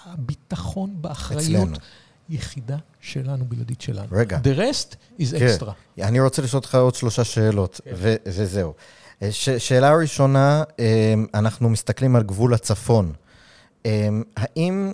הביטחון 0.06 0.96
באחריות 1.02 1.42
אצלנו. 1.44 1.76
יחידה 2.30 2.78
שלנו, 3.00 3.46
בלעדית 3.46 3.82
שלנו. 3.82 4.08
רגע. 4.12 4.40
The 4.44 4.58
rest 4.60 4.96
is 5.20 5.40
כן. 5.40 5.48
extra. 5.60 6.02
אני 6.04 6.20
רוצה 6.20 6.42
לשאול 6.42 6.58
אותך 6.60 6.76
עוד 6.76 6.96
שלושה 6.96 7.24
שאלות, 7.24 7.82
כן. 7.84 7.92
ו- 7.96 8.16
וזהו. 8.26 8.74
ש- 9.32 9.50
שאלה 9.50 9.96
ראשונה, 9.96 10.64
אמ, 10.80 11.26
אנחנו 11.34 11.70
מסתכלים 11.70 12.16
על 12.16 12.24
גבול 12.24 12.54
הצפון. 12.54 13.14
אמ, 13.86 14.24
האם 14.38 14.94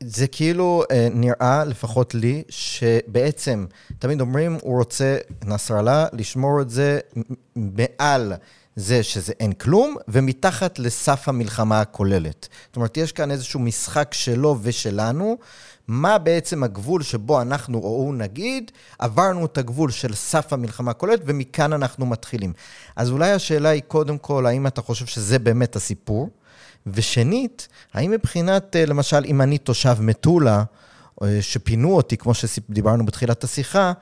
זה 0.00 0.26
כאילו 0.26 0.82
אה, 0.90 1.08
נראה, 1.10 1.64
לפחות 1.64 2.14
לי, 2.14 2.42
שבעצם, 2.48 3.66
תמיד 3.98 4.20
אומרים, 4.20 4.58
הוא 4.62 4.78
רוצה, 4.78 5.16
נסראללה, 5.44 6.06
לשמור 6.12 6.60
את 6.60 6.70
זה 6.70 6.98
מעל 7.56 8.32
זה 8.76 9.02
שזה 9.02 9.32
אין 9.40 9.52
כלום, 9.52 9.96
ומתחת 10.08 10.78
לסף 10.78 11.28
המלחמה 11.28 11.80
הכוללת. 11.80 12.48
זאת 12.66 12.76
אומרת, 12.76 12.96
יש 12.96 13.12
כאן 13.12 13.30
איזשהו 13.30 13.60
משחק 13.60 14.14
שלו 14.14 14.56
ושלנו, 14.62 15.38
מה 15.88 16.18
בעצם 16.18 16.62
הגבול 16.62 17.02
שבו 17.02 17.42
אנחנו, 17.42 17.78
או 17.78 17.88
הוא 17.88 18.14
נגיד, 18.14 18.70
עברנו 18.98 19.46
את 19.46 19.58
הגבול 19.58 19.90
של 19.90 20.14
סף 20.14 20.52
המלחמה 20.52 20.90
הכוללת, 20.90 21.20
ומכאן 21.24 21.72
אנחנו 21.72 22.06
מתחילים. 22.06 22.52
אז 22.96 23.10
אולי 23.10 23.32
השאלה 23.32 23.68
היא 23.68 23.82
קודם 23.88 24.18
כל, 24.18 24.46
האם 24.46 24.66
אתה 24.66 24.82
חושב 24.82 25.06
שזה 25.06 25.38
באמת 25.38 25.76
הסיפור? 25.76 26.30
ושנית, 26.94 27.68
האם 27.94 28.10
מבחינת, 28.10 28.76
אה, 28.76 28.86
למשל, 28.86 29.24
אם 29.26 29.40
אני 29.40 29.58
תושב 29.58 29.96
מטולה, 30.00 30.62
אה, 31.22 31.38
שפינו 31.40 31.96
אותי, 31.96 32.16
כמו 32.16 32.34
שדיברנו 32.34 33.06
בתחילת 33.06 33.44
השיחה, 33.44 33.92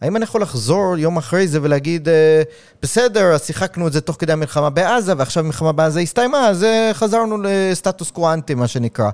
האם 0.00 0.16
אני 0.16 0.24
יכול 0.24 0.42
לחזור 0.42 0.96
יום 0.98 1.16
אחרי 1.16 1.48
זה 1.48 1.58
ולהגיד, 1.62 2.08
אה, 2.08 2.42
בסדר, 2.82 3.34
אז 3.34 3.46
שיחקנו 3.46 3.86
את 3.86 3.92
זה 3.92 4.00
תוך 4.00 4.16
כדי 4.18 4.32
המלחמה 4.32 4.70
בעזה, 4.70 5.14
ועכשיו 5.18 5.44
המלחמה 5.44 5.72
בעזה 5.72 6.00
הסתיימה, 6.00 6.48
אז 6.48 6.66
חזרנו 6.92 7.36
לסטטוס 7.42 8.10
קוו 8.10 8.32
אנטי, 8.32 8.54
מה 8.54 8.68
שנקרא. 8.68 9.10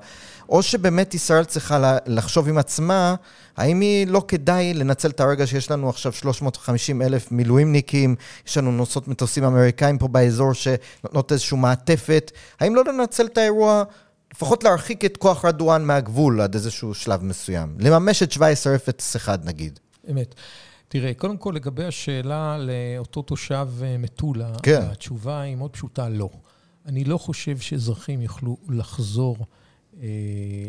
או 0.48 0.62
שבאמת 0.62 1.14
ישראל 1.14 1.44
צריכה 1.44 1.98
לחשוב 2.06 2.48
עם 2.48 2.58
עצמה, 2.58 3.14
האם 3.56 3.80
היא 3.80 4.06
לא 4.06 4.24
כדאי 4.28 4.74
לנצל 4.74 5.10
את 5.10 5.20
הרגע 5.20 5.46
שיש 5.46 5.70
לנו 5.70 5.88
עכשיו 5.88 6.12
350 6.12 7.02
אלף 7.02 7.32
מילואימניקים, 7.32 8.16
יש 8.46 8.58
לנו 8.58 8.72
נוסעות 8.72 9.08
מטוסים 9.08 9.44
אמריקאים 9.44 9.98
פה 9.98 10.08
באזור 10.08 10.52
שנותנות 10.52 11.32
איזושהי 11.32 11.58
מעטפת, 11.58 12.32
האם 12.60 12.74
לא 12.74 12.84
לנצל 12.84 13.26
את 13.26 13.38
האירוע, 13.38 13.84
לפחות 14.34 14.64
להרחיק 14.64 15.04
את 15.04 15.16
כוח 15.16 15.44
רדואן 15.44 15.84
מהגבול 15.84 16.40
עד 16.40 16.54
איזשהו 16.54 16.94
שלב 16.94 17.22
מסוים? 17.24 17.76
לממש 17.80 18.22
את 18.22 18.32
1701 18.36 19.44
נגיד. 19.44 19.78
אמת. 20.10 20.34
תראה, 20.88 21.14
קודם 21.14 21.36
כל 21.36 21.52
לגבי 21.54 21.84
השאלה 21.84 22.58
לאותו 22.58 23.22
תושב 23.22 23.68
אה, 23.82 23.98
מטולה, 23.98 24.52
כן. 24.62 24.82
התשובה 24.82 25.40
היא 25.40 25.56
מאוד 25.56 25.70
פשוטה, 25.70 26.08
לא. 26.08 26.28
אני 26.86 27.04
לא 27.04 27.18
חושב 27.18 27.58
שאזרחים 27.58 28.22
יוכלו 28.22 28.56
לחזור 28.68 29.36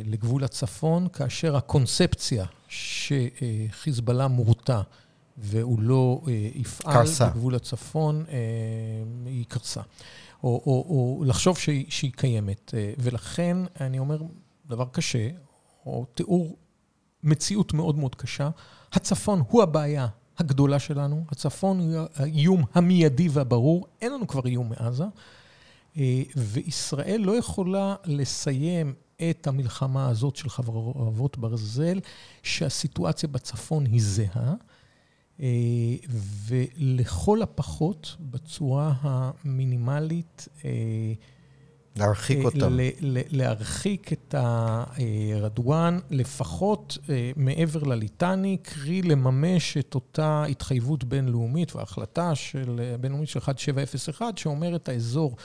לגבול 0.06 0.44
הצפון, 0.44 1.08
כאשר 1.08 1.56
הקונספציה 1.56 2.46
שחיזבאללה 2.68 4.28
מורתע 4.28 4.82
והוא 5.38 5.82
לא 5.82 6.22
יפעל 6.56 6.94
קרסה. 6.94 7.30
בגבול 7.30 7.56
הצפון, 7.56 8.26
היא 9.26 9.46
קרסה. 9.48 9.82
או, 10.44 10.50
או, 10.66 10.86
או 11.20 11.24
לחשוב 11.26 11.58
שהיא, 11.58 11.86
שהיא 11.90 12.12
קיימת. 12.16 12.74
ולכן 12.98 13.58
אני 13.82 14.00
אומר 14.00 14.18
דבר 14.68 14.86
קשה, 14.92 15.30
או 15.86 16.06
תיאור 16.14 16.58
מציאות 17.24 17.74
מאוד 17.74 17.98
מאוד 17.98 18.16
קשה. 18.16 18.50
הצפון 18.94 19.44
הוא 19.50 19.64
הבעיה 19.64 20.08
הגדולה 20.38 20.80
שלנו, 20.80 21.26
הצפון 21.30 21.80
הוא 21.80 22.06
האיום 22.16 22.64
המיידי 22.74 23.30
והברור, 23.30 23.88
אין 24.02 24.14
לנו 24.14 24.28
כבר 24.28 24.46
איום 24.46 24.70
מעזה, 24.70 25.04
אה, 25.98 26.24
וישראל 26.36 27.22
לא 27.22 27.38
יכולה 27.38 27.96
לסיים 28.06 28.94
את 29.30 29.48
המלחמה 29.48 30.08
הזאת 30.08 30.36
של 30.36 30.50
חרבות 30.50 31.38
ברזל, 31.38 32.00
שהסיטואציה 32.44 33.30
בצפון 33.30 33.86
היא 33.86 34.02
זהה, 34.04 34.54
אה, 35.40 35.48
ולכל 36.48 37.42
הפחות, 37.42 38.16
בצורה 38.20 38.94
המינימלית, 39.02 40.48
אה, 40.66 40.70
להרחיק 41.96 42.38
אה, 42.38 42.44
אותם. 42.44 42.78
להרחיק 43.30 44.14
את 44.14 44.36
הרדואן, 44.38 46.00
לפחות 46.10 46.98
מעבר 47.36 47.84
לליטני, 47.84 48.58
קרי 48.64 49.02
לממש 49.02 49.78
את 49.78 49.96
אותה 49.96 50.44
התחייבות 50.44 51.04
בינלאומית 51.04 51.76
והחלטה 51.76 52.36
של 52.36 52.96
בינלאומית 53.02 53.30
של 53.30 53.40
1701, 53.40 54.38
שאומרת 54.38 54.90
האזור 54.90 55.36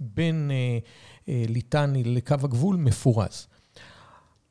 בין 0.00 0.50
ליטני 1.28 2.04
לקו 2.04 2.34
הגבול 2.34 2.76
מפורז. 2.76 3.46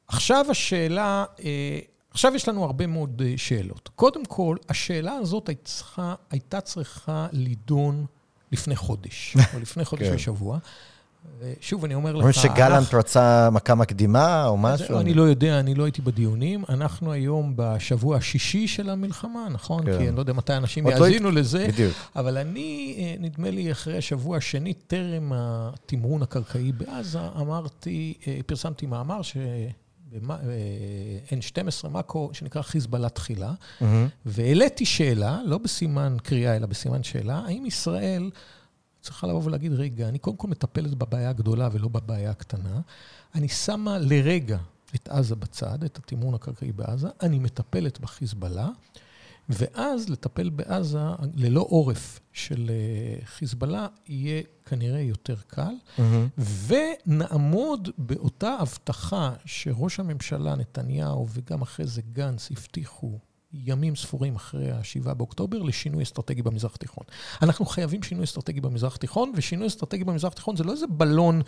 עכשיו 0.08 0.46
השאלה, 0.50 1.26
עכשיו 2.12 2.36
יש 2.36 2.48
לנו 2.48 2.64
הרבה 2.64 2.88
מאוד 2.88 3.22
שאלות. 3.38 3.90
קודם 3.96 4.26
כל, 4.26 4.58
השאלה 4.70 5.14
הזאת 5.14 5.50
הייתה, 5.50 6.16
הייתה 6.30 6.62
צריכה 6.62 7.28
לידון 7.32 8.06
לפני 8.52 8.76
חודש, 8.76 9.36
או 9.54 9.60
לפני 9.60 9.86
חודש 9.86 10.08
כן. 10.08 10.16
ושבוע. 10.16 10.60
ושוב, 11.40 11.86
אני 11.86 11.94
אומר 11.94 12.12
לך... 12.12 12.16
אומרים 12.16 12.34
שגלנט 12.34 12.94
רצה 12.94 13.50
מכה 13.52 13.76
מקדימה 13.76 14.46
או 14.46 14.58
משהו? 14.58 15.00
אני 15.00 15.14
לא 15.14 15.22
יודע, 15.22 15.60
אני 15.60 15.76
לא 15.76 15.84
הייתי 15.84 16.02
בדיונים. 16.02 16.64
אנחנו 16.70 17.12
היום 17.12 17.54
בשבוע 17.56 18.18
השישי 18.18 18.68
של 18.68 18.90
המלחמה, 18.90 19.48
נכון? 19.52 19.86
כן. 19.86 19.98
כי 19.98 20.08
אני 20.08 20.16
לא 20.16 20.22
יודע 20.22 20.34
מתי 20.34 20.54
אנשים 20.54 20.88
לא 20.88 20.92
יאזינו 20.92 21.32
לזה. 21.32 21.68
בדיוק. 21.68 21.94
אבל 22.16 22.38
אני, 22.38 22.96
אה, 22.98 23.16
נדמה 23.20 23.52
לי, 23.52 23.72
אחרי 23.72 23.98
השבוע 23.98 24.38
השני, 24.38 24.74
טרם 24.74 25.32
התמרון 25.36 26.22
הקרקעי 26.22 26.72
בעזה, 26.72 27.20
אמרתי, 27.42 28.14
אה, 28.28 28.40
פרסמתי 28.46 28.86
מאמר 28.86 29.22
ש... 29.22 29.38
N12 31.30 31.88
מאקו, 31.90 32.30
שנקרא 32.34 32.62
חיזבאללה 32.62 33.10
תחילה, 33.10 33.52
mm-hmm. 33.52 33.84
והעליתי 34.26 34.86
שאלה, 34.86 35.40
לא 35.46 35.58
בסימן 35.58 36.18
קריאה, 36.24 36.56
אלא 36.56 36.68
בסימן 36.68 37.04
שאלה, 37.04 37.42
האם 37.46 37.66
ישראל... 37.66 38.30
צריכה 39.04 39.28
לבוא 39.28 39.42
ולהגיד, 39.44 39.72
רגע, 39.74 40.10
אני 40.10 40.20
קודם 40.20 40.38
כל 40.38 40.48
מטפלת 40.48 40.94
בבעיה 40.96 41.30
הגדולה 41.30 41.70
ולא 41.72 41.88
בבעיה 41.88 42.32
הקטנה. 42.32 42.82
אני 43.36 43.48
שמה 43.50 43.98
לרגע 43.98 44.58
את 44.96 45.10
עזה 45.10 45.36
בצד, 45.36 45.84
את 45.84 45.98
התמרון 45.98 46.34
הקרקעי 46.34 46.72
בעזה, 46.72 47.08
אני 47.22 47.40
מטפלת 47.40 48.00
בחיזבאללה, 48.00 48.70
ואז 49.50 50.10
לטפל 50.10 50.50
בעזה 50.50 51.00
ללא 51.34 51.66
עורף 51.70 52.20
של 52.34 52.72
אה, 52.72 53.26
חיזבאללה 53.26 53.88
יהיה 54.08 54.44
כנראה 54.66 55.02
יותר 55.02 55.36
קל, 55.48 55.74
mm-hmm. 55.98 56.42
ונעמוד 56.68 57.90
באותה 57.98 58.58
הבטחה 58.60 59.34
שראש 59.46 60.00
הממשלה 60.00 60.56
נתניהו 60.56 61.28
וגם 61.34 61.62
אחרי 61.62 61.88
זה 61.88 62.02
גנץ 62.14 62.52
הבטיחו 62.52 63.20
ימים 63.54 63.96
ספורים 63.96 64.36
אחרי 64.36 64.72
ה-7 64.72 65.14
באוקטובר 65.14 65.62
לשינוי 65.62 66.04
אסטרטגי 66.04 66.42
במזרח 66.42 66.76
התיכון. 66.76 67.04
אנחנו 67.42 67.66
חייבים 67.66 68.04
שינוי 68.04 68.24
אסטרטגי 68.24 68.62
במזרח 68.62 68.96
התיכון, 68.96 69.32
ושינוי 69.36 69.68
אסטרטגי 69.68 70.04
במזרח 70.04 70.32
התיכון 70.32 70.56
זה 70.56 70.64
לא 70.64 70.72
איזה 70.72 70.88
בלון 70.88 71.42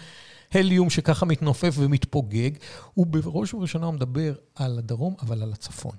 הליום 0.52 0.90
שככה 0.90 1.26
מתנופף 1.26 1.76
ומתפוגג, 1.78 2.52
הוא 2.94 3.08
בראש 3.08 3.54
ובראשונה 3.54 3.92
מדבר 3.92 4.34
על 4.56 4.78
הדרום, 4.78 5.16
אבל 5.22 5.44
על 5.44 5.54
הצפון. 5.54 5.96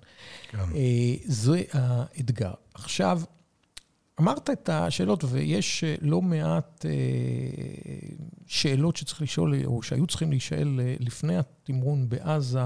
כן. 0.50 0.59
אה, 0.59 1.14
זה 1.24 1.62
האתגר. 1.72 2.52
עכשיו, 2.74 3.20
אמרת 4.20 4.50
את 4.50 4.68
השאלות, 4.68 5.24
ויש 5.28 5.84
אה, 5.84 5.94
לא 6.00 6.22
מעט 6.22 6.86
אה, 6.88 6.92
שאלות 8.46 8.96
שצריך 8.96 9.22
לשאול, 9.22 9.54
או 9.64 9.82
שהיו 9.82 10.06
צריכים 10.06 10.30
להישאל 10.30 10.80
אה, 10.80 10.94
לפני 11.00 11.36
התמרון 11.36 12.08
בעזה 12.08 12.60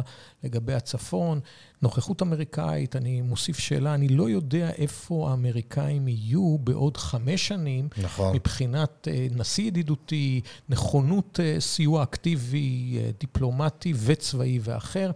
לגבי 0.45 0.75
הצפון. 0.75 1.41
נוכחות 1.83 2.23
אמריקאית, 2.23 2.97
אני 2.97 3.21
מוסיף 3.21 3.59
שאלה, 3.59 3.95
אני 3.95 4.09
לא 4.09 4.31
יודע 4.31 4.71
איפה 4.71 5.31
האמריקאים 5.31 6.09
יהיו 6.09 6.59
בעוד 6.59 6.97
חמש 6.97 7.49
שנים, 7.49 7.89
נכון. 8.03 8.35
מבחינת 8.37 9.09
נשיא 9.31 9.65
ידידותי, 9.65 10.41
נכונות 10.69 11.41
סיוע 11.59 12.03
אקטיבי, 12.03 12.99
דיפלומטי 13.21 13.93
וצבאי 13.97 14.59
ואחר, 14.63 15.11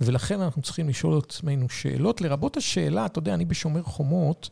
ולכן 0.00 0.40
אנחנו 0.40 0.62
צריכים 0.62 0.88
לשאול 0.88 1.18
את 1.18 1.24
עצמנו 1.24 1.68
שאלות, 1.68 2.20
לרבות 2.20 2.56
השאלה, 2.56 3.06
אתה 3.06 3.18
יודע, 3.18 3.34
אני 3.34 3.44
בשומר 3.44 3.82
חומות, 3.82 4.50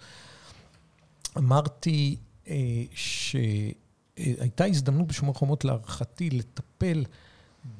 אמרתי 1.38 2.16
אה, 2.48 2.54
שהייתה 2.94 4.64
הזדמנות 4.64 5.06
בשומר 5.06 5.32
חומות 5.32 5.64
להערכתי 5.64 6.30
לטפל 6.30 7.04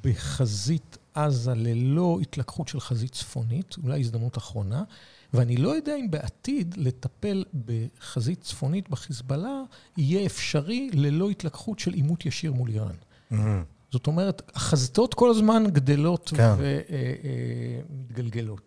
בחזית 0.05 0.99
עזה 1.15 1.55
ללא 1.55 2.19
התלקחות 2.23 2.69
של 2.69 2.81
חזית 2.81 3.13
צפונית, 3.13 3.77
אולי 3.83 4.01
הזדמנות 4.01 4.39
אחרונה, 4.39 4.85
ואני 5.35 5.57
לא 5.57 5.69
יודע 5.69 5.97
אם 5.97 6.11
בעתיד 6.11 6.75
לטפל 6.79 7.45
בחזית 7.67 8.41
צפונית 8.41 8.89
בחיזבאללה 8.89 9.63
יהיה 9.97 10.27
אפשרי 10.27 10.91
ללא 10.93 11.31
התלקחות 11.31 11.79
של 11.79 11.93
עימות 11.93 12.27
ישיר 12.27 12.53
מול 12.53 12.71
איראן. 12.71 12.95
Mm-hmm. 13.33 13.37
זאת 13.93 14.07
אומרת, 14.07 14.43
החזיתות 14.55 15.15
כל 15.15 15.31
הזמן 15.31 15.65
גדלות 15.67 16.33
כן. 16.37 16.55
ומתגלגלות. 17.89 18.61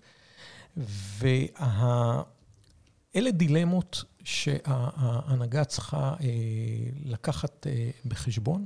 ואלה 1.18 2.24
דילמות 3.32 4.04
שההנהגה 4.30 5.64
צריכה 5.66 6.14
אה, 6.22 6.28
לקחת 7.04 7.68
אה, 7.68 7.90
בחשבון. 8.06 8.66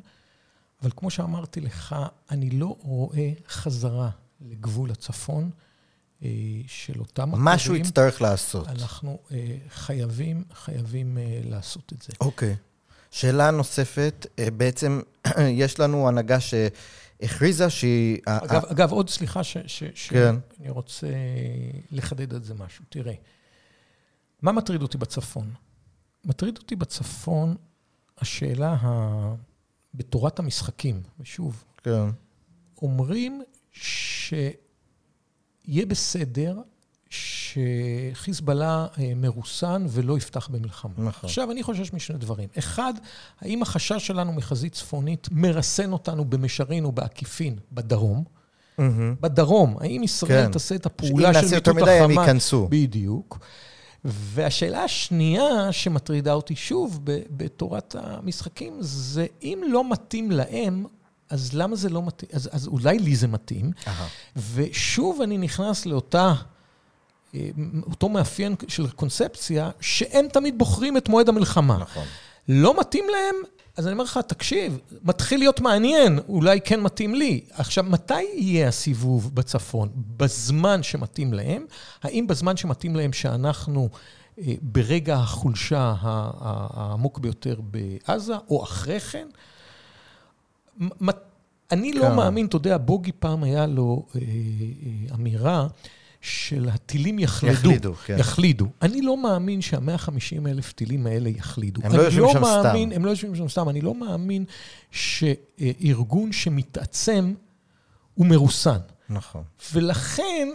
אבל 0.82 0.92
כמו 0.96 1.10
שאמרתי 1.10 1.62
לך, 1.62 1.96
אני 2.32 2.50
לא 2.50 2.76
רואה 2.80 3.32
חזרה 3.48 4.10
לגבול 4.42 4.92
הצפון 4.92 5.50
אה, 6.24 6.30
של 6.68 7.00
אותם 7.00 7.30
אתרים. 7.30 7.46
משהו 7.46 7.76
יצטרך 7.76 8.22
לעשות. 8.22 8.68
אנחנו 8.68 9.20
חייבים, 9.70 10.44
חייבים 10.54 11.18
לעשות 11.44 11.94
את 11.94 12.02
זה. 12.02 12.14
אוקיי. 12.22 12.56
שאלה 13.12 13.52
נוספת, 13.52 14.28
בעצם 14.58 15.02
יש 15.64 15.80
לנו 15.80 16.08
הנהגה 16.08 16.38
שהכריזה 16.40 17.70
שהיא... 17.70 18.18
אגב, 18.26 18.66
אגב 18.66 18.92
עוד 18.92 19.10
סליחה, 19.10 19.44
ש, 19.44 19.58
ש, 19.68 19.84
כן. 20.10 20.36
שאני 20.58 20.70
רוצה 20.70 21.08
לחדד 21.92 22.34
את 22.34 22.44
זה 22.44 22.54
משהו. 22.54 22.86
תראה, 22.90 23.14
מה 24.44 24.52
מטריד 24.52 24.82
אותי 24.82 24.98
בצפון? 24.98 25.54
מטריד 26.26 26.58
אותי 26.58 26.76
בצפון 26.76 27.56
השאלה 28.18 28.76
ה... 28.82 29.36
בתורת 29.94 30.40
המשחקים, 30.40 31.02
ושוב, 31.20 31.64
כן. 31.84 32.06
אומרים 32.82 33.44
שיהיה 33.72 34.56
בסדר 35.88 36.58
שחיזבאללה 37.10 38.88
אה, 39.00 39.14
מרוסן 39.16 39.86
ולא 39.90 40.18
יפתח 40.18 40.48
במלחמה. 40.48 40.94
נכון. 40.98 41.30
עכשיו, 41.30 41.52
אני 41.52 41.64
חושש 41.64 41.94
משני 41.94 42.18
דברים. 42.18 42.50
אחד, 42.60 42.94
האם 43.42 43.62
החשש 43.62 44.08
שלנו 44.08 44.34
מחזית 44.34 44.74
צפונית 44.74 45.28
מרסן 45.32 45.92
אותנו 45.92 46.26
במישרין 46.26 46.86
ובעקיפין 46.86 47.58
בדרום? 47.72 48.24
Mm-hmm. 48.24 48.82
בדרום, 49.22 49.78
האם 49.80 50.04
ישראל 50.04 50.46
כן. 50.46 50.52
תעשה 50.52 50.76
את 50.76 50.86
הפעולה 50.86 51.14
של 51.14 51.18
מיטוט 51.18 51.28
החמה? 51.28 51.34
שאם 51.34 51.44
נעשה 51.44 51.56
יותר 51.56 51.74
מדי 51.74 51.92
הם 51.92 52.12
ייכנסו. 52.12 52.68
בדיוק. 52.72 53.40
והשאלה 54.06 54.84
השנייה 54.84 55.72
שמטרידה 55.72 56.34
אותי 56.34 56.56
שוב 56.56 57.00
בתורת 57.30 57.96
המשחקים, 58.00 58.78
זה 58.80 59.26
אם 59.44 59.62
לא 59.68 59.90
מתאים 59.92 60.32
להם, 60.32 60.86
אז 61.30 61.54
למה 61.54 61.76
זה 61.76 61.90
לא 61.90 62.06
מתאים? 62.06 62.32
אז, 62.34 62.50
אז 62.52 62.68
אולי 62.68 63.00
לי 63.00 63.16
זה 63.16 63.28
מתאים. 63.28 63.72
Aha. 63.86 63.90
ושוב 64.54 65.22
אני 65.22 65.38
נכנס 65.38 65.86
לאותה... 65.86 66.34
אה, 67.36 67.50
אותו 67.84 68.10
מאפיין 68.10 68.56
של 68.68 68.90
קונספציה, 68.90 69.70
שהם 69.82 70.28
תמיד 70.28 70.58
בוחרים 70.58 70.98
את 70.98 71.10
מועד 71.10 71.30
המלחמה. 71.30 71.78
נכון. 71.78 72.06
לא 72.48 72.80
מתאים 72.80 73.06
להם, 73.12 73.36
אז 73.78 73.88
אני 73.88 73.94
אומר 73.94 74.04
לך, 74.04 74.20
תקשיב, 74.28 74.80
מתחיל 75.04 75.40
להיות 75.40 75.60
מעניין, 75.60 76.20
אולי 76.28 76.62
כן 76.62 76.82
מתאים 76.82 77.16
לי. 77.16 77.42
עכשיו, 77.52 77.84
מתי 77.84 78.24
יהיה 78.24 78.68
הסיבוב 78.68 79.36
בצפון? 79.36 79.90
בזמן 80.18 80.84
שמתאים 80.84 81.34
להם? 81.34 81.66
האם 82.04 82.28
בזמן 82.28 82.58
שמתאים 82.58 82.96
להם 82.96 83.14
שאנחנו 83.14 83.90
אה, 84.40 84.54
ברגע 84.62 85.16
החולשה 85.16 85.94
העמוק 86.02 87.20
ביותר 87.20 87.56
בעזה, 87.62 88.34
או 88.50 88.64
אחרי 88.64 89.00
כן? 89.00 89.28
אני 91.72 91.94
לא 91.94 92.04
כן. 92.04 92.16
מאמין, 92.16 92.46
אתה 92.46 92.56
יודע, 92.56 92.78
בוגי 92.78 93.12
פעם 93.12 93.44
היה 93.44 93.66
לו 93.66 94.06
אה, 94.16 94.22
אה, 94.22 95.16
אמירה 95.16 95.68
של 96.24 96.70
הטילים 96.70 97.20
יחלדו. 97.20 97.54
יחלידו, 97.54 97.94
כן. 97.94 98.16
יחלידו. 98.20 98.66
אני 98.82 99.02
לא 99.02 99.18
מאמין 99.18 99.62
שה-150 99.62 100.48
אלף 100.48 100.72
טילים 100.72 101.08
האלה 101.08 101.30
יחלידו. 101.30 101.82
הם 101.84 101.96
לא 101.96 102.02
יושבים 102.02 102.26
שם 102.34 102.42
מאמין, 102.42 102.90
סתם. 102.90 102.96
הם 102.96 103.06
לא 103.06 103.10
יושבים 103.10 103.36
שם 103.36 103.48
סתם. 103.48 103.70
אני 103.70 103.82
לא 103.82 103.96
מאמין 103.96 104.46
שארגון 104.92 106.32
שמתעצם 106.32 107.34
הוא 108.14 108.26
מרוסן. 108.26 108.78
נכון. 109.10 109.44
ולכן, 109.74 110.48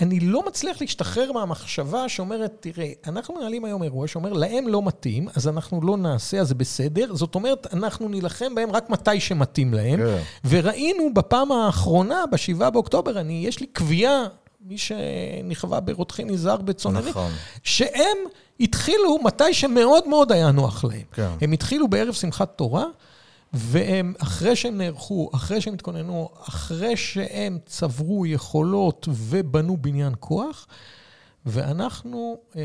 אני 0.00 0.20
לא 0.20 0.46
מצליח 0.46 0.80
להשתחרר 0.80 1.32
מהמחשבה 1.32 2.08
שאומרת, 2.08 2.56
תראה, 2.60 2.92
אנחנו 3.06 3.34
מנהלים 3.34 3.64
היום 3.64 3.82
אירוע 3.82 4.08
שאומר, 4.08 4.32
להם 4.32 4.68
לא 4.68 4.82
מתאים, 4.82 5.28
אז 5.36 5.48
אנחנו 5.48 5.80
לא 5.80 5.96
נעשה, 5.96 6.40
אז 6.40 6.48
זה 6.48 6.54
בסדר. 6.54 7.14
זאת 7.14 7.34
אומרת, 7.34 7.74
אנחנו 7.74 8.08
נילחם 8.08 8.54
בהם 8.54 8.70
רק 8.70 8.90
מתי 8.90 9.20
שמתאים 9.20 9.74
להם. 9.74 9.98
כן. 9.98 10.18
וראינו 10.44 11.14
בפעם 11.14 11.52
האחרונה, 11.52 12.24
ב-7 12.30 12.70
באוקטובר, 12.70 13.20
אני, 13.20 13.44
יש 13.46 13.60
לי 13.60 13.66
קביעה, 13.66 14.26
מי 14.64 14.78
שנכווה 14.78 15.80
ברותחין 15.80 16.30
נזהר 16.30 16.56
בצונני, 16.56 17.10
נכון. 17.10 17.32
שהם 17.62 18.18
התחילו 18.60 19.18
מתי 19.24 19.54
שמאוד 19.54 20.08
מאוד 20.08 20.32
היה 20.32 20.52
נוח 20.52 20.84
להם. 20.84 21.02
כן. 21.12 21.28
הם 21.40 21.52
התחילו 21.52 21.88
בערב 21.88 22.14
שמחת 22.14 22.52
תורה, 22.56 22.84
והם, 23.52 24.14
אחרי 24.18 24.56
שהם 24.56 24.78
נערכו, 24.78 25.30
אחרי 25.34 25.60
שהם 25.60 25.74
התכוננו, 25.74 26.28
אחרי 26.48 26.96
שהם 26.96 27.58
צברו 27.66 28.26
יכולות 28.26 29.08
ובנו 29.10 29.76
בניין 29.76 30.12
כוח, 30.20 30.66
ואנחנו 31.46 32.38
אה, 32.56 32.62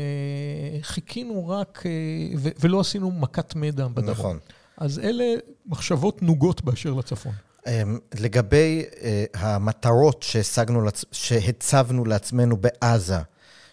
חיכינו 0.82 1.48
רק, 1.48 1.82
אה, 1.86 1.90
ו- 2.36 2.48
ולא 2.60 2.80
עשינו 2.80 3.10
מכת 3.10 3.54
מדע 3.54 3.88
בדרום. 3.88 4.10
נכון. 4.10 4.38
אז 4.76 4.98
אלה 4.98 5.24
מחשבות 5.66 6.22
נוגות 6.22 6.64
באשר 6.64 6.94
לצפון. 6.94 7.32
אמ, 7.68 7.98
לגבי 8.18 8.84
אה, 9.02 9.24
המטרות 9.34 10.22
שהשגנו, 10.22 10.88
שהצבנו 11.12 12.04
לעצמנו 12.04 12.56
בעזה, 12.56 13.18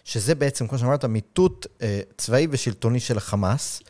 שזה 0.04 0.34
בעצם, 0.34 0.66
כמו 0.66 0.78
שאמרת, 0.78 1.04
מיטוט 1.04 1.66
אה, 1.82 2.00
צבאי 2.16 2.46
ושלטוני 2.50 3.00
של 3.00 3.16
החמאס, 3.16 3.82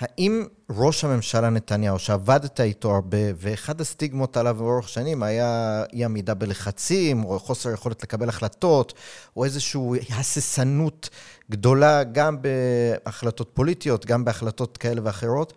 האם 0.00 0.44
ראש 0.70 1.04
הממשלה 1.04 1.50
נתניהו, 1.50 1.98
שעבדת 1.98 2.60
איתו 2.60 2.94
הרבה, 2.94 3.18
ואחד 3.36 3.80
הסטיגמות 3.80 4.36
עליו 4.36 4.56
לאורך 4.60 4.88
שנים 4.88 5.22
היה 5.22 5.82
אי 5.92 6.04
עמידה 6.04 6.34
בלחצים, 6.34 7.24
או 7.24 7.38
חוסר 7.38 7.70
יכולת 7.72 8.02
לקבל 8.02 8.28
החלטות, 8.28 8.94
או 9.36 9.44
איזושהי 9.44 9.80
הססנות 10.10 11.08
גדולה 11.50 12.04
גם 12.04 12.36
בהחלטות 12.42 13.50
פוליטיות, 13.54 14.06
גם 14.06 14.24
בהחלטות 14.24 14.76
כאלה 14.76 15.00
ואחרות, 15.04 15.52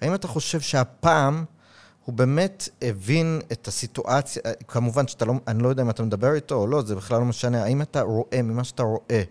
האם 0.00 0.14
אתה 0.14 0.28
חושב 0.28 0.60
שהפעם 0.60 1.44
הוא 2.06 2.14
באמת 2.14 2.68
הבין 2.82 3.40
את 3.52 3.68
הסיטואציה, 3.68 4.42
כמובן 4.68 5.08
שאתה 5.08 5.24
לא, 5.24 5.34
אני 5.48 5.62
לא 5.62 5.68
יודע 5.68 5.82
אם 5.82 5.90
אתה 5.90 6.02
מדבר 6.02 6.34
איתו 6.34 6.54
או 6.54 6.66
לא, 6.66 6.82
זה 6.82 6.94
בכלל 6.94 7.18
לא 7.18 7.24
משנה, 7.24 7.64
האם 7.64 7.82
אתה 7.82 8.02
רואה, 8.02 8.42
ממה 8.42 8.64
שאתה 8.64 8.82
רואה, 8.82 9.22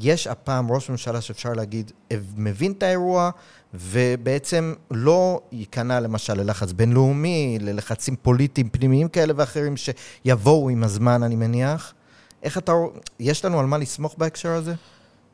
יש 0.00 0.26
הפעם 0.26 0.72
ראש 0.72 0.90
ממשלה 0.90 1.20
שאפשר 1.20 1.52
להגיד, 1.52 1.92
מבין 2.36 2.72
את 2.72 2.82
האירוע, 2.82 3.30
ובעצם 3.74 4.74
לא 4.90 5.40
ייכנע 5.52 6.00
למשל 6.00 6.34
ללחץ 6.34 6.72
בינלאומי, 6.72 7.58
ללחצים 7.60 8.16
פוליטיים 8.16 8.68
פנימיים 8.68 9.08
כאלה 9.08 9.32
ואחרים 9.36 9.74
שיבואו 9.76 10.68
עם 10.68 10.84
הזמן, 10.84 11.22
אני 11.22 11.36
מניח. 11.36 11.94
איך 12.42 12.58
אתה 12.58 12.72
יש 13.20 13.44
לנו 13.44 13.60
על 13.60 13.66
מה 13.66 13.78
לסמוך 13.78 14.14
בהקשר 14.18 14.50
הזה? 14.50 14.74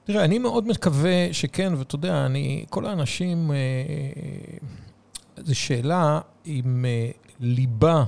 תראה, 0.04 0.24
אני 0.24 0.38
מאוד 0.38 0.68
מקווה 0.68 1.28
שכן, 1.32 1.72
ואתה 1.78 1.94
יודע, 1.94 2.26
אני, 2.26 2.64
כל 2.70 2.86
האנשים, 2.86 3.50
אה, 3.50 3.56
זו 5.36 5.54
שאלה 5.54 6.20
עם 6.44 6.84
אה, 6.84 7.10
ליבה 7.40 8.04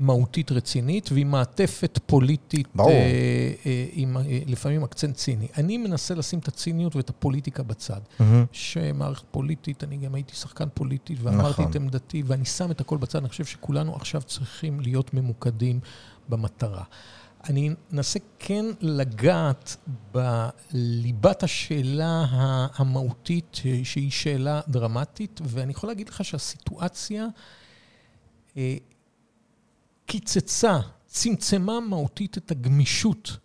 מהותית 0.00 0.52
רצינית 0.52 1.12
ועם 1.12 1.30
מעטפת 1.30 1.98
פוליטית, 2.06 2.68
ברור. 2.74 2.90
אה, 2.90 3.52
אה, 3.66 3.86
עם 3.92 4.16
אה, 4.16 4.22
לפעמים 4.46 4.84
אקצנט 4.84 5.16
ציני. 5.16 5.48
אני 5.56 5.78
מנסה 5.78 6.14
לשים 6.14 6.38
את 6.38 6.48
הציניות 6.48 6.96
ואת 6.96 7.10
הפוליטיקה 7.10 7.62
בצד. 7.62 8.00
שמערכת 8.52 9.24
פוליטית, 9.30 9.84
אני 9.84 9.96
גם 9.96 10.14
הייתי 10.14 10.34
שחקן 10.34 10.68
פוליטי 10.74 11.16
ואמרתי 11.22 11.50
נכון. 11.50 11.70
את 11.70 11.76
עמדתי, 11.76 12.22
ואני 12.26 12.44
שם 12.44 12.70
את 12.70 12.80
הכל 12.80 12.96
בצד, 12.96 13.18
אני 13.18 13.28
חושב 13.28 13.44
שכולנו 13.44 13.96
עכשיו 13.96 14.22
צריכים 14.22 14.80
להיות 14.80 15.14
ממוקדים 15.14 15.80
במטרה. 16.28 16.82
אני 17.48 17.70
אנסה 17.92 18.18
כן 18.38 18.64
לגעת 18.80 19.76
בליבת 20.12 21.42
השאלה 21.42 22.26
המהותית, 22.74 23.54
ש- 23.54 23.66
שהיא 23.84 24.10
שאלה 24.10 24.60
דרמטית, 24.68 25.40
ואני 25.44 25.72
יכול 25.72 25.90
להגיד 25.90 26.08
לך 26.08 26.24
שהסיטואציה 26.24 27.26
אה, 28.56 28.76
קיצצה, 30.06 30.78
צמצמה 31.06 31.80
מהותית 31.80 32.38
את 32.38 32.50
הגמישות 32.50 33.36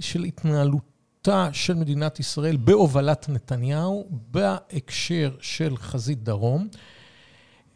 של 0.00 0.24
התנהלותה 0.24 1.48
של 1.52 1.74
מדינת 1.74 2.20
ישראל 2.20 2.56
בהובלת 2.56 3.28
נתניהו 3.28 4.08
בהקשר 4.10 5.36
של 5.40 5.76
חזית 5.76 6.22
דרום. 6.22 6.68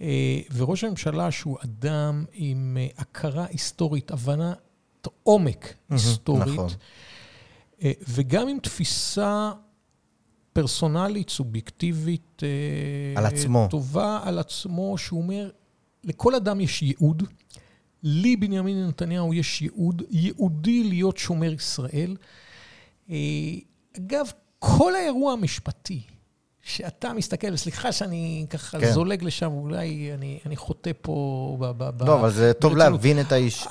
אה, 0.00 0.40
וראש 0.56 0.84
הממשלה, 0.84 1.30
שהוא 1.30 1.58
אדם 1.64 2.24
עם 2.32 2.76
אה, 2.80 2.86
הכרה 2.98 3.46
היסטורית, 3.50 4.10
הבנת 4.10 5.08
עומק 5.22 5.74
היסטורית, 5.90 6.48
נכון. 6.48 6.68
אה, 7.82 7.92
וגם 8.08 8.48
עם 8.48 8.58
תפיסה 8.58 9.52
פרסונלית, 10.52 11.30
סובייקטיבית, 11.30 12.42
על 13.16 13.26
עצמו. 13.26 13.68
טובה 13.70 14.20
על 14.24 14.38
עצמו, 14.38 14.98
שהוא 14.98 15.22
אומר, 15.22 15.50
לכל 16.04 16.34
אדם 16.34 16.60
יש 16.60 16.82
ייעוד. 16.82 17.22
לי, 18.02 18.36
בנימין 18.36 18.86
נתניהו, 18.86 19.34
יש 19.34 19.62
ייעוד, 19.62 20.02
ייעודי 20.10 20.84
להיות 20.84 21.16
שומר 21.16 21.52
ישראל. 21.52 22.16
אגב, 23.96 24.30
כל 24.58 24.94
האירוע 24.94 25.32
המשפטי, 25.32 26.02
שאתה 26.68 27.12
מסתכל, 27.12 27.52
וסליחה 27.52 27.92
שאני 27.92 28.46
ככה 28.50 28.80
כן. 28.80 28.92
זולג 28.92 29.24
לשם, 29.24 29.52
אולי 29.52 30.10
אני, 30.14 30.38
אני 30.46 30.56
חוטא 30.56 30.90
פה 31.02 31.56
ב... 31.60 31.64
ב, 31.64 31.90
ב 31.96 32.02
לא, 32.02 32.20
אבל 32.20 32.30
זה 32.30 32.52
טוב 32.52 32.72
ברצינות. 32.72 32.92
להבין 32.92 33.20
את 33.20 33.32
האיש. 33.32 33.66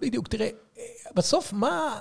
בדיוק, 0.00 0.28
תראה, 0.28 0.48
אה, 0.78 0.82
בסוף, 1.14 1.52
מה, 1.52 1.98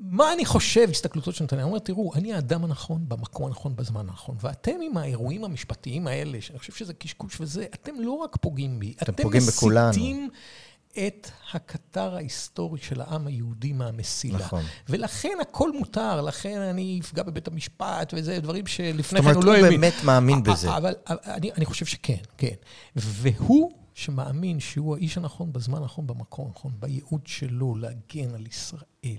מה 0.00 0.32
אני 0.32 0.44
חושב, 0.44 0.86
הסתכלותו 0.90 1.32
של 1.32 1.44
נתניהו? 1.44 1.66
הוא 1.66 1.70
אומר, 1.70 1.78
תראו, 1.78 2.14
אני 2.14 2.34
האדם 2.34 2.64
הנכון, 2.64 3.04
במקום 3.08 3.46
הנכון, 3.46 3.76
בזמן 3.76 4.08
הנכון. 4.08 4.36
ואתם 4.40 4.76
עם 4.82 4.96
האירועים 4.96 5.44
המשפטיים 5.44 6.06
האלה, 6.06 6.40
שאני 6.40 6.58
חושב 6.58 6.72
שזה 6.72 6.94
קשקוש 6.94 7.40
וזה, 7.40 7.66
אתם 7.74 8.00
לא 8.00 8.12
רק 8.12 8.36
פוגעים 8.40 8.78
בי, 8.78 8.94
אתם 9.02 9.12
פוגעים 9.22 9.42
בכולנו. 9.48 9.92
את 10.98 11.30
הקטר 11.52 12.14
ההיסטורי 12.14 12.80
של 12.80 13.00
העם 13.00 13.26
היהודי 13.26 13.72
מהמסילה. 13.72 14.38
נכון. 14.38 14.62
ולכן 14.88 15.38
הכל 15.40 15.72
מותר, 15.72 16.20
לכן 16.20 16.60
אני 16.60 17.00
אפגע 17.02 17.22
בבית 17.22 17.48
המשפט, 17.48 18.14
וזה 18.16 18.40
דברים 18.40 18.66
שלפני 18.66 19.02
זאת 19.02 19.12
כן 19.12 19.18
אומרת, 19.18 19.36
הוא 19.36 19.44
לא 19.44 19.56
הוא 19.56 19.64
האמין. 19.64 19.80
באמת 19.80 19.94
מאמין 20.04 20.42
בזה. 20.42 20.76
אבל 20.76 20.94
אני, 21.06 21.52
אני 21.52 21.64
חושב 21.64 21.86
שכן, 21.86 22.22
כן. 22.38 22.54
והוא 22.96 23.72
שמאמין 23.94 24.60
שהוא 24.60 24.96
האיש 24.96 25.16
הנכון 25.18 25.52
בזמן 25.52 25.78
הנכון, 25.78 26.06
במקום 26.06 26.46
הנכון, 26.46 26.72
בייעוד 26.78 27.26
שלו 27.26 27.74
להגן 27.74 28.34
על 28.34 28.46
ישראל, 28.46 29.18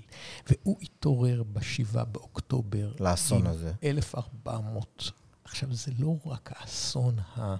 והוא 0.49 0.77
התעורר 0.81 1.43
ב-7 1.43 2.03
באוקטובר. 2.03 2.91
לאסון 2.99 3.47
הזה. 3.47 3.73
1,400. 3.83 5.11
עכשיו, 5.43 5.73
זה 5.73 5.91
לא 5.99 6.15
רק 6.25 6.51
האסון 6.55 7.15
ה... 7.19 7.55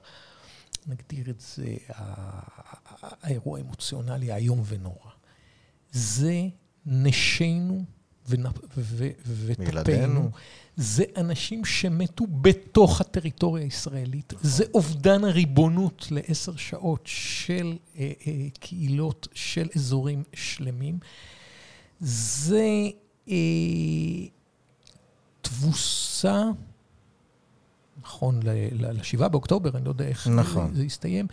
נגדיר 0.88 1.30
את 1.30 1.40
זה, 1.40 1.76
האירוע 3.22 3.58
האמוציונלי 3.58 4.32
האיום 4.32 4.64
ונורא. 4.66 5.12
זה 5.92 6.48
נשינו 6.86 7.86
ונ- 8.30 8.48
ו- 8.78 9.10
ו- 9.26 9.52
ילדינו. 9.64 10.20
וטפנו. 10.20 10.30
זה 10.76 11.04
אנשים 11.18 11.66
שמתו 11.66 12.26
בתוך 12.42 13.02
הטריטוריה 13.02 13.64
הישראלית. 13.64 14.34
זה 14.42 14.64
אובדן 14.74 15.24
הריבונות 15.24 16.08
לעשר 16.12 16.56
שעות 16.56 17.02
של 17.06 17.78
אה, 17.98 18.12
אה, 18.28 18.48
קהילות, 18.60 19.28
של 19.34 19.68
אזורים 19.76 20.24
שלמים. 20.34 21.00
זה 22.00 22.68
אה, 23.30 23.36
תבוסה, 25.42 26.44
נכון, 28.04 28.40
ל-7 28.44 29.28
באוקטובר, 29.28 29.78
אני 29.78 29.86
לא 29.86 29.90
יודע 29.90 30.06
איך 30.08 30.28
נכון. 30.28 30.74
זה 30.76 30.84
יסתיים, 30.86 31.28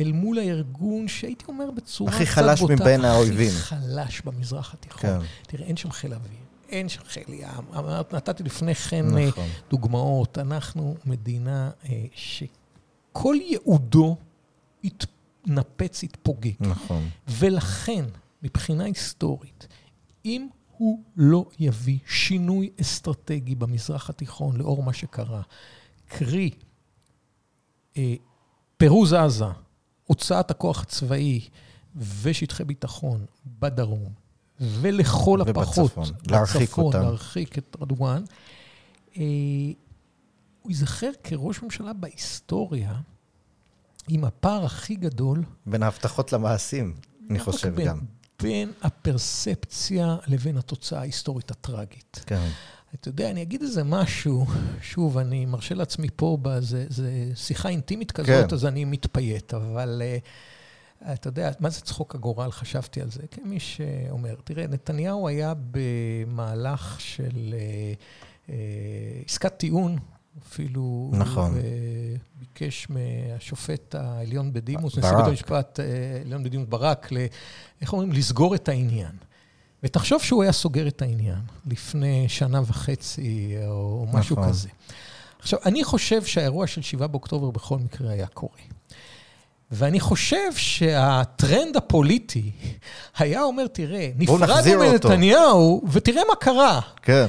אל 0.00 0.12
מול 0.12 0.38
הארגון 0.38 1.08
שהייתי 1.08 1.44
אומר 1.48 1.70
בצורה 1.70 2.12
הכי 2.12 2.24
קצת 2.26 2.34
חלש 2.34 2.60
בוטה, 2.60 2.74
מבין 2.74 3.04
האויבים. 3.04 3.48
הכי 3.48 3.62
חלש 3.62 4.20
במזרח 4.20 4.74
התיכון. 4.74 5.00
כן. 5.00 5.18
תראה, 5.46 5.66
אין 5.66 5.76
שם 5.76 5.90
חיל 5.90 6.14
אוויר, 6.14 6.30
אין 6.68 6.88
שם 6.88 7.02
חיל 7.04 7.24
ים. 7.28 7.48
אמרת- 7.78 8.14
נתתי 8.14 8.42
לפני 8.42 8.74
כן 8.74 9.18
אה, 9.18 9.26
נכון. 9.28 9.48
דוגמאות. 9.70 10.38
אנחנו 10.38 10.96
מדינה 11.06 11.70
אה, 11.88 12.04
שכל 12.14 13.36
ייעודו 13.48 14.16
התנפץ, 14.84 16.02
התפוגג. 16.04 16.50
נכון. 16.60 17.08
ולכן, 17.28 18.04
מבחינה 18.42 18.84
היסטורית, 18.84 19.68
אם 20.24 20.48
הוא 20.76 21.00
לא 21.16 21.44
יביא 21.58 21.98
שינוי 22.06 22.70
אסטרטגי 22.80 23.54
במזרח 23.54 24.10
התיכון 24.10 24.56
לאור 24.56 24.82
מה 24.82 24.92
שקרה, 24.92 25.42
קרי, 26.18 26.50
אה, 27.96 28.14
פירוז 28.76 29.12
עזה, 29.12 29.44
הוצאת 30.04 30.50
הכוח 30.50 30.82
הצבאי 30.82 31.48
ושטחי 32.22 32.64
ביטחון 32.64 33.24
בדרום, 33.46 34.12
ולכל 34.60 35.40
הפחות, 35.40 35.96
ובצפון, 35.96 36.18
להרחיק 36.30 36.62
בצפון, 36.62 36.84
אותם. 36.84 37.00
להרחיק 37.00 37.58
את 37.58 37.76
רדואן, 37.80 38.24
אה, 39.16 39.22
הוא 40.62 40.70
ייזכר 40.70 41.10
כראש 41.24 41.62
ממשלה 41.62 41.92
בהיסטוריה 41.92 42.94
עם 44.08 44.24
הפער 44.24 44.64
הכי 44.64 44.94
גדול 44.94 45.42
בין 45.66 45.82
ההבטחות 45.82 46.32
למעשים, 46.32 46.94
אני 47.30 47.38
חושב 47.38 47.74
בין, 47.74 47.86
גם. 47.86 48.00
בין 48.42 48.72
הפרספציה 48.82 50.16
לבין 50.26 50.56
התוצאה 50.56 51.00
ההיסטורית 51.00 51.50
הטראגית. 51.50 52.24
כן. 52.26 52.48
אתה 52.94 53.08
יודע, 53.08 53.30
אני 53.30 53.42
אגיד 53.42 53.62
איזה 53.62 53.84
משהו, 53.84 54.46
שוב, 54.82 55.18
אני 55.18 55.46
מרשה 55.46 55.74
לעצמי 55.74 56.08
פה, 56.16 56.38
זה, 56.60 56.86
זה 56.88 57.30
שיחה 57.34 57.68
אינטימית 57.68 58.12
כזאת, 58.12 58.28
כן. 58.28 58.48
כן. 58.48 58.54
אז 58.54 58.66
אני 58.66 58.84
מתפייט, 58.84 59.54
אבל 59.54 60.02
uh, 60.02 61.12
אתה 61.12 61.28
יודע, 61.28 61.50
מה 61.60 61.70
זה 61.70 61.80
צחוק 61.80 62.14
הגורל? 62.14 62.50
חשבתי 62.50 63.00
על 63.00 63.10
זה. 63.10 63.22
כמי 63.30 63.60
שאומר, 63.60 64.34
תראה, 64.44 64.66
נתניהו 64.66 65.28
היה 65.28 65.54
במהלך 65.70 66.96
של 67.00 67.54
uh, 67.54 68.48
uh, 68.48 68.52
עסקת 69.26 69.56
טיעון, 69.56 69.98
אפילו... 70.42 71.10
נכון. 71.12 71.54
uh, 71.54 71.58
ביקש 72.38 72.86
מהשופט 72.90 73.94
העליון 73.94 74.52
בדימוס. 74.52 74.98
נשיא 74.98 75.16
בית 75.16 75.26
המשפט 75.26 75.80
העליון 75.80 76.44
בדימוס 76.44 76.68
ברק, 76.68 77.12
ל, 77.12 77.16
איך 77.80 77.92
אומרים? 77.92 78.12
לסגור 78.12 78.54
את 78.54 78.68
העניין. 78.68 79.12
ותחשוב 79.82 80.22
שהוא 80.22 80.42
היה 80.42 80.52
סוגר 80.52 80.88
את 80.88 81.02
העניין 81.02 81.40
לפני 81.66 82.28
שנה 82.28 82.60
וחצי 82.66 83.54
או 83.66 84.06
משהו 84.12 84.36
נכון. 84.36 84.48
כזה. 84.48 84.68
עכשיו, 85.38 85.58
אני 85.66 85.84
חושב 85.84 86.24
שהאירוע 86.24 86.66
של 86.66 86.82
7 86.82 87.06
באוקטובר 87.06 87.50
בכל 87.50 87.78
מקרה 87.78 88.10
היה 88.10 88.26
קורה. 88.26 88.58
ואני 89.70 90.00
חושב 90.00 90.52
שהטרנד 90.56 91.76
הפוליטי 91.76 92.50
היה 93.18 93.42
אומר, 93.42 93.66
תראה, 93.66 94.10
נפרדנו 94.16 94.84
אותו." 94.84 95.08
מנתניהו, 95.08 95.82
ותראה 95.92 96.22
מה 96.28 96.34
קרה. 96.34 96.80
כן. 97.02 97.26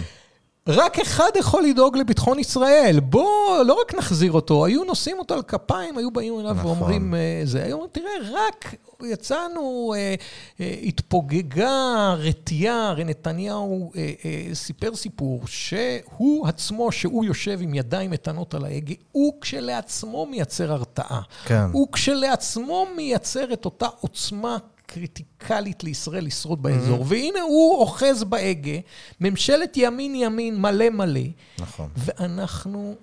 רק 0.67 0.99
אחד 0.99 1.29
יכול 1.35 1.63
לדאוג 1.63 1.97
לביטחון 1.97 2.39
ישראל. 2.39 2.99
בוא, 2.99 3.63
לא 3.63 3.77
רק 3.81 3.95
נחזיר 3.95 4.31
אותו, 4.31 4.65
היו 4.65 4.83
נושאים 4.83 5.19
אותו 5.19 5.33
על 5.33 5.41
כפיים, 5.41 5.97
היו 5.97 6.11
באים 6.11 6.39
אליו 6.39 6.53
נכון. 6.53 6.65
ואומרים, 6.65 7.15
אה, 7.15 7.41
זה, 7.43 7.63
היו 7.63 7.73
אומרים, 7.73 7.89
תראה, 7.91 8.11
רק 8.31 8.75
יצאנו, 9.05 9.93
אה, 9.97 10.15
אה, 10.59 10.75
התפוגגה 10.83 12.13
רתיעה, 12.17 12.89
הרי 12.89 13.03
נתניהו 13.03 13.91
אה, 13.95 14.11
אה, 14.25 14.55
סיפר 14.55 14.95
סיפור 14.95 15.41
שהוא 15.47 16.47
עצמו, 16.47 16.91
שהוא 16.91 17.25
יושב 17.25 17.59
עם 17.61 17.73
ידיים 17.73 18.11
איתנות 18.13 18.53
על 18.53 18.65
ההגה, 18.65 18.93
הוא 19.11 19.33
כשלעצמו 19.41 20.25
מייצר 20.25 20.71
הרתעה. 20.71 21.21
כן. 21.45 21.65
הוא 21.71 21.87
כשלעצמו 21.91 22.87
מייצר 22.95 23.53
את 23.53 23.65
אותה 23.65 23.87
עוצמה 23.99 24.57
קריטיקלית 24.93 25.83
לישראל 25.83 26.25
לשרוד 26.25 26.63
באזור. 26.63 27.05
והנה 27.07 27.41
הוא 27.41 27.79
אוחז 27.79 28.23
בהגה, 28.23 28.77
ממשלת 29.19 29.77
ימין-ימין 29.77 30.61
מלא 30.61 30.89
מלא, 30.89 31.21
נכון. 31.59 31.89
ואנחנו 31.97 32.95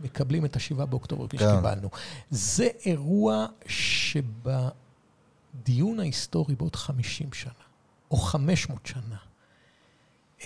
מקבלים 0.00 0.44
את 0.44 0.56
השבעה 0.56 0.86
באוקטובר 0.86 1.28
כפי 1.28 1.38
כן. 1.38 1.44
שקיבלנו. 1.52 1.88
זה 2.30 2.68
אירוע 2.84 3.46
שבדיון 3.66 4.70
ההיסטורי 6.00 6.54
בעוד 6.54 6.76
50 6.76 7.32
שנה, 7.32 7.52
או 8.10 8.16
500 8.16 8.86
שנה, 8.86 9.16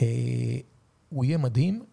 אה, 0.02 0.06
הוא 1.08 1.24
יהיה 1.24 1.38
מדהים, 1.38 1.84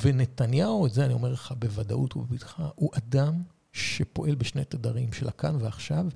ונתניהו, 0.00 0.86
את 0.86 0.92
זה 0.92 1.04
אני 1.04 1.14
אומר 1.14 1.32
לך 1.32 1.54
בוודאות 1.58 2.16
ובבטחה, 2.16 2.68
הוא 2.74 2.90
אדם 2.94 3.42
שפועל 3.76 4.34
בשני 4.34 4.64
תדרים 4.64 5.12
של 5.12 5.28
הכאן 5.28 5.56
ועכשיו, 5.60 6.06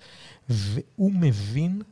והוא 0.48 1.12
מבין, 1.12 1.82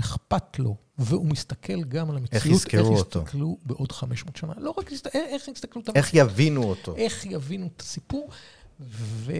אכפת 0.00 0.58
לו, 0.58 0.76
והוא 0.98 1.26
מסתכל 1.26 1.84
גם 1.84 2.10
על 2.10 2.16
המציאות, 2.16 2.44
יזכרו 2.46 2.80
איך 2.92 2.98
אותו. 2.98 3.18
יסתכלו 3.18 3.56
בעוד 3.64 3.92
500 3.92 4.36
שנה. 4.36 4.52
לא 4.58 4.74
רק 4.78 4.92
יסת- 4.92 5.06
איך 5.14 5.48
יסתכלו... 5.48 5.82
תמיד. 5.82 5.96
איך 5.96 6.14
יבינו 6.14 6.62
אותו? 6.64 6.96
איך 6.96 7.26
יבינו 7.26 7.66
את 7.76 7.80
הסיפור, 7.80 8.28
ו... 8.80 9.32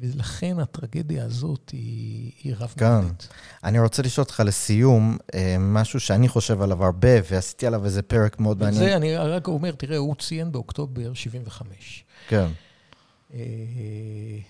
ולכן 0.00 0.58
הטרגדיה 0.58 1.24
הזאת 1.24 1.70
היא, 1.70 2.32
היא 2.42 2.54
רב-ממדית. 2.58 3.28
אני 3.64 3.78
רוצה 3.80 4.02
לשאול 4.02 4.22
אותך 4.24 4.42
לסיום, 4.46 5.18
אה, 5.34 5.56
משהו 5.58 6.00
שאני 6.00 6.28
חושב 6.28 6.62
עליו 6.62 6.84
הרבה, 6.84 7.08
ועשיתי 7.30 7.66
עליו 7.66 7.84
איזה 7.84 8.02
פרק 8.02 8.40
מאוד 8.40 8.58
מעניין. 8.60 8.82
וזה, 8.82 8.96
אני 8.96 9.16
רק 9.16 9.48
אומר, 9.48 9.70
תראה, 9.72 9.96
הוא 9.96 10.14
ציין 10.14 10.52
באוקטובר 10.52 11.14
75. 11.14 12.04
כן, 12.28 12.36
אה, 12.36 12.46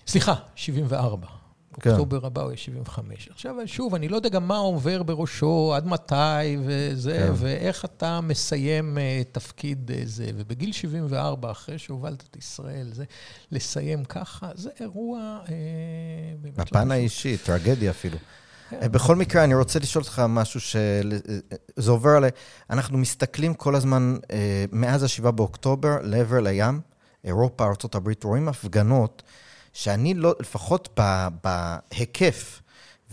סליחה, 0.07 0.33
74. 0.55 1.27
כן. 1.81 1.89
אוקטובר 1.89 2.25
הבא 2.25 2.41
הוא 2.41 2.49
יהיה 2.49 2.57
75. 2.57 3.29
עכשיו, 3.31 3.55
שוב, 3.65 3.95
אני 3.95 4.07
לא 4.07 4.15
יודע 4.15 4.29
גם 4.29 4.47
מה 4.47 4.57
עובר 4.57 5.03
בראשו, 5.03 5.73
עד 5.75 5.87
מתי 5.87 6.57
וזה, 6.65 7.25
כן. 7.27 7.33
ואיך 7.35 7.85
אתה 7.85 8.21
מסיים 8.21 8.97
אה, 8.97 9.21
תפקיד 9.31 9.91
אה, 9.91 10.01
זה. 10.05 10.25
ובגיל 10.35 10.71
74, 10.71 11.51
אחרי 11.51 11.77
שהובלת 11.77 12.23
את 12.29 12.35
ישראל, 12.35 12.89
זה 12.93 13.03
לסיים 13.51 14.05
ככה, 14.05 14.49
זה 14.55 14.69
אירוע 14.79 15.19
אה, 15.19 15.55
לא 16.43 16.49
בפן 16.51 16.63
פשוט. 16.63 16.91
האישי, 16.91 17.37
טרגדיה 17.37 17.91
אפילו. 17.91 18.17
כן. 18.69 18.77
אה, 18.81 18.89
בכל 18.89 19.15
מקרה, 19.15 19.43
אני 19.43 19.55
רוצה 19.55 19.79
לשאול 19.79 20.03
אותך 20.03 20.21
משהו 20.29 20.59
שזה 20.59 21.91
עובר 21.91 22.09
עליי. 22.09 22.31
אנחנו 22.69 22.97
מסתכלים 22.97 23.53
כל 23.53 23.75
הזמן, 23.75 24.15
אה, 24.31 24.65
מאז 24.71 25.03
ה-7 25.03 25.31
באוקטובר, 25.31 25.97
לעבר 26.01 26.39
לים, 26.39 26.92
אירופה, 27.23 27.63
ארה"ב, 27.63 28.11
רואים 28.23 28.47
הפגנות 28.47 29.23
שאני 29.73 30.13
לא, 30.13 30.35
לפחות 30.39 30.99
בהיקף 31.43 32.61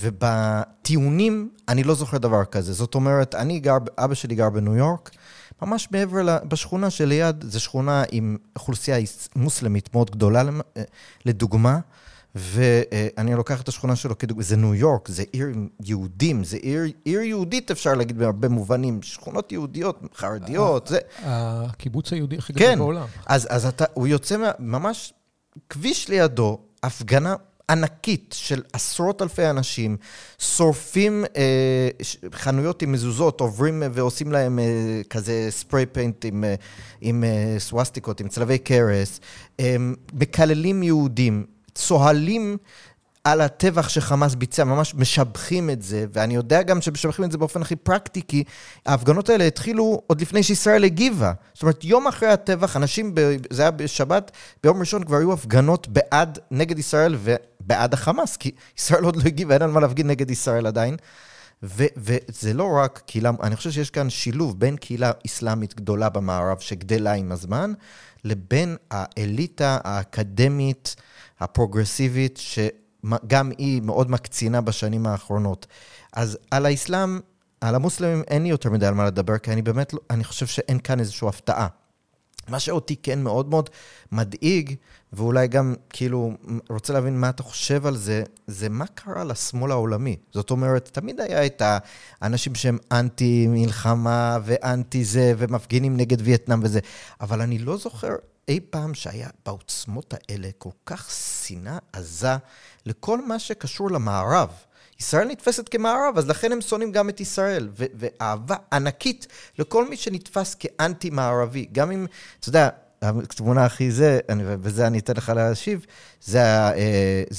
ובטיעונים, 0.01 1.51
אני 1.69 1.85
לא 1.85 1.95
זוכר 1.95 2.19
דבר 2.19 2.45
כזה. 2.45 2.73
זאת 2.73 2.95
אומרת, 2.95 3.35
אני 3.35 3.61
גר, 3.61 3.77
אבא 3.99 4.15
שלי 4.15 4.35
גר 4.35 4.51
בניו 4.51 4.77
יורק, 4.77 5.11
ממש 5.63 5.89
מעבר, 5.91 6.39
בשכונה 6.45 6.91
שליד, 6.91 7.45
זו 7.45 7.61
שכונה 7.61 8.03
עם 8.13 8.37
אוכלוסייה 8.57 8.97
מוסלמית 9.37 9.95
מאוד 9.95 10.11
גדולה, 10.11 10.43
אה, 10.77 10.83
לדוגמה. 11.25 11.79
ואני 12.35 13.35
לוקח 13.35 13.61
את 13.61 13.69
השכונה 13.69 13.97
שלו 13.97 14.19
כדוגמה, 14.19 14.43
זה 14.43 14.57
ניו 14.57 14.75
יורק, 14.75 15.09
זה 15.09 15.25
עיר 15.33 15.47
יהודים, 15.85 16.45
זה 16.45 16.57
עיר, 16.57 16.83
עיר 17.05 17.21
יהודית 17.21 17.71
אפשר 17.71 17.95
להגיד 17.95 18.19
בהרבה 18.19 18.49
מובנים, 18.49 19.03
שכונות 19.03 19.53
יהודיות, 19.53 20.01
חרדיות, 20.15 20.87
זה... 20.87 20.99
הקיבוץ 21.23 22.13
היהודי 22.13 22.37
הכי 22.37 22.53
גדול 22.53 22.69
כן, 22.69 22.79
בעולם. 22.79 23.07
אז, 23.27 23.47
אז 23.51 23.67
אתה, 23.67 23.85
הוא 23.95 24.07
יוצא 24.07 24.37
מה, 24.37 24.51
ממש 24.59 25.13
כביש 25.69 26.09
לידו, 26.09 26.59
הפגנה 26.83 27.35
ענקית 27.71 28.35
של 28.39 28.63
עשרות 28.73 29.23
אלפי 29.23 29.51
אנשים, 29.51 29.97
שורפים 30.39 31.25
אה, 31.37 31.89
חנויות 32.33 32.83
עם 32.83 32.93
מזוזות, 32.93 33.41
עוברים 33.41 33.83
אה, 33.83 33.89
ועושים 33.93 34.33
להם 34.33 34.59
אה, 34.59 35.01
כזה 35.11 35.47
ספרי 35.51 35.87
פיינט 35.87 36.25
עם, 36.25 36.45
אה, 36.45 36.55
עם 37.01 37.25
אה, 37.25 37.57
סווסטיקות, 37.59 38.21
עם 38.21 38.29
צלבי 38.29 38.59
קרס, 38.59 39.21
אה, 39.61 39.77
מקללים 40.13 40.83
יהודים, 40.83 41.47
צוהלים 41.75 42.57
על 43.25 43.41
הטבח 43.41 43.89
שחמאס 43.89 44.35
ביצע, 44.35 44.65
ממש 44.65 44.95
משבחים 44.95 45.71
את 45.71 45.83
זה, 45.83 46.05
ואני 46.13 46.35
יודע 46.35 46.63
גם 46.63 46.81
שמשבחים 46.81 47.25
את 47.25 47.33
זה 47.33 47.39
באופן 47.39 47.63
הכי 47.63 47.77
פרקטי, 47.77 48.23
כי 48.29 48.45
ההפגנות 48.87 49.29
האלה 49.29 49.45
התחילו 49.45 50.03
עוד 50.07 50.21
לפני 50.21 50.43
שישראל 50.43 50.85
הגיבה. 50.85 51.33
זאת 51.55 51.63
אומרת, 51.63 51.85
יום 51.85 52.07
אחרי 52.07 52.29
הטבח, 52.29 52.77
אנשים, 52.77 53.15
ב... 53.15 53.37
זה 53.51 53.63
היה 53.63 53.71
בשבת, 53.71 54.31
ביום 54.63 54.81
ראשון 54.81 55.05
כבר 55.05 55.17
היו 55.17 55.33
הפגנות 55.33 55.89
בעד, 55.89 56.39
נגד 56.51 56.79
ישראל 56.79 57.17
ובעד 57.19 57.95
החמאס, 57.95 58.37
כי 58.37 58.51
ישראל 58.79 59.05
עוד 59.05 59.17
לא 59.17 59.23
הגיבה, 59.23 59.55
אין 59.55 59.63
על 59.63 59.71
מה 59.71 59.81
להפגין 59.81 60.07
נגד 60.07 60.31
ישראל 60.31 60.67
עדיין. 60.67 60.97
ו- 61.63 61.85
וזה 61.97 62.55
לא 62.55 62.69
רק 62.83 63.03
קהילה, 63.07 63.31
אני 63.43 63.57
חושב 63.57 63.71
שיש 63.71 63.91
כאן 63.91 64.11
שילוב 64.11 64.61
בין 64.61 64.77
קהילה 64.77 65.13
אסלאמית 65.27 65.75
גדולה 65.75 66.09
במערב 66.09 66.59
שגדלה 66.59 67.13
עם 67.13 67.33
הזמן, 67.33 67.73
לבין 68.25 68.77
האליטה 68.91 69.79
האקדמית, 69.85 70.97
הפרוגרסיבית, 71.41 72.37
שגם 72.37 73.51
היא 73.59 73.83
מאוד 73.83 74.11
מקצינה 74.11 74.61
בשנים 74.61 75.07
האחרונות. 75.07 75.67
אז 76.13 76.39
על 76.51 76.67
האסלאם, 76.67 77.21
על 77.61 77.75
המוסלמים 77.75 78.23
אין 78.29 78.43
לי 78.43 78.49
יותר 78.49 78.71
מדי 78.71 78.87
על 78.87 78.95
מה 78.95 79.07
לדבר, 79.07 79.39
כי 79.39 79.53
אני 79.53 79.63
באמת, 79.63 79.93
לא, 79.93 80.01
אני 80.11 80.25
חושב 80.25 80.47
שאין 80.47 80.79
כאן 80.79 81.01
איזושהי 81.01 81.29
הפתעה. 81.29 81.67
מה 82.49 82.61
שאותי 82.61 82.97
כן 82.97 83.23
מאוד 83.23 83.49
מאוד 83.49 83.71
מדאיג, 84.13 84.75
ואולי 85.13 85.49
גם 85.49 85.75
כאילו 85.91 86.33
רוצה 86.71 86.93
להבין 86.93 87.21
מה 87.21 87.29
אתה 87.29 87.43
חושב 87.43 87.87
על 87.87 87.97
זה, 87.97 88.23
זה 88.47 88.69
מה 88.69 88.87
קרה 88.87 89.25
לשמאל 89.25 89.71
העולמי. 89.71 90.17
זאת 90.33 90.51
אומרת, 90.51 90.91
תמיד 90.93 91.21
היה 91.21 91.47
את 91.47 91.63
האנשים 92.21 92.55
שהם 92.55 92.79
אנטי 92.93 93.47
מלחמה 93.49 94.39
ואנטי 94.45 95.05
זה, 95.05 95.33
ומפגינים 95.39 95.97
נגד 95.97 96.21
וייטנאם 96.21 96.61
וזה, 96.63 96.81
אבל 97.21 97.41
אני 97.41 97.59
לא 97.59 97.77
זוכר 97.77 98.15
אי 98.51 98.61
פעם 98.71 98.95
שהיה 98.95 99.29
בעוצמות 99.47 100.15
האלה 100.15 100.49
כל 100.59 100.71
כך 100.87 101.11
שנאה 101.11 101.79
עזה 101.93 102.37
לכל 102.87 103.27
מה 103.27 103.39
שקשור 103.39 103.91
למערב. 103.91 104.49
ישראל 105.01 105.29
נתפסת 105.29 105.69
כמערב, 105.69 106.19
אז 106.19 106.27
לכן 106.27 106.53
הם 106.53 106.61
שונאים 106.61 106.93
גם 106.93 107.09
את 107.09 107.21
ישראל. 107.21 107.69
ו- 107.79 107.85
ואהבה 107.95 108.57
ענקית 108.73 109.27
לכל 109.59 109.89
מי 109.89 109.97
שנתפס 109.97 110.55
כאנטי-מערבי. 110.55 111.67
גם 111.73 111.91
אם, 111.91 112.07
אתה 112.41 112.49
יודע, 112.49 112.69
התמונה 113.03 113.65
הכי 113.65 113.91
זה, 113.91 114.21
ובזה 114.39 114.87
אני 114.87 114.99
אתן 114.99 115.13
לך 115.17 115.33
להשיב, 115.37 115.87
זה 116.21 116.43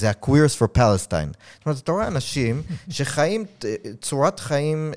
ה-Queers 0.09 0.59
for 0.59 0.77
Palestine. 0.77 1.33
זאת 1.57 1.65
אומרת, 1.65 1.79
אתה 1.83 1.91
רואה 1.91 2.07
אנשים 2.07 2.61
שחיים 2.89 3.45
צורת 4.01 4.39
חיים 4.39 4.93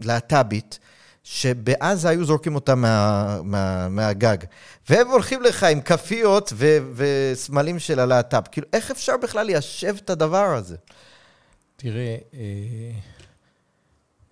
להט"בית, 0.00 0.78
שבעזה 1.24 2.08
היו 2.08 2.24
זורקים 2.24 2.54
אותם 2.54 2.80
מה, 2.80 3.38
מה, 3.44 3.88
מהגג. 3.88 4.36
והם 4.88 5.08
הולכים 5.08 5.42
לך 5.42 5.64
עם 5.64 5.80
כפיות 5.80 6.52
ו, 6.56 6.78
וסמלים 6.94 7.78
של 7.78 8.00
הלהט"ב. 8.00 8.42
כאילו, 8.52 8.66
איך 8.72 8.90
אפשר 8.90 9.16
בכלל 9.16 9.46
ליישב 9.46 9.96
את 10.04 10.10
הדבר 10.10 10.54
הזה? 10.56 10.76
תראה, 11.76 12.16
אה, 12.34 12.40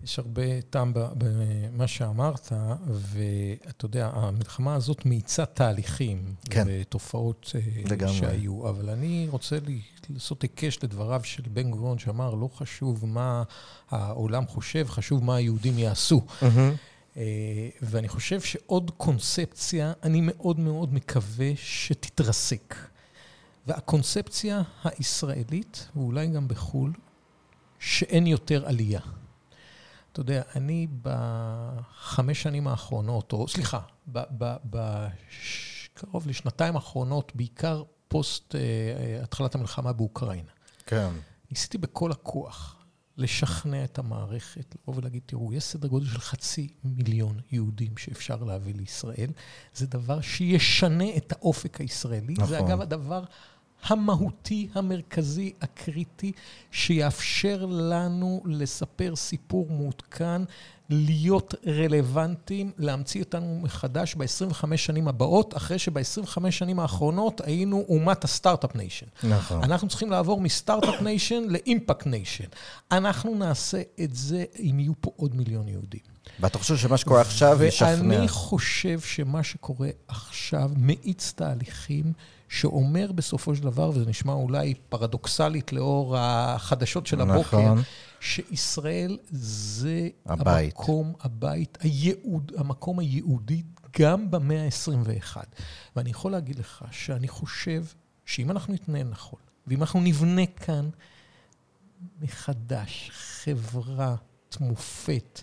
יש 0.03 0.19
הרבה 0.19 0.61
טעם 0.61 0.91
במה 0.93 1.87
שאמרת, 1.87 2.51
ואתה 2.87 3.85
יודע, 3.85 4.09
המלחמה 4.13 4.75
הזאת 4.75 5.05
מאיצה 5.05 5.45
תהליכים 5.45 6.35
כן. 6.49 6.67
ותופעות 6.67 7.51
אה, 7.55 7.61
לגמרי. 7.91 8.13
שהיו, 8.13 8.69
אבל 8.69 8.89
אני 8.89 9.27
רוצה 9.29 9.57
לעשות 10.09 10.41
היקש 10.41 10.83
לדבריו 10.83 11.21
של 11.23 11.43
בן 11.53 11.71
גוריון, 11.71 11.99
שאמר, 11.99 12.35
לא 12.35 12.49
חשוב 12.55 13.05
מה 13.05 13.43
העולם 13.89 14.47
חושב, 14.47 14.85
חשוב 14.89 15.23
מה 15.23 15.35
היהודים 15.35 15.79
יעשו. 15.79 16.21
Mm-hmm. 16.41 17.15
ואני 17.81 18.07
חושב 18.07 18.41
שעוד 18.41 18.91
קונספציה, 18.97 19.93
אני 20.03 20.21
מאוד 20.21 20.59
מאוד 20.59 20.93
מקווה 20.93 21.51
שתתרסק. 21.55 22.75
והקונספציה 23.67 24.61
הישראלית, 24.83 25.87
ואולי 25.95 26.27
גם 26.27 26.47
בחו"ל, 26.47 26.93
שאין 27.79 28.27
יותר 28.27 28.67
עלייה. 28.67 29.01
אתה 30.11 30.19
יודע, 30.19 30.41
אני 30.55 30.87
בחמש 31.01 32.41
שנים 32.41 32.67
האחרונות, 32.67 33.33
או 33.33 33.47
סליחה, 33.47 33.79
בקרוב 34.65 36.27
לשנתיים 36.27 36.75
האחרונות, 36.75 37.31
בעיקר 37.35 37.83
פוסט 38.07 38.55
uh, 38.55 38.57
התחלת 39.23 39.55
המלחמה 39.55 39.93
באוקראינה. 39.93 40.51
כן. 40.85 41.09
ניסיתי 41.51 41.77
בכל 41.77 42.11
הכוח 42.11 42.75
לשכנע 43.17 43.83
את 43.83 43.99
המערכת, 43.99 44.75
לבוא 44.81 44.95
ולהגיד, 44.97 45.21
תראו, 45.25 45.53
יש 45.53 45.63
סדר 45.63 45.87
גודל 45.87 46.05
של 46.05 46.19
חצי 46.19 46.67
מיליון 46.83 47.39
יהודים 47.51 47.97
שאפשר 47.97 48.43
להביא 48.43 48.75
לישראל. 48.75 49.29
זה 49.73 49.87
דבר 49.87 50.21
שישנה 50.21 51.17
את 51.17 51.31
האופק 51.31 51.81
הישראלי. 51.81 52.33
נכון. 52.33 52.47
זה 52.47 52.59
אגב 52.59 52.81
הדבר 52.81 53.23
המהותי, 53.83 54.67
המרכזי, 54.73 55.53
הקריטי, 55.61 56.31
שיאפשר 56.71 57.65
לנו 57.69 58.41
לספר 58.45 59.15
סיפור 59.15 59.67
מעודכן, 59.69 60.41
להיות 60.89 61.55
רלוונטיים, 61.67 62.71
להמציא 62.77 63.23
אותנו 63.23 63.59
מחדש 63.63 64.15
ב-25 64.15 64.77
שנים 64.77 65.07
הבאות, 65.07 65.57
אחרי 65.57 65.79
שב-25 65.79 66.51
שנים 66.51 66.79
האחרונות 66.79 67.41
היינו 67.41 67.85
אומת 67.89 68.23
ה 68.23 68.29
start-up 68.29 68.75
nation. 68.75 69.05
נכון. 69.23 69.63
אנחנו 69.63 69.87
צריכים 69.87 70.11
לעבור 70.11 70.41
מ 70.41 70.48
start-up 70.48 71.01
nation 71.01 71.43
ל 71.49 71.57
impact 71.57 72.05
nation. 72.05 72.45
אנחנו 72.91 73.35
נעשה 73.35 73.81
את 74.03 74.15
זה 74.15 74.45
אם 74.59 74.79
יהיו 74.79 74.93
פה 75.01 75.11
עוד 75.15 75.35
מיליון 75.35 75.67
יהודים. 75.67 76.10
ואתה 76.41 76.57
חושב 76.57 76.77
שמה 76.77 76.97
שקורה 76.97 77.21
עכשיו 77.21 77.63
ישכנע? 77.63 78.15
ואני 78.15 78.27
חושב 78.27 78.99
שמה 78.99 79.43
שקורה 79.43 79.89
עכשיו 80.07 80.71
מאיץ 80.77 81.33
תהליכים 81.35 82.13
שאומר 82.49 83.11
בסופו 83.11 83.55
של 83.55 83.63
דבר, 83.63 83.89
וזה 83.89 84.09
נשמע 84.09 84.33
אולי 84.33 84.73
פרדוקסלית 84.89 85.73
לאור 85.73 86.17
החדשות 86.17 87.07
של 87.07 87.21
הבוקר, 87.21 87.61
נכון. 87.61 87.81
שישראל 88.19 89.17
זה 89.31 90.09
הבית. 90.25 90.73
המקום, 90.79 91.13
הבית, 91.21 91.77
הייעוד, 91.81 92.51
המקום 92.57 92.99
הייעודי 92.99 93.63
גם 93.99 94.31
במאה 94.31 94.63
ה-21. 94.65 95.37
ואני 95.95 96.09
יכול 96.09 96.31
להגיד 96.31 96.59
לך 96.59 96.85
שאני 96.91 97.27
חושב 97.27 97.83
שאם 98.25 98.51
אנחנו 98.51 98.73
נתנהל 98.73 99.07
נכון, 99.07 99.39
ואם 99.67 99.81
אנחנו 99.81 100.01
נבנה 100.01 100.45
כאן 100.45 100.89
מחדש 102.21 103.11
חברה 103.13 104.15
מופת, 104.59 105.41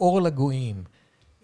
אור 0.00 0.22
לגויים, 0.22 0.84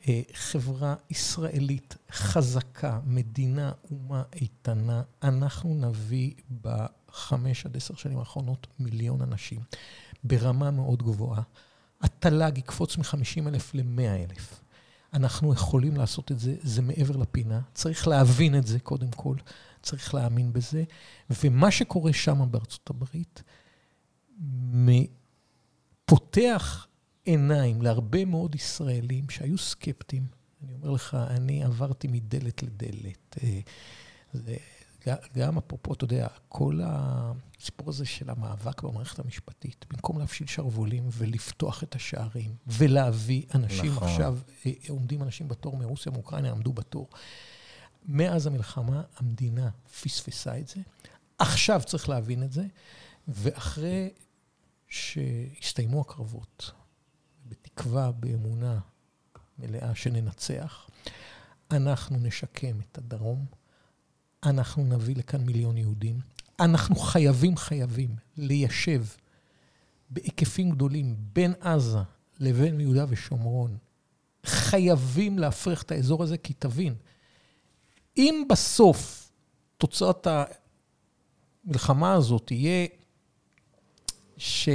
אה, 0.08 0.20
חברה 0.34 0.94
ישראלית 1.10 1.96
חזקה, 2.12 3.00
מדינה, 3.06 3.72
אומה 3.90 4.22
איתנה, 4.32 5.02
אנחנו 5.22 5.74
נביא 5.74 6.32
בחמש 6.62 7.66
עד 7.66 7.76
עשר 7.76 7.94
שנים 7.94 8.18
האחרונות 8.18 8.66
מיליון 8.78 9.22
אנשים, 9.22 9.60
ברמה 10.24 10.70
מאוד 10.70 11.02
גבוהה. 11.02 11.42
התל"ג 12.00 12.58
יקפוץ 12.58 12.98
מ-50 12.98 13.48
אלף 13.48 13.74
ל-100 13.74 14.00
אלף. 14.00 14.60
אנחנו 15.12 15.52
יכולים 15.52 15.96
לעשות 15.96 16.32
את 16.32 16.38
זה, 16.38 16.54
זה 16.62 16.82
מעבר 16.82 17.16
לפינה. 17.16 17.60
צריך 17.74 18.08
להבין 18.08 18.58
את 18.58 18.66
זה 18.66 18.78
קודם 18.78 19.10
כל, 19.10 19.36
צריך 19.82 20.14
להאמין 20.14 20.52
בזה. 20.52 20.84
ומה 21.30 21.70
שקורה 21.70 22.12
שם 22.12 22.48
בארצות 22.50 22.90
הברית, 22.90 23.42
פותח 26.04 26.86
עיניים 27.24 27.82
להרבה 27.82 28.24
מאוד 28.24 28.54
ישראלים 28.54 29.30
שהיו 29.30 29.58
סקפטיים. 29.58 30.26
אני 30.64 30.74
אומר 30.74 30.90
לך, 30.90 31.14
אני 31.14 31.64
עברתי 31.64 32.08
מדלת 32.08 32.62
לדלת. 32.62 33.36
אה, 33.42 33.60
זה, 34.32 34.56
גם 35.36 35.58
אפרופו, 35.58 35.92
אתה 35.92 36.04
יודע, 36.04 36.26
כל 36.48 36.80
הסיפור 36.84 37.88
הזה 37.88 38.06
של 38.06 38.30
המאבק 38.30 38.82
במערכת 38.82 39.18
המשפטית, 39.18 39.86
במקום 39.90 40.18
להפשיל 40.18 40.46
שרוולים 40.46 41.08
ולפתוח 41.12 41.82
את 41.82 41.94
השערים 41.94 42.56
ולהביא 42.66 43.42
אנשים, 43.54 43.92
נכון. 43.92 44.08
עכשיו 44.08 44.38
אה, 44.66 44.72
עומדים 44.88 45.22
אנשים 45.22 45.48
בתור 45.48 45.76
מרוסיה, 45.76 46.12
מאוקראינה, 46.12 46.50
עמדו 46.50 46.72
בתור. 46.72 47.08
מאז 48.06 48.46
המלחמה 48.46 49.02
המדינה 49.16 49.70
פספסה 50.02 50.58
את 50.58 50.68
זה. 50.68 50.80
עכשיו 51.38 51.80
צריך 51.86 52.08
להבין 52.08 52.42
את 52.42 52.52
זה, 52.52 52.64
ואחרי 53.28 54.10
שהסתיימו 54.88 56.00
הקרבות, 56.00 56.72
בתקווה, 57.72 58.12
באמונה 58.12 58.78
מלאה 59.58 59.94
שננצח. 59.94 60.90
אנחנו 61.70 62.18
נשקם 62.18 62.80
את 62.80 62.98
הדרום, 62.98 63.46
אנחנו 64.42 64.84
נביא 64.84 65.16
לכאן 65.16 65.40
מיליון 65.40 65.76
יהודים. 65.76 66.20
אנחנו 66.60 66.94
חייבים, 66.96 67.56
חייבים 67.56 68.16
ליישב 68.36 69.04
בהיקפים 70.10 70.70
גדולים 70.70 71.16
בין 71.32 71.54
עזה 71.60 71.98
לבין 72.40 72.80
יהודה 72.80 73.04
ושומרון. 73.08 73.76
חייבים 74.46 75.38
להפריך 75.38 75.82
את 75.82 75.90
האזור 75.90 76.22
הזה, 76.22 76.38
כי 76.38 76.52
תבין, 76.52 76.94
אם 78.16 78.44
בסוף 78.50 79.30
תוצאת 79.78 80.26
המלחמה 81.64 82.12
הזאת 82.12 82.42
תהיה 82.46 82.86
ש... 84.36 84.68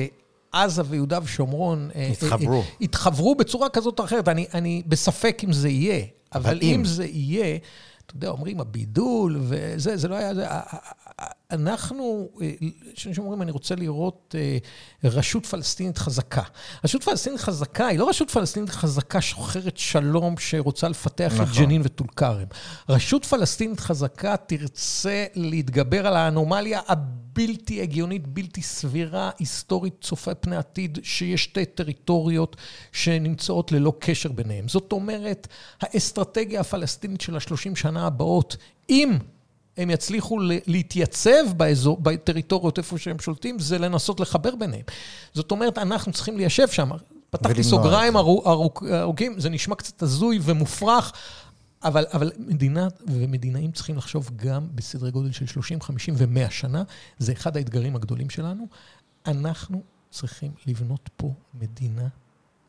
עזה 0.52 0.82
ויהודה 0.90 1.19
ושומרון... 1.24 1.90
אה, 1.95 2.07
התחברו. 2.07 2.64
התחברו 2.82 3.30
אה, 3.34 3.38
בצורה 3.38 3.69
כזאת 3.69 3.99
או 3.99 4.06
אחרת. 4.06 4.28
אני, 4.28 4.45
אני 4.53 4.84
בספק 4.88 5.41
אם 5.44 5.53
זה 5.53 5.69
יהיה, 5.69 6.06
אבל 6.36 6.60
אם 6.61 6.86
זה 6.86 7.06
יהיה, 7.06 7.57
אתה 8.06 8.15
יודע, 8.15 8.30
אומרים 8.30 8.60
הבידול 8.60 9.38
וזה, 9.40 9.98
זה 9.98 10.07
לא 10.07 10.15
היה... 10.15 10.36
זה, 10.36 10.48
אנחנו, 11.52 12.30
אנשים 13.07 13.23
אומרים, 13.23 13.41
אני 13.41 13.52
רוצה 13.52 13.76
לראות 13.76 14.35
רשות 15.03 15.45
פלסטינית 15.45 15.98
חזקה. 15.98 16.41
רשות 16.84 17.03
פלסטינית 17.03 17.39
חזקה 17.39 17.88
היא 17.88 17.99
לא 17.99 18.10
רשות 18.10 18.31
פלסטינית 18.31 18.69
חזקה 18.69 19.22
שוחרת 19.22 19.77
שלום 19.77 20.38
שרוצה 20.38 20.88
לפתח 20.88 21.31
נכון. 21.34 21.45
את 21.45 21.57
ג'נין 21.57 21.81
וטול 21.85 22.07
כרם. 22.15 22.48
רשות 22.89 23.26
פלסטינית 23.26 23.80
חזקה 23.80 24.38
תרצה 24.38 25.26
להתגבר 25.35 26.07
על 26.07 26.15
האנומליה 26.15 26.81
הבלתי 26.88 27.81
הגיונית, 27.81 28.27
בלתי 28.27 28.61
סבירה, 28.61 29.30
היסטורית, 29.39 29.94
צופה 30.02 30.35
פני 30.35 30.56
עתיד, 30.56 30.99
שיש 31.03 31.44
שתי 31.44 31.65
טריטוריות 31.65 32.56
שנמצאות 32.91 33.72
ללא 33.72 33.94
קשר 33.99 34.31
ביניהן. 34.31 34.68
זאת 34.68 34.91
אומרת, 34.91 35.48
האסטרטגיה 35.81 36.61
הפלסטינית 36.61 37.22
של 37.22 37.38
השלושים 37.38 37.76
שנה 37.76 38.07
הבאות, 38.07 38.57
אם 38.89 39.18
הם 39.78 39.90
יצליחו 39.90 40.40
להתייצב 40.68 41.54
באזור, 41.58 41.98
בטריטוריות 42.02 42.78
איפה 42.78 42.98
שהם 42.98 43.20
שולטים, 43.20 43.60
זה 43.60 43.78
לנסות 43.78 44.20
לחבר 44.20 44.56
ביניהם. 44.56 44.84
זאת 45.34 45.52
אומרת, 45.52 45.78
אנחנו 45.78 46.12
צריכים 46.12 46.38
ליישב 46.38 46.68
שם. 46.68 46.90
פתחתי 47.30 47.64
סוגריים 47.64 48.18
ארוכים, 48.18 49.40
זה 49.40 49.49
נשמע 49.49 49.76
קצת 49.76 50.04
הזוי 50.04 50.40
ומופרך, 50.41 51.14
אבל, 51.84 52.06
אבל 52.14 52.32
מדינה 52.38 52.88
ומדינאים 53.08 53.72
צריכים 53.72 53.98
לחשוב 53.98 54.32
גם 54.36 54.68
בסדרי 54.76 55.12
גודל 55.12 55.32
של 55.32 55.45
30, 55.45 55.82
50 55.82 56.14
ו-100 56.18 56.49
שנה. 56.49 56.84
זה 57.18 57.32
אחד 57.32 57.58
האתגרים 57.58 57.95
הגדולים 57.95 58.30
שלנו. 58.30 58.68
אנחנו 59.26 59.82
צריכים 60.10 60.52
לבנות 60.68 61.10
פה 61.18 61.34
מדינה 61.54 62.08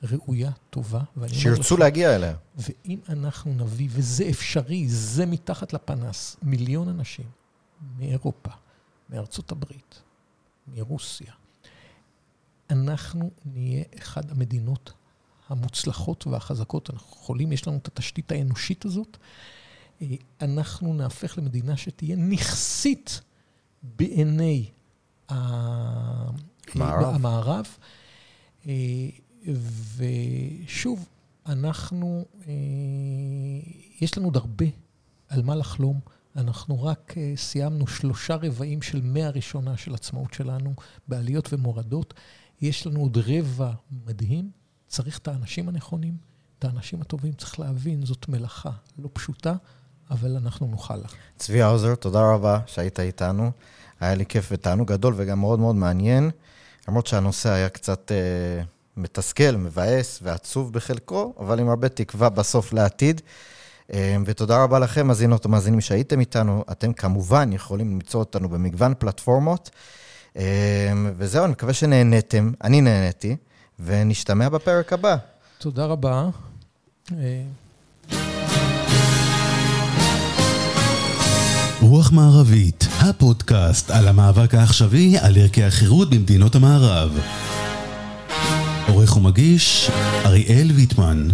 ראויה, 0.03 0.51
טובה. 0.71 1.01
שירצו 1.27 1.75
לך, 1.75 1.81
להגיע 1.81 2.17
אליה. 2.17 2.35
ואם 2.57 2.99
אנחנו 3.09 3.55
נביא, 3.55 3.89
וזה 3.91 4.29
אפשרי, 4.31 4.89
זה 4.89 5.27
מתחת 5.27 5.73
לפנס, 5.73 6.37
מיליון 6.43 6.89
אנשים 6.89 7.27
מאירופה, 7.99 8.51
מארצות 9.11 9.53
הברית, 9.53 10.03
מרוסיה, 10.67 11.33
אנחנו 12.71 13.31
נהיה 13.45 13.85
אחד 13.99 14.31
המדינות 14.31 14.93
המוצלחות 15.49 16.27
והחזקות, 16.27 16.91
אנחנו 16.91 17.17
יכולים, 17.17 17.53
יש 17.53 17.69
לנו 17.69 17.77
את 17.77 17.87
התשתית 17.87 18.33
האנושית 18.33 18.85
הזאת, 18.85 19.17
אה, 20.03 20.07
אנחנו 20.41 20.95
נהפך 20.95 21.39
למדינה 21.39 21.77
שתהיה 21.77 22.17
נכסית 22.17 23.21
בעיני 23.83 24.71
מערב. 26.75 27.15
המערב. 27.15 27.79
ושוב, 29.97 31.09
אנחנו, 31.47 32.25
אה, 32.49 32.53
יש 34.01 34.19
לנו 34.19 34.27
עוד 34.27 34.37
הרבה 34.37 34.67
על 35.29 35.43
מה 35.43 35.55
לחלום. 35.55 36.01
אנחנו 36.37 36.83
רק 36.83 37.15
אה, 37.17 37.33
סיימנו 37.37 37.87
שלושה 37.87 38.35
רבעים 38.35 38.83
של 38.83 39.01
מאה 39.03 39.31
ראשונה 39.31 39.77
של 39.77 39.95
עצמאות 39.95 40.35
שלנו, 40.35 40.75
בעליות 41.09 41.53
ומורדות. 41.53 42.15
יש 42.61 42.87
לנו 42.87 43.01
עוד 43.01 43.19
רבע 43.19 43.73
מדהים, 44.07 44.51
צריך 44.89 45.19
את 45.19 45.29
האנשים 45.29 45.69
הנכונים, 45.69 46.17
את 46.59 46.65
האנשים 46.65 47.01
הטובים. 47.01 47.33
צריך 47.33 47.61
להבין, 47.61 48.07
זאת 48.07 48.29
מלאכה 48.29 48.71
לא 48.99 49.09
פשוטה, 49.13 49.55
אבל 50.11 50.37
אנחנו 50.37 50.67
נוכל 50.67 50.97
לה. 50.97 51.09
צבי 51.37 51.63
האוזר, 51.63 51.95
תודה 51.95 52.33
רבה 52.33 52.61
שהיית 52.67 53.01
איתנו. 53.01 53.51
היה 54.01 54.15
לי 54.15 54.27
כיף 54.27 54.49
ותענוג 54.53 54.89
גדול 54.89 55.15
וגם 55.17 55.41
מאוד 55.41 55.59
מאוד 55.59 55.77
מעניין, 55.77 56.31
למרות 56.89 57.07
שהנושא 57.07 57.49
היה 57.51 57.69
קצת 57.69 58.13
אה, 58.13 58.63
מתסכל, 58.99 59.57
מבאס 59.57 60.19
ועצוב 60.23 60.73
בחלקו, 60.73 61.33
אבל 61.41 61.61
עם 61.61 61.69
הרבה 61.69 61.89
תקווה 61.89 62.29
בסוף 62.29 62.73
לעתיד. 62.73 63.21
אה, 63.93 64.17
ותודה 64.27 64.63
רבה 64.63 64.79
לכם, 64.79 65.07
מאזינות 65.07 65.47
ומאזינים 65.47 65.81
שהייתם 65.81 66.21
איתנו. 66.21 66.65
אתם 66.71 66.93
כמובן 66.93 67.53
יכולים 67.53 67.91
למצוא 67.91 68.21
אותנו 68.21 68.49
במגוון 68.49 68.95
פלטפורמות. 68.99 69.71
אה, 70.37 70.93
וזהו, 71.17 71.45
אני 71.45 71.53
מקווה 71.53 71.73
שנהניתם, 71.73 72.53
אני 72.65 72.81
נהניתי, 72.81 73.37
ונשתמע 73.81 74.49
בפרק 74.49 74.93
הבא. 74.93 75.17
תודה 75.59 75.85
רבה. 75.85 76.29
רוח 81.81 82.13
מערבית, 82.13 82.87
הפודקאסט 83.01 83.91
על 83.91 84.09
המאבק 84.09 84.55
העכשווי 84.55 85.19
על 85.19 85.37
ערכי 85.37 85.65
החירות 85.65 86.11
במדינות 86.11 86.55
המערב. 86.55 87.19
עורך 88.89 89.17
ומגיש, 89.17 89.91
אריאל 90.25 90.71
ויטמן. 90.75 91.29